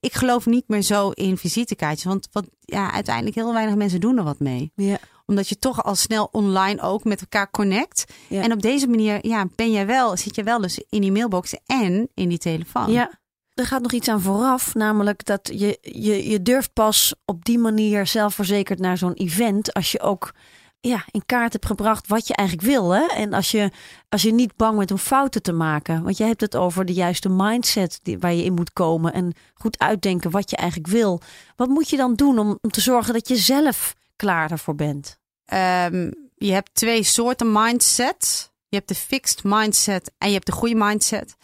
Ik 0.00 0.14
geloof 0.14 0.46
niet 0.46 0.68
meer 0.68 0.82
zo 0.82 1.10
in 1.10 1.38
visitekaartjes. 1.38 2.04
Want 2.04 2.28
wat, 2.32 2.44
ja, 2.60 2.92
uiteindelijk 2.92 3.34
heel 3.36 3.52
weinig 3.52 3.74
mensen 3.74 4.00
doen 4.00 4.18
er 4.18 4.24
wat 4.24 4.38
mee. 4.38 4.72
Ja. 4.74 4.98
Omdat 5.32 5.48
je 5.48 5.58
toch 5.58 5.84
al 5.84 5.94
snel 5.94 6.28
online 6.32 6.80
ook 6.80 7.04
met 7.04 7.20
elkaar 7.20 7.50
connect. 7.50 8.04
Ja. 8.28 8.42
En 8.42 8.52
op 8.52 8.62
deze 8.62 8.88
manier 8.88 9.26
ja, 9.26 9.46
ben 9.56 9.70
jij 9.70 9.86
wel, 9.86 10.16
zit 10.16 10.34
je 10.34 10.42
wel 10.42 10.60
dus 10.60 10.82
in 10.88 11.00
die 11.00 11.12
mailbox 11.12 11.54
en 11.66 12.08
in 12.14 12.28
die 12.28 12.38
telefoon. 12.38 12.92
Ja, 12.92 13.10
er 13.54 13.66
gaat 13.66 13.82
nog 13.82 13.92
iets 13.92 14.08
aan 14.08 14.20
vooraf, 14.20 14.74
namelijk 14.74 15.24
dat 15.24 15.50
je, 15.54 15.78
je, 15.80 16.28
je 16.28 16.42
durft 16.42 16.72
pas 16.72 17.14
op 17.24 17.44
die 17.44 17.58
manier 17.58 18.06
zelfverzekerd 18.06 18.78
naar 18.78 18.98
zo'n 18.98 19.12
event 19.12 19.72
als 19.72 19.92
je 19.92 20.00
ook 20.00 20.32
ja, 20.80 21.04
in 21.10 21.22
kaart 21.26 21.52
hebt 21.52 21.66
gebracht 21.66 22.06
wat 22.06 22.26
je 22.26 22.34
eigenlijk 22.34 22.68
wil. 22.68 22.90
Hè? 22.90 23.06
En 23.06 23.32
als 23.32 23.50
je, 23.50 23.70
als 24.08 24.22
je 24.22 24.32
niet 24.32 24.56
bang 24.56 24.78
bent 24.78 24.90
om 24.90 24.98
fouten 24.98 25.42
te 25.42 25.52
maken. 25.52 26.02
Want 26.02 26.16
je 26.16 26.24
hebt 26.24 26.40
het 26.40 26.56
over 26.56 26.84
de 26.84 26.92
juiste 26.92 27.28
mindset 27.28 28.00
die, 28.02 28.18
waar 28.18 28.34
je 28.34 28.44
in 28.44 28.54
moet 28.54 28.72
komen 28.72 29.12
en 29.12 29.34
goed 29.54 29.78
uitdenken 29.78 30.30
wat 30.30 30.50
je 30.50 30.56
eigenlijk 30.56 30.92
wil. 30.92 31.20
Wat 31.56 31.68
moet 31.68 31.88
je 31.88 31.96
dan 31.96 32.14
doen 32.14 32.38
om, 32.38 32.58
om 32.60 32.70
te 32.70 32.80
zorgen 32.80 33.12
dat 33.12 33.28
je 33.28 33.36
zelf 33.36 33.94
klaar 34.16 34.50
ervoor 34.50 34.74
bent? 34.74 35.20
Ehm, 35.52 36.10
je 36.36 36.52
hebt 36.52 36.74
twee 36.74 37.02
soorten 37.02 37.52
mindset. 37.52 38.52
Je 38.68 38.76
hebt 38.76 38.88
de 38.88 38.94
fixed 38.94 39.44
mindset 39.44 40.12
en 40.18 40.28
je 40.28 40.34
hebt 40.34 40.46
de 40.46 40.52
goede 40.52 40.74
mindset. 40.74 41.36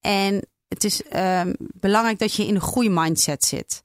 En 0.00 0.46
het 0.68 0.84
is 0.84 1.02
ehm, 1.02 1.52
belangrijk 1.58 2.18
dat 2.18 2.34
je 2.34 2.46
in 2.46 2.54
een 2.54 2.60
goede 2.60 2.90
mindset 2.90 3.44
zit. 3.44 3.82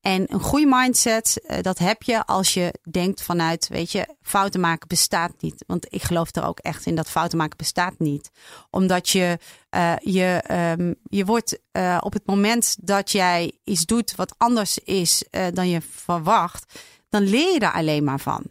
En 0.00 0.32
een 0.32 0.40
goede 0.40 0.66
mindset, 0.66 1.40
eh, 1.46 1.62
dat 1.62 1.78
heb 1.78 2.02
je 2.02 2.26
als 2.26 2.54
je 2.54 2.74
denkt 2.90 3.22
vanuit, 3.22 3.68
weet 3.68 3.92
je, 3.92 4.16
fouten 4.22 4.60
maken 4.60 4.88
bestaat 4.88 5.32
niet. 5.40 5.64
Want 5.66 5.86
ik 5.90 6.02
geloof 6.02 6.34
er 6.36 6.46
ook 6.46 6.58
echt 6.58 6.86
in 6.86 6.94
dat 6.94 7.10
fouten 7.10 7.38
maken 7.38 7.56
bestaat 7.58 7.98
niet. 7.98 8.30
Omdat 8.70 9.08
je, 9.08 9.38
eh, 9.70 9.94
je, 9.98 10.40
ehm, 10.46 10.94
je 11.02 11.24
wordt 11.24 11.60
eh, 11.70 11.98
op 12.00 12.12
het 12.12 12.26
moment 12.26 12.76
dat 12.80 13.10
jij 13.10 13.52
iets 13.64 13.86
doet 13.86 14.14
wat 14.14 14.34
anders 14.36 14.78
is 14.78 15.24
dan 15.52 15.68
je 15.68 15.80
verwacht, 15.80 16.80
dan 17.08 17.22
leer 17.22 17.52
je 17.52 17.58
daar 17.58 17.72
alleen 17.72 18.04
maar 18.04 18.20
van. 18.20 18.50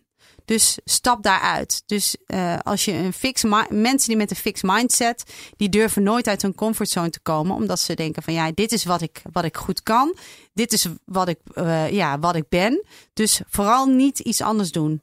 Dus 0.52 0.78
stap 0.86 1.24
daaruit. 1.24 1.84
Dus 1.86 2.16
eh, 2.26 2.60
als 2.64 2.86
je 2.86 2.92
een 2.92 3.14
fix 3.14 3.44
mensen 3.70 4.08
die 4.08 4.18
met 4.18 4.30
een 4.30 4.36
fixed 4.36 4.72
mindset, 4.72 5.24
die 5.58 5.70
durven 5.70 6.04
nooit 6.04 6.28
uit 6.28 6.42
hun 6.42 6.56
comfortzone 6.56 7.10
te 7.10 7.20
komen, 7.20 7.56
omdat 7.56 7.80
ze 7.80 7.94
denken 7.94 8.24
van 8.24 8.34
ja, 8.34 8.52
dit 8.52 8.72
is 8.72 8.84
wat 8.84 9.02
ik, 9.02 9.22
wat 9.32 9.44
ik 9.44 9.58
goed 9.58 9.84
kan, 9.84 10.16
dit 10.54 10.74
is 10.74 10.88
wat 11.06 11.28
ik, 11.28 11.40
eh, 11.54 11.92
ja, 11.92 12.20
wat 12.20 12.36
ik 12.36 12.50
ben. 12.50 12.84
Dus 13.14 13.42
vooral 13.48 13.86
niet 13.86 14.20
iets 14.20 14.42
anders 14.42 14.72
doen. 14.72 15.02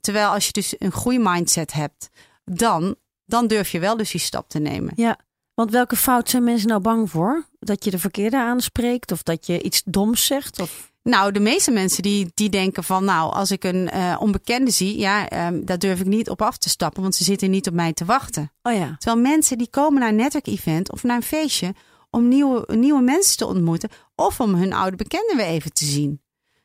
Terwijl 0.00 0.28
als 0.28 0.46
je 0.46 0.52
dus 0.52 0.74
een 0.78 0.92
goede 0.92 1.18
mindset 1.18 1.72
hebt, 1.72 2.10
dan, 2.44 2.96
dan 3.24 3.46
durf 3.46 3.70
je 3.70 3.78
wel 3.78 3.96
dus 3.96 4.10
die 4.10 4.20
stap 4.20 4.48
te 4.48 4.58
nemen. 4.58 4.92
Ja, 4.96 5.18
want 5.54 5.70
welke 5.70 5.96
fout 5.96 6.30
zijn 6.30 6.44
mensen 6.44 6.68
nou 6.68 6.80
bang 6.80 7.10
voor? 7.10 7.46
Dat 7.58 7.84
je 7.84 7.90
de 7.90 7.98
verkeerde 7.98 8.36
aanspreekt 8.36 9.12
of 9.12 9.22
dat 9.22 9.46
je 9.46 9.62
iets 9.62 9.82
doms 9.84 10.26
zegt? 10.26 10.60
Of... 10.60 10.92
Nou, 11.04 11.32
de 11.32 11.40
meeste 11.40 11.70
mensen 11.70 12.02
die, 12.02 12.30
die 12.34 12.48
denken 12.48 12.84
van, 12.84 13.04
nou, 13.04 13.32
als 13.32 13.50
ik 13.50 13.64
een 13.64 13.90
eh, 13.90 14.16
onbekende 14.20 14.70
zie, 14.70 14.98
ja, 14.98 15.28
ehm, 15.28 15.64
daar 15.64 15.78
durf 15.78 16.00
ik 16.00 16.06
niet 16.06 16.30
op 16.30 16.42
af 16.42 16.58
te 16.58 16.68
stappen, 16.68 17.02
want 17.02 17.14
ze 17.14 17.24
zitten 17.24 17.50
niet 17.50 17.68
op 17.68 17.74
mij 17.74 17.92
te 17.92 18.04
wachten. 18.04 18.52
Oh 18.62 18.74
ja. 18.74 18.96
Terwijl 18.98 19.22
mensen 19.22 19.58
die 19.58 19.70
komen 19.70 20.00
naar 20.00 20.08
een 20.08 20.16
netwerkevent 20.16 20.92
of 20.92 21.02
naar 21.02 21.16
een 21.16 21.22
feestje 21.22 21.74
om 22.10 22.28
nieuwe, 22.28 22.76
nieuwe 22.76 23.02
mensen 23.02 23.36
te 23.36 23.46
ontmoeten 23.46 23.90
of 24.14 24.40
om 24.40 24.54
hun 24.54 24.72
oude 24.72 24.96
bekenden 24.96 25.36
weer 25.36 25.46
even 25.46 25.72
te 25.72 25.84
zien. 25.84 26.22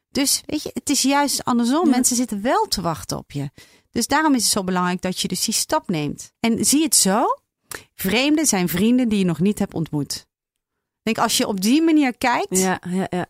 Dus 0.10 0.42
weet 0.46 0.64
je, 0.64 0.70
het 0.74 0.90
is 0.90 1.02
juist 1.02 1.44
andersom. 1.44 1.86
Ja. 1.86 1.92
Mensen 1.92 2.16
zitten 2.16 2.42
wel 2.42 2.66
te 2.68 2.82
wachten 2.82 3.18
op 3.18 3.32
je. 3.32 3.50
Dus 3.92 4.08
daarom 4.08 4.36
is 4.36 4.44
het 4.44 4.52
zo 4.52 4.64
belangrijk 4.64 5.02
dat 5.02 5.20
je 5.20 5.28
dus 5.28 5.46
die 5.46 5.54
stap 5.54 5.90
neemt. 5.90 6.32
En 6.40 6.66
zie 6.66 6.84
het 6.84 6.96
zo. 6.96 7.26
Vreemden 7.96 8.46
zijn 8.46 8.70
vrienden 8.70 9.10
die 9.10 9.20
je 9.20 9.26
nog 9.26 9.40
niet 9.40 9.60
hebt 9.60 9.74
ontmoet. 9.74 10.28
Ik 10.98 11.16
denk, 11.16 11.18
als 11.18 11.38
je 11.38 11.48
op 11.48 11.62
die 11.62 11.82
manier 11.82 12.18
kijkt 12.18 12.60
Ja, 12.60 12.82
ja, 12.90 13.08
ja. 13.10 13.28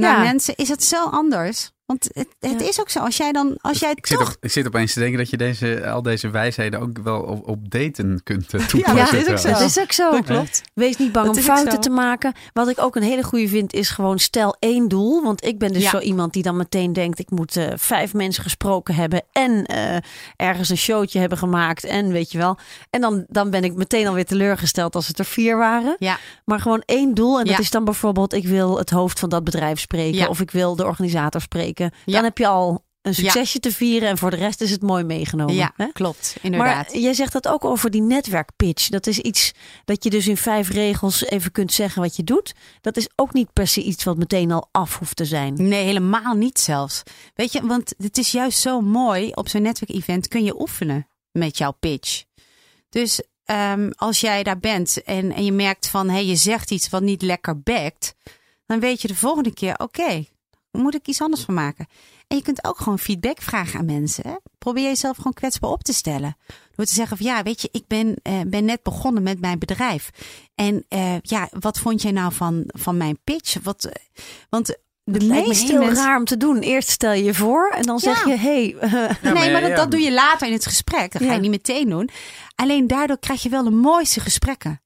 Naar 0.00 0.20
mensen, 0.20 0.56
is 0.56 0.68
het 0.68 0.84
zo 0.84 1.04
anders. 1.04 1.70
Want 1.90 2.08
het, 2.12 2.28
het 2.40 2.60
Ja. 2.60 2.68
is 2.68 2.80
ook 2.80 2.88
zo. 2.90 2.98
Als 2.98 3.16
jij 3.16 3.32
dan, 3.32 3.56
als 3.60 3.78
jij 3.78 3.90
Ik 3.94 4.06
zit, 4.06 4.20
op, 4.20 4.36
ik 4.40 4.50
zit 4.50 4.66
opeens 4.66 4.92
te 4.92 4.98
denken 5.00 5.18
dat 5.18 5.30
je 5.30 5.36
deze, 5.36 5.90
al 5.90 6.02
deze 6.02 6.30
wijsheden 6.30 6.80
ook 6.80 6.98
wel 7.02 7.20
op, 7.20 7.48
op 7.48 7.70
daten 7.70 8.20
kunt 8.22 8.54
eh, 8.54 8.60
Ja, 8.60 8.66
toepassen. 8.66 9.24
dat 9.24 9.26
is 9.26 9.28
ook 9.30 9.38
zo. 9.38 9.48
Dat 9.50 9.60
is 9.60 9.80
ook 9.80 9.92
zo. 9.92 10.10
Dat 10.10 10.24
klopt. 10.24 10.62
Wees 10.74 10.96
niet 10.96 11.12
bang 11.12 11.26
Dat 11.26 11.36
om 11.36 11.42
fouten 11.42 11.80
te 11.80 11.90
maken. 11.90 12.32
Wat 12.52 12.68
ik 12.68 12.80
ook 12.80 12.96
een 12.96 13.02
hele 13.02 13.22
goede 13.22 13.48
vind, 13.48 13.72
is 13.72 13.88
gewoon 13.88 14.18
stel 14.18 14.56
één 14.58 14.88
doel. 14.88 15.22
Want 15.22 15.44
ik 15.44 15.58
ben 15.58 15.72
dus 15.72 15.82
Ja. 15.82 15.90
zo 15.90 15.98
iemand 15.98 16.32
die 16.32 16.42
dan 16.42 16.56
meteen 16.56 16.92
denkt: 16.92 17.18
ik 17.18 17.30
moet 17.30 17.56
eh, 17.56 17.66
vijf 17.76 18.14
mensen 18.14 18.42
gesproken 18.42 18.94
hebben. 18.94 19.22
En 19.32 19.66
eh, 19.66 19.96
ergens 20.36 20.68
een 20.68 20.76
showtje 20.76 21.18
hebben 21.18 21.38
gemaakt. 21.38 21.84
En 21.84 22.12
weet 22.12 22.32
je 22.32 22.38
wel. 22.38 22.58
En 22.90 23.00
dan, 23.00 23.24
dan 23.28 23.50
ben 23.50 23.64
ik 23.64 23.74
meteen 23.74 24.06
alweer 24.06 24.24
teleurgesteld 24.26 24.94
als 24.94 25.06
het 25.08 25.18
er 25.18 25.24
vier 25.24 25.56
waren. 25.56 25.96
Ja. 25.98 26.18
Maar 26.44 26.60
gewoon 26.60 26.82
één 26.86 27.14
doel. 27.14 27.38
En 27.38 27.44
dat 27.44 27.54
Ja. 27.54 27.60
is 27.60 27.70
dan 27.70 27.84
bijvoorbeeld: 27.84 28.32
ik 28.32 28.46
wil 28.46 28.78
het 28.78 28.90
hoofd 28.90 29.18
van 29.18 29.28
dat 29.28 29.44
bedrijf 29.44 29.80
spreken. 29.80 30.18
Ja. 30.18 30.26
Of 30.28 30.40
ik 30.40 30.50
wil 30.50 30.76
de 30.76 30.84
organisator 30.86 31.40
spreken. 31.40 31.78
Dan 32.04 32.24
heb 32.24 32.38
je 32.38 32.46
al 32.46 32.84
een 33.02 33.14
succesje 33.14 33.60
te 33.60 33.72
vieren. 33.72 34.08
En 34.08 34.18
voor 34.18 34.30
de 34.30 34.36
rest 34.36 34.60
is 34.60 34.70
het 34.70 34.82
mooi 34.82 35.04
meegenomen. 35.04 35.54
Ja, 35.54 35.72
hè? 35.76 35.86
klopt. 35.92 36.36
Inderdaad. 36.42 36.92
Maar 36.92 37.00
jij 37.00 37.14
zegt 37.14 37.32
dat 37.32 37.48
ook 37.48 37.64
over 37.64 37.90
die 37.90 38.02
netwerkpitch. 38.02 38.88
Dat 38.88 39.06
is 39.06 39.18
iets 39.18 39.52
dat 39.84 40.04
je 40.04 40.10
dus 40.10 40.26
in 40.26 40.36
vijf 40.36 40.70
regels 40.70 41.24
even 41.24 41.52
kunt 41.52 41.72
zeggen 41.72 42.02
wat 42.02 42.16
je 42.16 42.24
doet. 42.24 42.54
Dat 42.80 42.96
is 42.96 43.08
ook 43.16 43.32
niet 43.32 43.52
per 43.52 43.66
se 43.66 43.82
iets 43.82 44.04
wat 44.04 44.16
meteen 44.16 44.52
al 44.52 44.68
af 44.70 44.98
hoeft 44.98 45.16
te 45.16 45.24
zijn. 45.24 45.68
Nee, 45.68 45.84
helemaal 45.84 46.34
niet 46.34 46.58
zelfs. 46.58 47.02
Weet 47.34 47.52
je, 47.52 47.66
want 47.66 47.94
het 47.98 48.18
is 48.18 48.32
juist 48.32 48.58
zo 48.58 48.80
mooi. 48.80 49.30
Op 49.34 49.48
zo'n 49.48 49.62
netwerkevent 49.62 50.28
kun 50.28 50.44
je 50.44 50.60
oefenen 50.60 51.08
met 51.32 51.58
jouw 51.58 51.72
pitch. 51.80 52.24
Dus 52.88 53.22
ehm, 53.44 53.90
als 53.94 54.20
jij 54.20 54.42
daar 54.42 54.58
bent 54.58 55.02
en, 55.02 55.32
en 55.32 55.44
je 55.44 55.52
merkt 55.52 55.88
van... 55.88 56.08
Hey, 56.08 56.26
je 56.26 56.36
zegt 56.36 56.70
iets 56.70 56.88
wat 56.88 57.02
niet 57.02 57.22
lekker 57.22 57.60
bekt... 57.60 58.14
dan 58.66 58.80
weet 58.80 59.02
je 59.02 59.08
de 59.08 59.14
volgende 59.14 59.52
keer... 59.54 59.78
oké, 59.78 60.24
moet 60.72 60.94
ik 60.94 61.06
iets 61.06 61.20
anders 61.22 61.42
van 61.42 61.54
maken. 61.54 61.86
En 62.26 62.36
je 62.36 62.42
kunt 62.42 62.64
ook 62.64 62.78
gewoon 62.78 62.98
feedback 62.98 63.40
vragen 63.42 63.78
aan 63.78 63.84
mensen. 63.84 64.28
Hè? 64.28 64.34
Probeer 64.58 64.84
jezelf 64.84 65.16
gewoon 65.16 65.32
kwetsbaar 65.32 65.70
op 65.70 65.82
te 65.82 65.92
stellen. 65.92 66.36
Door 66.74 66.86
te 66.86 66.94
zeggen 66.94 67.16
van 67.16 67.26
ja, 67.26 67.42
weet 67.42 67.62
je, 67.62 67.68
ik 67.72 67.86
ben, 67.86 68.16
eh, 68.22 68.40
ben 68.46 68.64
net 68.64 68.82
begonnen 68.82 69.22
met 69.22 69.40
mijn 69.40 69.58
bedrijf. 69.58 70.10
En 70.54 70.84
eh, 70.88 71.20
ja, 71.20 71.48
wat 71.58 71.78
vond 71.78 72.02
jij 72.02 72.12
nou 72.12 72.32
van, 72.32 72.64
van 72.66 72.96
mijn 72.96 73.18
pitch? 73.24 73.56
Wat, 73.62 73.84
eh, 73.84 73.92
want 74.48 74.66
de 74.66 74.78
Het 75.12 75.22
lijkt 75.22 75.42
me 75.42 75.48
meeste 75.48 75.72
heel 75.72 75.84
mensen... 75.84 76.04
raar 76.04 76.18
om 76.18 76.24
te 76.24 76.36
doen. 76.36 76.58
Eerst 76.58 76.88
stel 76.88 77.12
je 77.12 77.24
je 77.24 77.34
voor 77.34 77.70
en 77.70 77.82
dan 77.82 77.98
zeg 77.98 78.24
Ja. 78.24 78.32
je... 78.32 78.38
Hey, 78.38 78.76
Ja, 79.22 79.32
nee, 79.32 79.52
maar 79.52 79.60
dat, 79.60 79.70
ja. 79.70 79.76
dat 79.76 79.90
doe 79.90 80.00
je 80.00 80.12
later 80.12 80.46
in 80.46 80.52
het 80.52 80.66
gesprek. 80.66 81.12
Dat 81.12 81.22
ga 81.22 81.32
je 81.32 81.40
niet 81.40 81.50
meteen 81.50 81.88
doen. 81.88 82.10
Alleen 82.54 82.86
daardoor 82.86 83.18
krijg 83.18 83.42
je 83.42 83.48
wel 83.48 83.64
de 83.64 83.70
mooiste 83.70 84.20
gesprekken. 84.20 84.80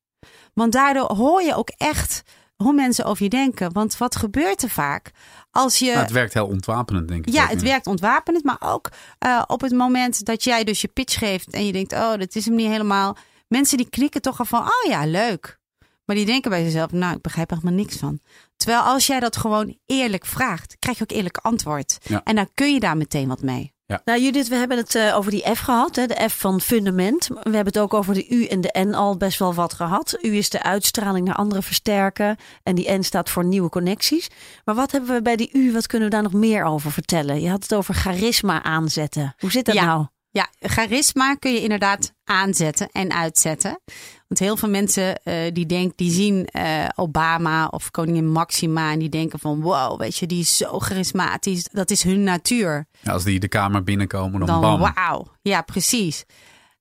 Want 0.55 0.73
daardoor 0.73 1.13
hoor 1.17 1.43
je 1.43 1.55
ook 1.55 1.69
echt 1.77 2.23
hoe 2.57 2.73
mensen 2.73 3.05
over 3.05 3.23
je 3.23 3.29
denken. 3.31 3.73
Want 3.73 3.97
wat 3.97 4.17
gebeurt 4.17 4.63
er 4.63 4.71
vaak? 4.71 5.11
Als 5.55 5.79
je... 5.79 5.87
Nou, 5.87 5.99
het 5.99 6.11
werkt 6.11 6.35
heel 6.35 6.47
ontwapenend, 6.47 7.09
denk 7.09 7.27
ik. 7.27 7.33
Ja, 7.33 7.47
het 7.47 7.63
werkt 7.63 7.87
ontwapenend, 7.87 8.45
maar 8.45 8.57
ook 8.61 8.91
eh, 9.19 9.43
op 9.47 9.61
het 9.61 9.73
moment 9.73 10.25
dat 10.25 10.45
jij 10.45 10.65
dus 10.65 10.81
je 10.81 10.89
pitch 10.89 11.19
geeft 11.19 11.51
en 11.51 11.67
je 11.67 11.73
denkt, 11.73 11.93
oh, 11.93 12.17
dat 12.17 12.35
is 12.35 12.45
hem 12.45 12.55
niet 12.55 12.69
helemaal. 12.69 13.17
Mensen 13.49 13.77
die 13.77 13.89
knikken 13.89 14.23
toch 14.23 14.39
al 14.39 14.45
van, 14.45 14.61
oh 14.61 14.89
ja, 14.89 15.07
leuk. 15.07 15.59
Maar 16.05 16.17
die 16.17 16.27
denken 16.27 16.51
bij 16.51 16.63
zichzelf, 16.63 16.93
nou, 16.93 17.17
ik 17.17 17.23
begrijp 17.23 17.51
er 17.51 17.57
helemaal 17.57 17.79
niks 17.79 17.97
van. 17.97 18.21
Terwijl 18.57 18.83
als 18.83 19.07
jij 19.07 19.21
dat 19.21 19.37
gewoon 19.37 19.79
eerlijk 19.87 20.27
vraagt, 20.27 20.77
krijg 20.79 20.99
je 20.99 21.03
ook 21.03 21.17
eerlijk 21.17 21.37
antwoord. 21.37 21.99
Ja. 22.03 22.21
En 22.25 22.35
dan 22.35 22.49
kun 22.55 22.73
je 22.73 22.81
daar 22.81 22.97
meteen 22.97 23.29
wat 23.29 23.43
mee. 23.43 23.74
Nou 24.05 24.21
Judith, 24.21 24.49
we 24.49 24.55
hebben 24.55 24.77
het 24.77 24.95
eh, 24.95 25.17
over 25.17 25.31
die 25.31 25.55
F 25.55 25.59
gehad. 25.59 25.97
Hè, 25.97 26.07
de 26.07 26.29
F 26.29 26.39
van 26.39 26.61
fundament. 26.61 27.27
We 27.29 27.35
hebben 27.43 27.65
het 27.67 27.79
ook 27.79 27.95
over 27.95 28.15
de 28.15 28.29
U 28.29 28.45
en 28.47 28.61
de 28.61 28.75
N 28.79 28.95
al 28.95 29.17
best 29.17 29.39
wel 29.39 29.55
wat 29.55 29.73
gehad. 29.73 30.19
U 30.23 30.37
is 30.37 30.51
de 30.51 30.63
uitstraling 30.63 31.27
naar 31.27 31.35
anderen 31.35 31.63
versterken. 31.63 32.37
En 32.63 32.75
die 32.75 32.91
N 32.93 33.03
staat 33.03 33.31
voor 33.31 33.45
nieuwe 33.45 33.69
connecties. 33.69 34.29
Maar 34.65 34.75
wat 34.75 34.93
hebben 34.93 35.15
we 35.15 35.23
bij 35.23 35.37
die 35.37 35.51
U, 35.53 35.73
wat 35.73 35.87
kunnen 35.87 36.09
we 36.09 36.15
daar 36.15 36.23
nog 36.25 36.33
meer 36.33 36.65
over 36.65 36.93
vertellen? 36.93 37.41
Je 37.41 37.51
had 37.51 37.63
het 37.63 37.75
over 37.75 37.95
charisma 37.95 38.63
aanzetten. 38.63 39.35
Hoe 39.39 39.51
zit 39.51 39.65
dat 39.65 39.75
Ja. 39.75 39.85
nou? 39.85 40.07
Ja, 40.31 40.49
charisma 40.61 41.35
kun 41.35 41.53
je 41.53 41.63
inderdaad 41.63 42.13
aanzetten 42.25 42.89
en 42.93 43.13
uitzetten. 43.13 43.81
Want 44.29 44.41
heel 44.41 44.57
veel 44.57 44.69
mensen 44.69 45.23
eh, 45.23 45.53
die 45.53 45.67
denken, 45.67 45.93
die 45.97 46.11
zien 46.11 46.45
eh, 46.47 46.89
Obama 46.95 47.67
of 47.67 47.91
koningin 47.91 48.31
Maxima 48.31 48.93
en 48.93 48.99
die 48.99 49.09
denken 49.09 49.39
van 49.39 49.61
wow, 49.61 49.99
weet 50.01 50.17
je, 50.17 50.27
die 50.27 50.41
is 50.41 50.57
zo 50.57 50.79
charismatisch. 50.79 51.69
Dat 51.73 51.91
is 51.91 52.03
hun 52.03 52.23
natuur. 52.23 52.87
Ja, 53.01 53.13
als 53.13 53.25
die 53.25 53.41
de 53.41 53.49
kamer 53.49 53.83
binnenkomen, 53.83 54.39
dan, 54.39 54.49
Dan 54.49 54.61
bam. 54.61 54.93
wauw. 54.95 55.27
Ja, 55.43 55.63
precies. 55.63 56.25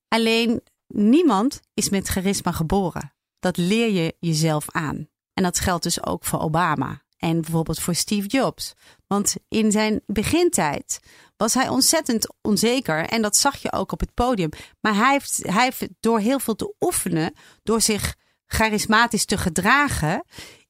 Alleen 0.08 0.62
niemand 0.88 1.60
is 1.74 1.90
met 1.90 2.08
charisma 2.08 2.52
geboren. 2.52 3.14
Dat 3.40 3.58
leer 3.58 3.92
je 3.92 4.16
jezelf 4.20 4.66
aan. 4.72 5.08
En 5.34 5.44
dat 5.44 5.60
geldt 5.60 5.84
dus 5.84 6.06
ook 6.06 6.26
voor 6.26 6.40
Obama. 6.40 7.02
En 7.24 7.42
bijvoorbeeld 7.42 7.80
voor 7.80 7.96
Steve 7.96 8.28
Jobs. 8.28 8.74
Want 9.08 9.36
in 9.48 9.72
zijn 9.72 10.02
begintijd 10.06 11.00
was 11.38 11.54
hij 11.54 11.68
ontzettend 11.68 12.34
onzeker. 12.42 13.06
En 13.06 13.22
dat 13.22 13.36
zag 13.36 13.58
je 13.58 13.72
ook 13.72 13.92
op 13.92 14.00
het 14.00 14.14
podium. 14.14 14.50
Maar 14.82 14.96
hij 14.96 15.12
heeft, 15.12 15.40
hij 15.46 15.64
heeft 15.64 15.88
door 16.00 16.20
heel 16.20 16.40
veel 16.40 16.56
te 16.56 16.74
oefenen, 16.80 17.34
door 17.64 17.82
zich 17.82 18.16
charismatisch 18.46 19.26
te 19.26 19.38
gedragen, 19.38 20.24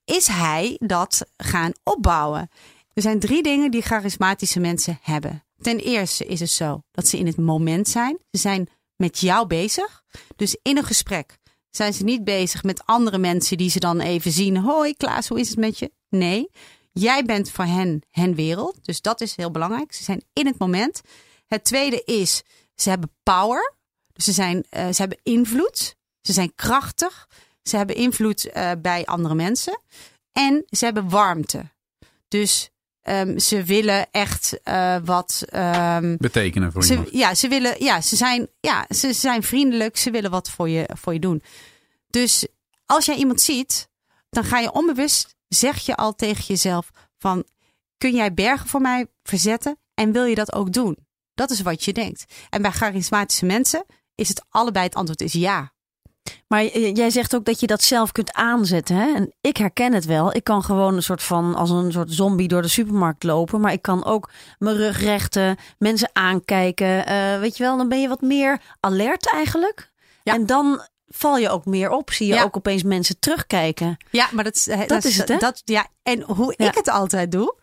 is 0.06 0.28
hij 0.28 0.76
dat 0.80 1.26
gaan 1.38 1.72
opbouwen. 1.84 2.50
Er 2.94 3.02
zijn 3.02 3.20
drie 3.20 3.44
dingen 3.44 3.72
die 3.72 3.82
charismatische 3.82 4.60
mensen 4.60 5.00
hebben. 5.02 5.44
Ten 5.62 5.78
eerste 5.78 6.26
is 6.26 6.40
het 6.40 6.50
zo 6.50 6.82
dat 6.92 7.08
ze 7.08 7.18
in 7.18 7.26
het 7.26 7.38
moment 7.38 7.88
zijn. 7.88 8.18
Ze 8.32 8.40
zijn 8.40 8.70
met 8.96 9.20
jou 9.20 9.48
bezig. 9.48 10.04
Dus 10.36 10.58
in 10.62 10.78
een 10.78 10.84
gesprek 10.84 11.38
zijn 11.70 11.94
ze 11.94 12.04
niet 12.04 12.24
bezig 12.24 12.64
met 12.64 12.86
andere 12.86 13.18
mensen 13.18 13.58
die 13.58 13.70
ze 13.70 13.80
dan 13.80 14.00
even 14.00 14.32
zien. 14.32 14.58
Hoi 14.58 14.96
Klaas, 14.96 15.28
hoe 15.28 15.40
is 15.40 15.50
het 15.50 15.58
met 15.58 15.80
je? 15.80 15.92
Nee, 16.14 16.50
jij 16.92 17.24
bent 17.24 17.52
voor 17.52 17.66
hen 17.66 18.02
hen 18.10 18.36
wereld. 18.36 18.86
Dus 18.86 19.02
dat 19.02 19.22
is 19.22 19.36
heel 19.36 19.52
belangrijk. 19.52 19.94
Ze 19.94 20.04
zijn 20.04 20.24
in 20.34 20.46
het 20.46 20.58
moment. 20.58 21.02
Het 21.48 21.64
tweede 21.64 22.04
is, 22.04 22.42
ze 22.76 22.90
hebben 22.90 23.12
power. 23.24 23.74
Dus 24.14 24.26
ze, 24.26 24.32
zijn, 24.32 24.66
eh, 24.70 24.88
ze 24.88 25.02
hebben 25.02 25.20
invloed. 25.24 25.96
Ze 26.22 26.34
zijn 26.34 26.56
krachtig. 26.56 27.28
Ze 27.64 27.78
hebben 27.78 27.96
invloed 27.96 28.46
eh, 28.46 28.72
bij 28.82 29.06
andere 29.06 29.36
mensen. 29.36 29.82
En 30.32 30.64
ze 30.70 30.86
hebben 30.86 31.10
warmte. 31.10 31.72
Dus 32.28 32.70
ehm, 33.02 33.38
ze 33.38 33.64
willen 33.64 34.08
echt 34.12 34.60
eh, 34.64 34.98
wat. 35.04 35.44
ehm, 35.50 36.16
Betekenen 36.20 36.72
voor 36.72 36.84
ze, 36.84 36.92
iemand. 36.94 37.12
ja, 37.12 37.36
ze 37.36 37.48
willen, 37.48 37.84
ja, 37.84 38.02
ze 38.02 38.16
zijn, 38.16 38.48
ja, 38.60 38.86
ze 38.90 39.14
zijn 39.14 39.44
vriendelijk. 39.44 39.98
Ze 39.98 40.12
willen 40.12 40.32
wat 40.32 40.50
voor 40.50 40.70
je, 40.70 40.90
voor 41.00 41.14
je 41.14 41.20
doen. 41.20 41.44
Dus 42.08 42.48
als 42.86 43.06
jij 43.06 43.16
iemand 43.16 43.42
ziet, 43.42 43.90
dan 44.30 44.44
ga 44.44 44.60
je 44.60 44.72
onbewust, 44.72 45.36
zeg 45.54 45.80
je 45.80 45.96
al 45.96 46.16
tegen 46.16 46.44
jezelf 46.44 46.90
van, 47.18 47.44
kun 47.98 48.16
jij 48.16 48.34
bergen 48.34 48.68
voor 48.68 48.82
mij 48.82 49.08
verzetten? 49.24 49.78
En 49.94 50.12
wil 50.12 50.26
je 50.26 50.36
dat 50.36 50.54
ook 50.54 50.74
doen? 50.74 50.98
Dat 51.34 51.52
is 51.52 51.62
wat 51.62 51.84
je 51.84 51.94
denkt. 51.94 52.26
En 52.50 52.62
bij 52.62 52.72
charismatische 52.72 53.46
mensen 53.46 53.86
is 54.16 54.30
het 54.30 54.46
allebei 54.50 54.86
het 54.86 54.96
antwoord 54.96 55.22
is 55.22 55.34
ja. 55.34 55.72
Maar 56.48 56.66
jij 56.78 57.10
zegt 57.10 57.36
ook 57.36 57.46
dat 57.46 57.60
je 57.60 57.68
dat 57.68 57.82
zelf 57.82 58.12
kunt 58.12 58.34
aanzetten. 58.34 58.96
Hè? 58.96 59.14
En 59.14 59.34
ik 59.42 59.58
herken 59.58 59.94
het 59.94 60.06
wel. 60.06 60.36
Ik 60.36 60.44
kan 60.44 60.64
gewoon 60.64 60.96
een 60.96 61.04
soort 61.04 61.24
van 61.24 61.56
als 61.56 61.70
een 61.70 61.92
soort 61.92 62.14
zombie 62.14 62.48
door 62.48 62.62
de 62.62 62.68
supermarkt 62.68 63.24
lopen. 63.24 63.62
Maar 63.62 63.72
ik 63.72 63.82
kan 63.82 64.06
ook 64.06 64.30
mijn 64.60 64.76
rug 64.76 65.00
rechten, 65.00 65.58
mensen 65.78 66.10
aankijken. 66.14 67.06
Eh, 67.06 67.40
weet 67.40 67.58
je 67.58 67.64
wel, 67.64 67.78
dan 67.78 67.90
ben 67.90 68.02
je 68.02 68.08
wat 68.08 68.22
meer 68.22 68.62
alert 68.80 69.32
eigenlijk. 69.32 69.92
Ja. 70.24 70.34
En 70.34 70.46
dan 70.46 70.82
val 71.16 71.38
je 71.38 71.50
ook 71.50 71.66
meer 71.66 71.90
op. 71.90 72.12
Zie 72.12 72.28
je 72.28 72.34
Ja. 72.34 72.44
ook 72.44 72.58
opeens 72.58 72.84
mensen 72.84 73.20
terugkijken. 73.20 73.98
Ja, 74.12 74.30
maar 74.32 74.44
dat, 74.44 74.56
is- 74.56 74.70
dat, 74.88 75.04
is 75.04 75.18
het, 75.18 75.28
hè? 75.30 75.38
Dat, 75.38 75.62
ja, 75.66 75.88
en 76.04 76.22
hoe 76.22 76.54
Ja. 76.58 76.68
ik 76.68 76.76
het 76.76 76.90
altijd 76.90 77.32
doe, 77.32 77.56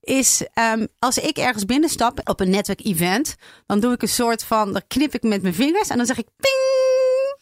is 0.00 0.42
ehm, 0.54 0.86
als 0.98 1.18
ik 1.18 1.36
ergens 1.38 1.64
binnenstap 1.64 2.20
op 2.28 2.40
een 2.40 2.50
netwerkevent, 2.50 3.34
dan 3.66 3.80
doe 3.80 3.92
ik 3.92 4.02
een 4.02 4.08
soort 4.08 4.44
van, 4.44 4.72
dan 4.72 4.82
knip 4.88 5.14
ik 5.14 5.22
met 5.22 5.42
mijn 5.42 5.54
vingers 5.54 5.88
en 5.88 5.96
dan 5.96 6.06
zeg 6.06 6.18
ik 6.18 6.26
ping. 6.36 6.54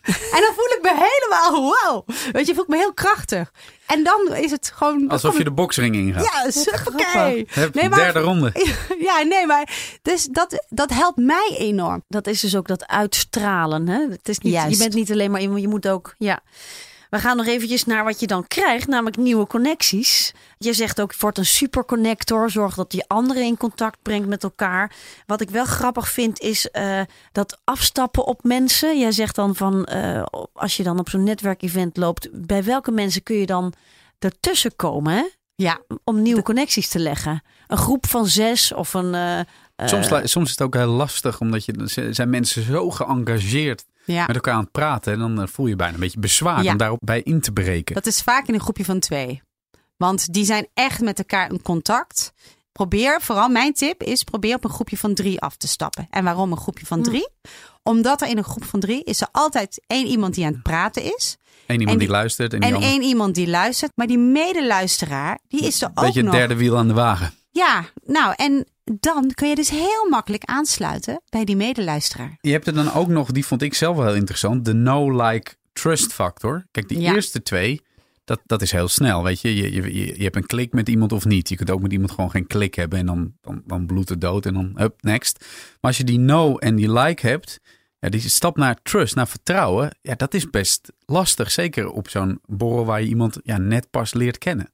En 0.06 0.40
dan 0.40 0.54
voel 0.54 0.64
ik 0.76 0.78
me 0.82 0.90
helemaal 1.10 1.62
wow. 1.62 2.08
Weet 2.32 2.46
je, 2.46 2.54
voel 2.54 2.62
ik 2.62 2.68
me 2.70 2.76
heel 2.76 2.94
krachtig. 2.94 3.52
En 3.86 4.04
dan 4.04 4.34
is 4.36 4.50
het 4.50 4.72
gewoon. 4.74 5.08
Alsof 5.08 5.38
je 5.38 5.44
de 5.44 5.50
boxring 5.50 5.94
ingaat. 5.94 6.24
Ja, 6.24 6.50
superkei. 6.50 7.46
Hup, 7.50 7.74
Nee, 7.74 7.88
maar- 7.88 7.98
Derde 7.98 8.20
ronde. 8.20 8.52
Ja, 8.98 9.22
nee, 9.22 9.46
maar 9.46 9.96
dus 10.02 10.24
dat, 10.24 10.64
dat 10.68 10.90
helpt 10.90 11.18
mij 11.18 11.54
enorm. 11.58 12.02
Dat 12.08 12.26
is 12.26 12.40
dus 12.40 12.56
ook 12.56 12.68
dat 12.68 12.86
uitstralen. 12.86 13.88
Hè? 13.88 14.06
Het 14.10 14.28
is 14.28 14.38
niet, 14.38 14.52
Juist. 14.52 14.70
je 14.72 14.78
bent 14.78 14.94
niet 14.94 15.12
alleen 15.12 15.30
maar 15.30 15.40
iemand, 15.40 15.60
je 15.60 15.68
moet 15.68 15.88
ook. 15.88 16.14
Ja. 16.18 16.40
We 17.14 17.20
gaan 17.20 17.36
nog 17.36 17.46
eventjes 17.46 17.84
naar 17.84 18.04
wat 18.04 18.20
je 18.20 18.26
dan 18.26 18.46
krijgt, 18.46 18.86
namelijk 18.86 19.16
nieuwe 19.16 19.46
connecties. 19.46 20.32
Je 20.58 20.72
zegt 20.72 21.00
ook, 21.00 21.16
wordt 21.16 21.38
een 21.38 21.46
superconnector. 21.46 22.50
Zorg 22.50 22.74
dat 22.74 22.92
je 22.92 23.04
anderen 23.06 23.42
in 23.42 23.56
contact 23.56 23.98
brengt 24.02 24.28
met 24.28 24.42
elkaar. 24.42 24.92
Wat 25.26 25.40
ik 25.40 25.50
wel 25.50 25.64
grappig 25.64 26.08
vind, 26.08 26.40
is 26.40 26.68
uh, 26.72 27.00
dat 27.32 27.60
afstappen 27.64 28.26
op 28.26 28.42
mensen. 28.42 28.98
Jij 28.98 29.12
zegt 29.12 29.34
dan 29.34 29.56
van, 29.56 29.88
uh, 29.92 30.22
als 30.52 30.76
je 30.76 30.82
dan 30.82 30.98
op 30.98 31.08
zo'n 31.08 31.22
netwerkevent 31.22 31.96
loopt, 31.96 32.28
bij 32.46 32.64
welke 32.64 32.90
mensen 32.90 33.22
kun 33.22 33.36
je 33.36 33.46
dan 33.46 33.72
ertussen 34.18 34.76
komen? 34.76 35.12
Hè? 35.12 35.24
Ja. 35.54 35.80
Om 36.04 36.22
nieuwe 36.22 36.42
connecties 36.42 36.88
te 36.88 36.98
leggen. 36.98 37.42
Een 37.66 37.78
groep 37.78 38.06
van 38.06 38.26
zes 38.26 38.72
of 38.72 38.94
een... 38.94 39.14
Uh, 39.14 39.40
soms, 39.88 40.06
soms 40.06 40.44
is 40.44 40.50
het 40.50 40.62
ook 40.62 40.74
heel 40.74 40.86
lastig, 40.86 41.40
omdat 41.40 41.64
je, 41.64 42.08
zijn 42.10 42.30
mensen 42.30 42.62
zo 42.62 42.90
geëngageerd 42.90 43.84
ja. 44.04 44.26
met 44.26 44.34
elkaar 44.34 44.54
aan 44.54 44.60
het 44.60 44.72
praten. 44.72 45.12
En 45.12 45.18
dan 45.18 45.48
voel 45.48 45.66
je 45.66 45.76
bijna 45.76 45.94
een 45.94 46.00
beetje 46.00 46.20
bezwaar 46.20 46.64
om 46.64 46.76
daarop 46.76 47.00
bij 47.02 47.20
in 47.22 47.40
te 47.40 47.52
breken. 47.52 47.94
Dat 47.94 48.06
is 48.06 48.22
vaak 48.22 48.48
in 48.48 48.54
een 48.54 48.60
groepje 48.60 48.84
van 48.84 48.98
twee. 48.98 49.42
Want 49.96 50.32
die 50.32 50.44
zijn 50.44 50.66
echt 50.74 51.00
met 51.00 51.18
elkaar 51.18 51.50
in 51.50 51.62
contact. 51.62 52.32
Probeer, 52.72 53.20
vooral 53.20 53.48
mijn 53.48 53.72
tip 53.72 54.02
is, 54.02 54.22
probeer 54.22 54.54
op 54.54 54.64
een 54.64 54.70
groepje 54.70 54.96
van 54.96 55.14
drie 55.14 55.40
af 55.40 55.56
te 55.56 55.68
stappen. 55.68 56.06
En 56.10 56.24
waarom 56.24 56.52
een 56.52 56.58
groepje 56.58 56.86
van 56.86 56.98
hm. 56.98 57.04
drie? 57.04 57.28
Omdat 57.82 58.22
er 58.22 58.28
in 58.28 58.36
een 58.36 58.44
groep 58.44 58.64
van 58.64 58.80
drie 58.80 59.04
is 59.04 59.20
er 59.20 59.28
altijd 59.32 59.82
één 59.86 60.06
iemand 60.06 60.34
die 60.34 60.46
aan 60.46 60.52
het 60.52 60.62
praten 60.62 61.02
is. 61.02 61.36
Eén 61.66 61.80
iemand 61.80 61.98
die, 61.98 62.08
luistert. 62.08 62.54
En, 62.54 62.60
en 62.60 62.74
één 62.74 63.02
iemand 63.02 63.34
die 63.34 63.48
luistert. 63.48 63.92
Maar 63.94 64.06
die 64.06 64.18
medeluisteraar, 64.18 65.38
die 65.48 65.66
is 65.66 65.82
er 65.82 65.88
ook 65.88 65.94
Beetje 65.94 66.22
nog. 66.22 66.30
Beetje 66.30 66.46
derde 66.46 66.62
wiel 66.62 66.78
aan 66.78 66.88
de 66.88 66.94
wagen. 66.94 67.34
Ja, 67.54 67.84
nou 68.04 68.32
en 68.36 68.66
dan 68.84 69.30
kun 69.34 69.48
je 69.48 69.54
dus 69.54 69.70
heel 69.70 70.08
makkelijk 70.10 70.44
aansluiten 70.44 71.20
bij 71.28 71.44
die 71.44 71.56
medeluisteraar. 71.56 72.38
Je 72.40 72.50
hebt 72.50 72.66
er 72.66 72.74
dan 72.74 72.92
ook 72.92 73.08
nog, 73.08 73.30
die 73.30 73.46
vond 73.46 73.62
ik 73.62 73.74
zelf 73.74 73.96
wel 73.96 74.06
heel 74.06 74.14
interessant, 74.14 74.64
de 74.64 74.72
no-like-trust 74.72 76.12
factor. 76.12 76.66
Kijk, 76.70 76.88
die 76.88 76.98
eerste 76.98 77.42
twee, 77.42 77.80
dat, 78.24 78.40
dat 78.44 78.62
is 78.62 78.70
heel 78.70 78.88
snel, 78.88 79.22
weet 79.22 79.40
je. 79.40 79.56
Je, 79.56 79.72
je. 79.72 80.16
je 80.16 80.22
hebt 80.22 80.36
een 80.36 80.46
klik 80.46 80.72
met 80.72 80.88
iemand 80.88 81.12
of 81.12 81.24
niet. 81.24 81.48
Je 81.48 81.56
kunt 81.56 81.70
ook 81.70 81.82
met 81.82 81.92
iemand 81.92 82.10
gewoon 82.10 82.30
geen 82.30 82.46
klik 82.46 82.74
hebben 82.74 82.98
en 82.98 83.06
dan, 83.06 83.32
dan, 83.40 83.62
dan 83.66 83.86
bloedt 83.86 84.08
het 84.08 84.20
dood 84.20 84.46
en 84.46 84.54
dan 84.54 84.76
up, 84.80 85.02
next. 85.02 85.38
Maar 85.40 85.78
als 85.80 85.96
je 85.96 86.04
die 86.04 86.18
no 86.18 86.56
en 86.56 86.74
die 86.74 86.92
like 86.92 87.26
hebt, 87.26 87.60
ja, 87.98 88.08
die 88.08 88.20
stap 88.20 88.56
naar 88.56 88.82
trust, 88.82 89.14
naar 89.14 89.28
vertrouwen, 89.28 89.96
ja, 90.02 90.14
dat 90.14 90.34
is 90.34 90.50
best 90.50 90.92
lastig. 91.06 91.50
Zeker 91.50 91.90
op 91.90 92.08
zo'n 92.08 92.40
borrel 92.46 92.84
waar 92.84 93.00
je 93.00 93.08
iemand 93.08 93.38
ja, 93.42 93.58
net 93.58 93.90
pas 93.90 94.14
leert 94.14 94.38
kennen. 94.38 94.72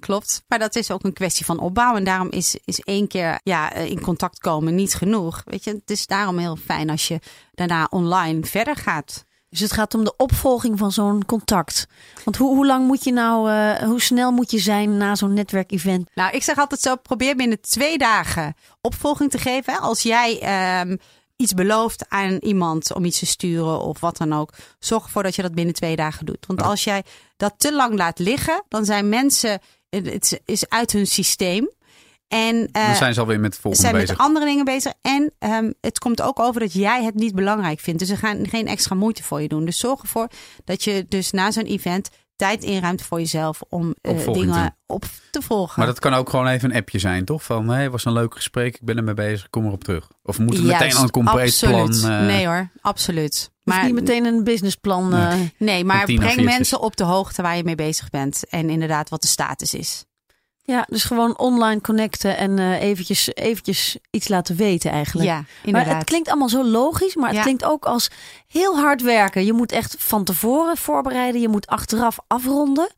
Klopt. 0.00 0.42
Maar 0.48 0.58
dat 0.58 0.76
is 0.76 0.90
ook 0.90 1.04
een 1.04 1.12
kwestie 1.12 1.44
van 1.44 1.58
opbouw. 1.58 1.96
En 1.96 2.04
daarom 2.04 2.30
is, 2.30 2.56
is 2.64 2.80
één 2.80 3.06
keer 3.06 3.40
ja, 3.42 3.72
in 3.72 4.00
contact 4.00 4.38
komen 4.38 4.74
niet 4.74 4.94
genoeg. 4.94 5.42
Weet 5.44 5.64
je, 5.64 5.70
het 5.70 5.90
is 5.90 6.06
daarom 6.06 6.38
heel 6.38 6.56
fijn 6.56 6.90
als 6.90 7.08
je 7.08 7.18
daarna 7.52 7.86
online 7.90 8.44
verder 8.44 8.76
gaat. 8.76 9.24
Dus 9.48 9.60
het 9.60 9.72
gaat 9.72 9.94
om 9.94 10.04
de 10.04 10.16
opvolging 10.16 10.78
van 10.78 10.92
zo'n 10.92 11.24
contact. 11.24 11.86
Want 12.24 12.36
hoe, 12.36 12.54
hoe 12.54 12.66
lang 12.66 12.86
moet 12.86 13.04
je 13.04 13.12
nou, 13.12 13.50
uh, 13.50 13.76
hoe 13.76 14.00
snel 14.00 14.30
moet 14.32 14.50
je 14.50 14.58
zijn 14.58 14.96
na 14.96 15.14
zo'n 15.14 15.34
netwerkevent? 15.34 16.10
Nou, 16.14 16.32
ik 16.32 16.42
zeg 16.42 16.56
altijd 16.56 16.80
zo: 16.80 16.96
probeer 16.96 17.36
binnen 17.36 17.60
twee 17.60 17.98
dagen 17.98 18.54
opvolging 18.80 19.30
te 19.30 19.38
geven. 19.38 19.80
Als 19.80 20.02
jij 20.02 20.40
um, 20.80 20.98
iets 21.36 21.54
belooft 21.54 22.04
aan 22.08 22.36
iemand 22.40 22.94
om 22.94 23.04
iets 23.04 23.18
te 23.18 23.26
sturen 23.26 23.80
of 23.80 24.00
wat 24.00 24.16
dan 24.16 24.32
ook, 24.32 24.52
zorg 24.78 25.04
ervoor 25.04 25.22
dat 25.22 25.34
je 25.34 25.42
dat 25.42 25.54
binnen 25.54 25.74
twee 25.74 25.96
dagen 25.96 26.26
doet. 26.26 26.46
Want 26.46 26.62
als 26.62 26.84
jij 26.84 27.04
dat 27.36 27.54
te 27.56 27.74
lang 27.74 27.94
laat 27.94 28.18
liggen, 28.18 28.62
dan 28.68 28.84
zijn 28.84 29.08
mensen, 29.08 29.60
het 29.90 30.40
is 30.44 30.68
uit 30.68 30.92
hun 30.92 31.06
systeem. 31.06 31.70
En 32.28 32.56
uh, 32.56 32.86
dan 32.86 32.96
zijn 32.96 33.14
ze 33.14 33.20
alweer 33.20 33.40
met 33.40 33.52
het 33.52 33.60
volgende 33.60 33.88
zijn 33.88 34.00
bezig. 34.00 34.16
met 34.16 34.26
andere 34.26 34.44
dingen 34.46 34.64
bezig. 34.64 34.92
En 35.00 35.32
um, 35.38 35.74
het 35.80 35.98
komt 35.98 36.22
ook 36.22 36.38
over 36.38 36.60
dat 36.60 36.72
jij 36.72 37.04
het 37.04 37.14
niet 37.14 37.34
belangrijk 37.34 37.80
vindt. 37.80 37.98
Dus 37.98 38.08
ze 38.08 38.16
gaan 38.16 38.48
geen 38.48 38.66
extra 38.66 38.94
moeite 38.94 39.22
voor 39.22 39.42
je 39.42 39.48
doen. 39.48 39.64
Dus 39.64 39.78
zorg 39.78 40.02
ervoor 40.02 40.28
dat 40.64 40.84
je 40.84 41.06
dus 41.08 41.30
na 41.30 41.50
zo'n 41.50 41.64
event 41.64 42.10
tijd 42.40 42.64
inruimt 42.64 43.02
voor 43.02 43.18
jezelf 43.18 43.62
om 43.68 43.94
uh, 44.02 44.32
dingen 44.32 44.76
op 44.86 45.04
te 45.30 45.42
volgen. 45.42 45.74
Maar 45.76 45.86
dat 45.86 45.98
kan 45.98 46.14
ook 46.14 46.30
gewoon 46.30 46.46
even 46.46 46.70
een 46.70 46.76
appje 46.76 46.98
zijn, 46.98 47.24
toch? 47.24 47.42
Van, 47.42 47.68
hé, 47.68 47.74
hey, 47.74 47.90
was 47.90 48.04
een 48.04 48.12
leuk 48.12 48.34
gesprek, 48.34 48.74
ik 48.74 48.84
ben 48.84 48.96
ermee 48.96 49.14
bezig, 49.14 49.50
kom 49.50 49.66
erop 49.66 49.84
terug. 49.84 50.08
Of 50.22 50.38
moeten 50.38 50.62
we 50.62 50.72
meteen 50.72 50.96
aan 50.96 51.02
een 51.02 51.10
compleet 51.10 51.58
plan... 51.60 51.94
Uh... 51.94 52.20
Nee 52.20 52.46
hoor, 52.46 52.68
absoluut. 52.80 53.50
Maar 53.62 53.84
niet 53.84 53.94
meteen 53.94 54.24
een 54.24 54.44
businessplan. 54.44 55.14
Uh... 55.14 55.28
Nee, 55.28 55.52
nee 55.58 55.84
maar 55.84 56.04
breng 56.04 56.44
mensen 56.44 56.80
op 56.80 56.96
de 56.96 57.04
hoogte 57.04 57.42
waar 57.42 57.56
je 57.56 57.64
mee 57.64 57.74
bezig 57.74 58.10
bent. 58.10 58.48
En 58.48 58.70
inderdaad 58.70 59.08
wat 59.08 59.22
de 59.22 59.28
status 59.28 59.74
is. 59.74 60.04
Ja, 60.70 60.86
dus 60.88 61.04
gewoon 61.04 61.38
online 61.38 61.80
connecten 61.80 62.36
en 62.36 62.58
uh, 62.58 62.82
eventjes, 62.82 63.34
eventjes 63.34 63.96
iets 64.10 64.28
laten 64.28 64.56
weten 64.56 64.90
eigenlijk. 64.90 65.28
Ja, 65.28 65.44
inderdaad. 65.64 65.86
Maar 65.86 65.96
het 65.96 66.08
klinkt 66.08 66.28
allemaal 66.28 66.48
zo 66.48 66.64
logisch, 66.64 67.14
maar 67.14 67.28
het 67.28 67.36
ja. 67.36 67.42
klinkt 67.42 67.64
ook 67.64 67.84
als 67.84 68.10
heel 68.46 68.78
hard 68.78 69.02
werken. 69.02 69.44
Je 69.44 69.52
moet 69.52 69.72
echt 69.72 69.96
van 69.98 70.24
tevoren 70.24 70.76
voorbereiden. 70.76 71.40
Je 71.40 71.48
moet 71.48 71.66
achteraf 71.66 72.18
afronden. 72.26 72.90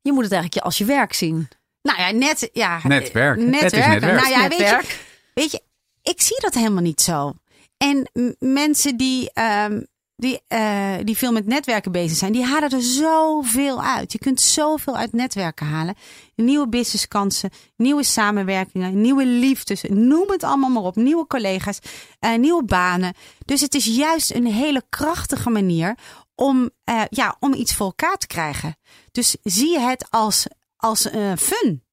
Je 0.00 0.12
moet 0.12 0.22
het 0.22 0.32
eigenlijk 0.32 0.64
als 0.64 0.78
je 0.78 0.84
werk 0.84 1.12
zien. 1.12 1.48
Nou 1.82 1.98
ja, 1.98 2.10
net... 2.10 2.50
Ja, 2.52 2.80
netwerk. 2.82 3.38
is 3.38 3.44
netwerk. 3.44 4.00
Nou 4.00 4.28
ja, 4.28 4.40
netwerk. 4.40 4.58
Weet, 4.80 4.88
je, 4.88 4.98
weet 5.34 5.52
je, 5.52 5.62
ik 6.02 6.20
zie 6.20 6.40
dat 6.40 6.54
helemaal 6.54 6.82
niet 6.82 7.00
zo. 7.00 7.32
En 7.76 8.10
mensen 8.38 8.96
die... 8.96 9.30
Um, 9.68 9.86
die, 10.16 10.40
uh, 10.48 10.94
die 11.04 11.16
veel 11.16 11.32
met 11.32 11.46
netwerken 11.46 11.92
bezig 11.92 12.16
zijn, 12.16 12.32
die 12.32 12.44
halen 12.44 12.70
er 12.70 12.82
zoveel 12.82 13.82
uit. 13.82 14.12
Je 14.12 14.18
kunt 14.18 14.40
zoveel 14.40 14.96
uit 14.96 15.12
netwerken 15.12 15.66
halen. 15.66 15.94
Nieuwe 16.34 16.68
businesskansen, 16.68 17.50
nieuwe 17.76 18.02
samenwerkingen, 18.02 19.00
nieuwe 19.00 19.26
liefdes, 19.26 19.82
noem 19.88 20.30
het 20.30 20.42
allemaal 20.42 20.70
maar 20.70 20.82
op. 20.82 20.96
Nieuwe 20.96 21.26
collega's, 21.26 21.78
uh, 22.20 22.34
nieuwe 22.36 22.64
banen. 22.64 23.14
Dus 23.44 23.60
het 23.60 23.74
is 23.74 23.84
juist 23.84 24.34
een 24.34 24.46
hele 24.46 24.82
krachtige 24.88 25.50
manier 25.50 25.98
om, 26.34 26.70
uh, 26.84 27.02
ja, 27.10 27.36
om 27.40 27.54
iets 27.54 27.74
voor 27.74 27.86
elkaar 27.86 28.16
te 28.16 28.26
krijgen. 28.26 28.76
Dus 29.12 29.36
zie 29.42 29.78
het 29.78 30.06
als, 30.10 30.46
als 30.76 31.08
fun. 31.38 31.84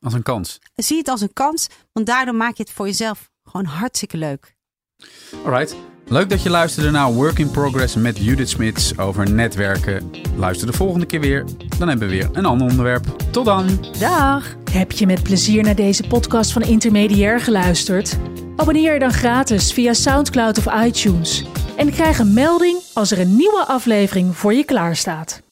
Als 0.00 0.12
een 0.12 0.22
kans. 0.22 0.58
Zie 0.74 0.98
het 0.98 1.08
als 1.08 1.20
een 1.20 1.32
kans, 1.32 1.68
want 1.92 2.06
daardoor 2.06 2.34
maak 2.34 2.56
je 2.56 2.62
het 2.62 2.72
voor 2.72 2.86
jezelf 2.86 3.30
gewoon 3.44 3.66
hartstikke 3.66 4.16
leuk. 4.16 4.56
Alright. 5.44 5.76
Leuk 6.08 6.30
dat 6.30 6.42
je 6.42 6.50
luisterde 6.50 6.90
naar 6.90 7.12
Work 7.12 7.38
in 7.38 7.50
Progress 7.50 7.94
met 7.94 8.18
Judith 8.18 8.48
Smits 8.48 8.98
over 8.98 9.30
netwerken. 9.30 10.10
Luister 10.36 10.66
de 10.66 10.72
volgende 10.72 11.06
keer 11.06 11.20
weer. 11.20 11.44
Dan 11.78 11.88
hebben 11.88 12.08
we 12.08 12.14
weer 12.14 12.28
een 12.32 12.44
ander 12.44 12.66
onderwerp. 12.68 13.04
Tot 13.30 13.44
dan. 13.44 13.66
Dag. 13.98 14.54
Heb 14.70 14.92
je 14.92 15.06
met 15.06 15.22
plezier 15.22 15.62
naar 15.62 15.74
deze 15.74 16.06
podcast 16.06 16.52
van 16.52 16.62
Intermediair 16.62 17.40
geluisterd? 17.40 18.18
Abonneer 18.56 18.92
je 18.92 18.98
dan 18.98 19.12
gratis 19.12 19.72
via 19.72 19.92
SoundCloud 19.92 20.58
of 20.58 20.84
iTunes. 20.84 21.44
En 21.76 21.90
krijg 21.90 22.18
een 22.18 22.32
melding 22.32 22.78
als 22.92 23.10
er 23.10 23.20
een 23.20 23.36
nieuwe 23.36 23.64
aflevering 23.66 24.36
voor 24.36 24.54
je 24.54 24.64
klaarstaat. 24.64 25.43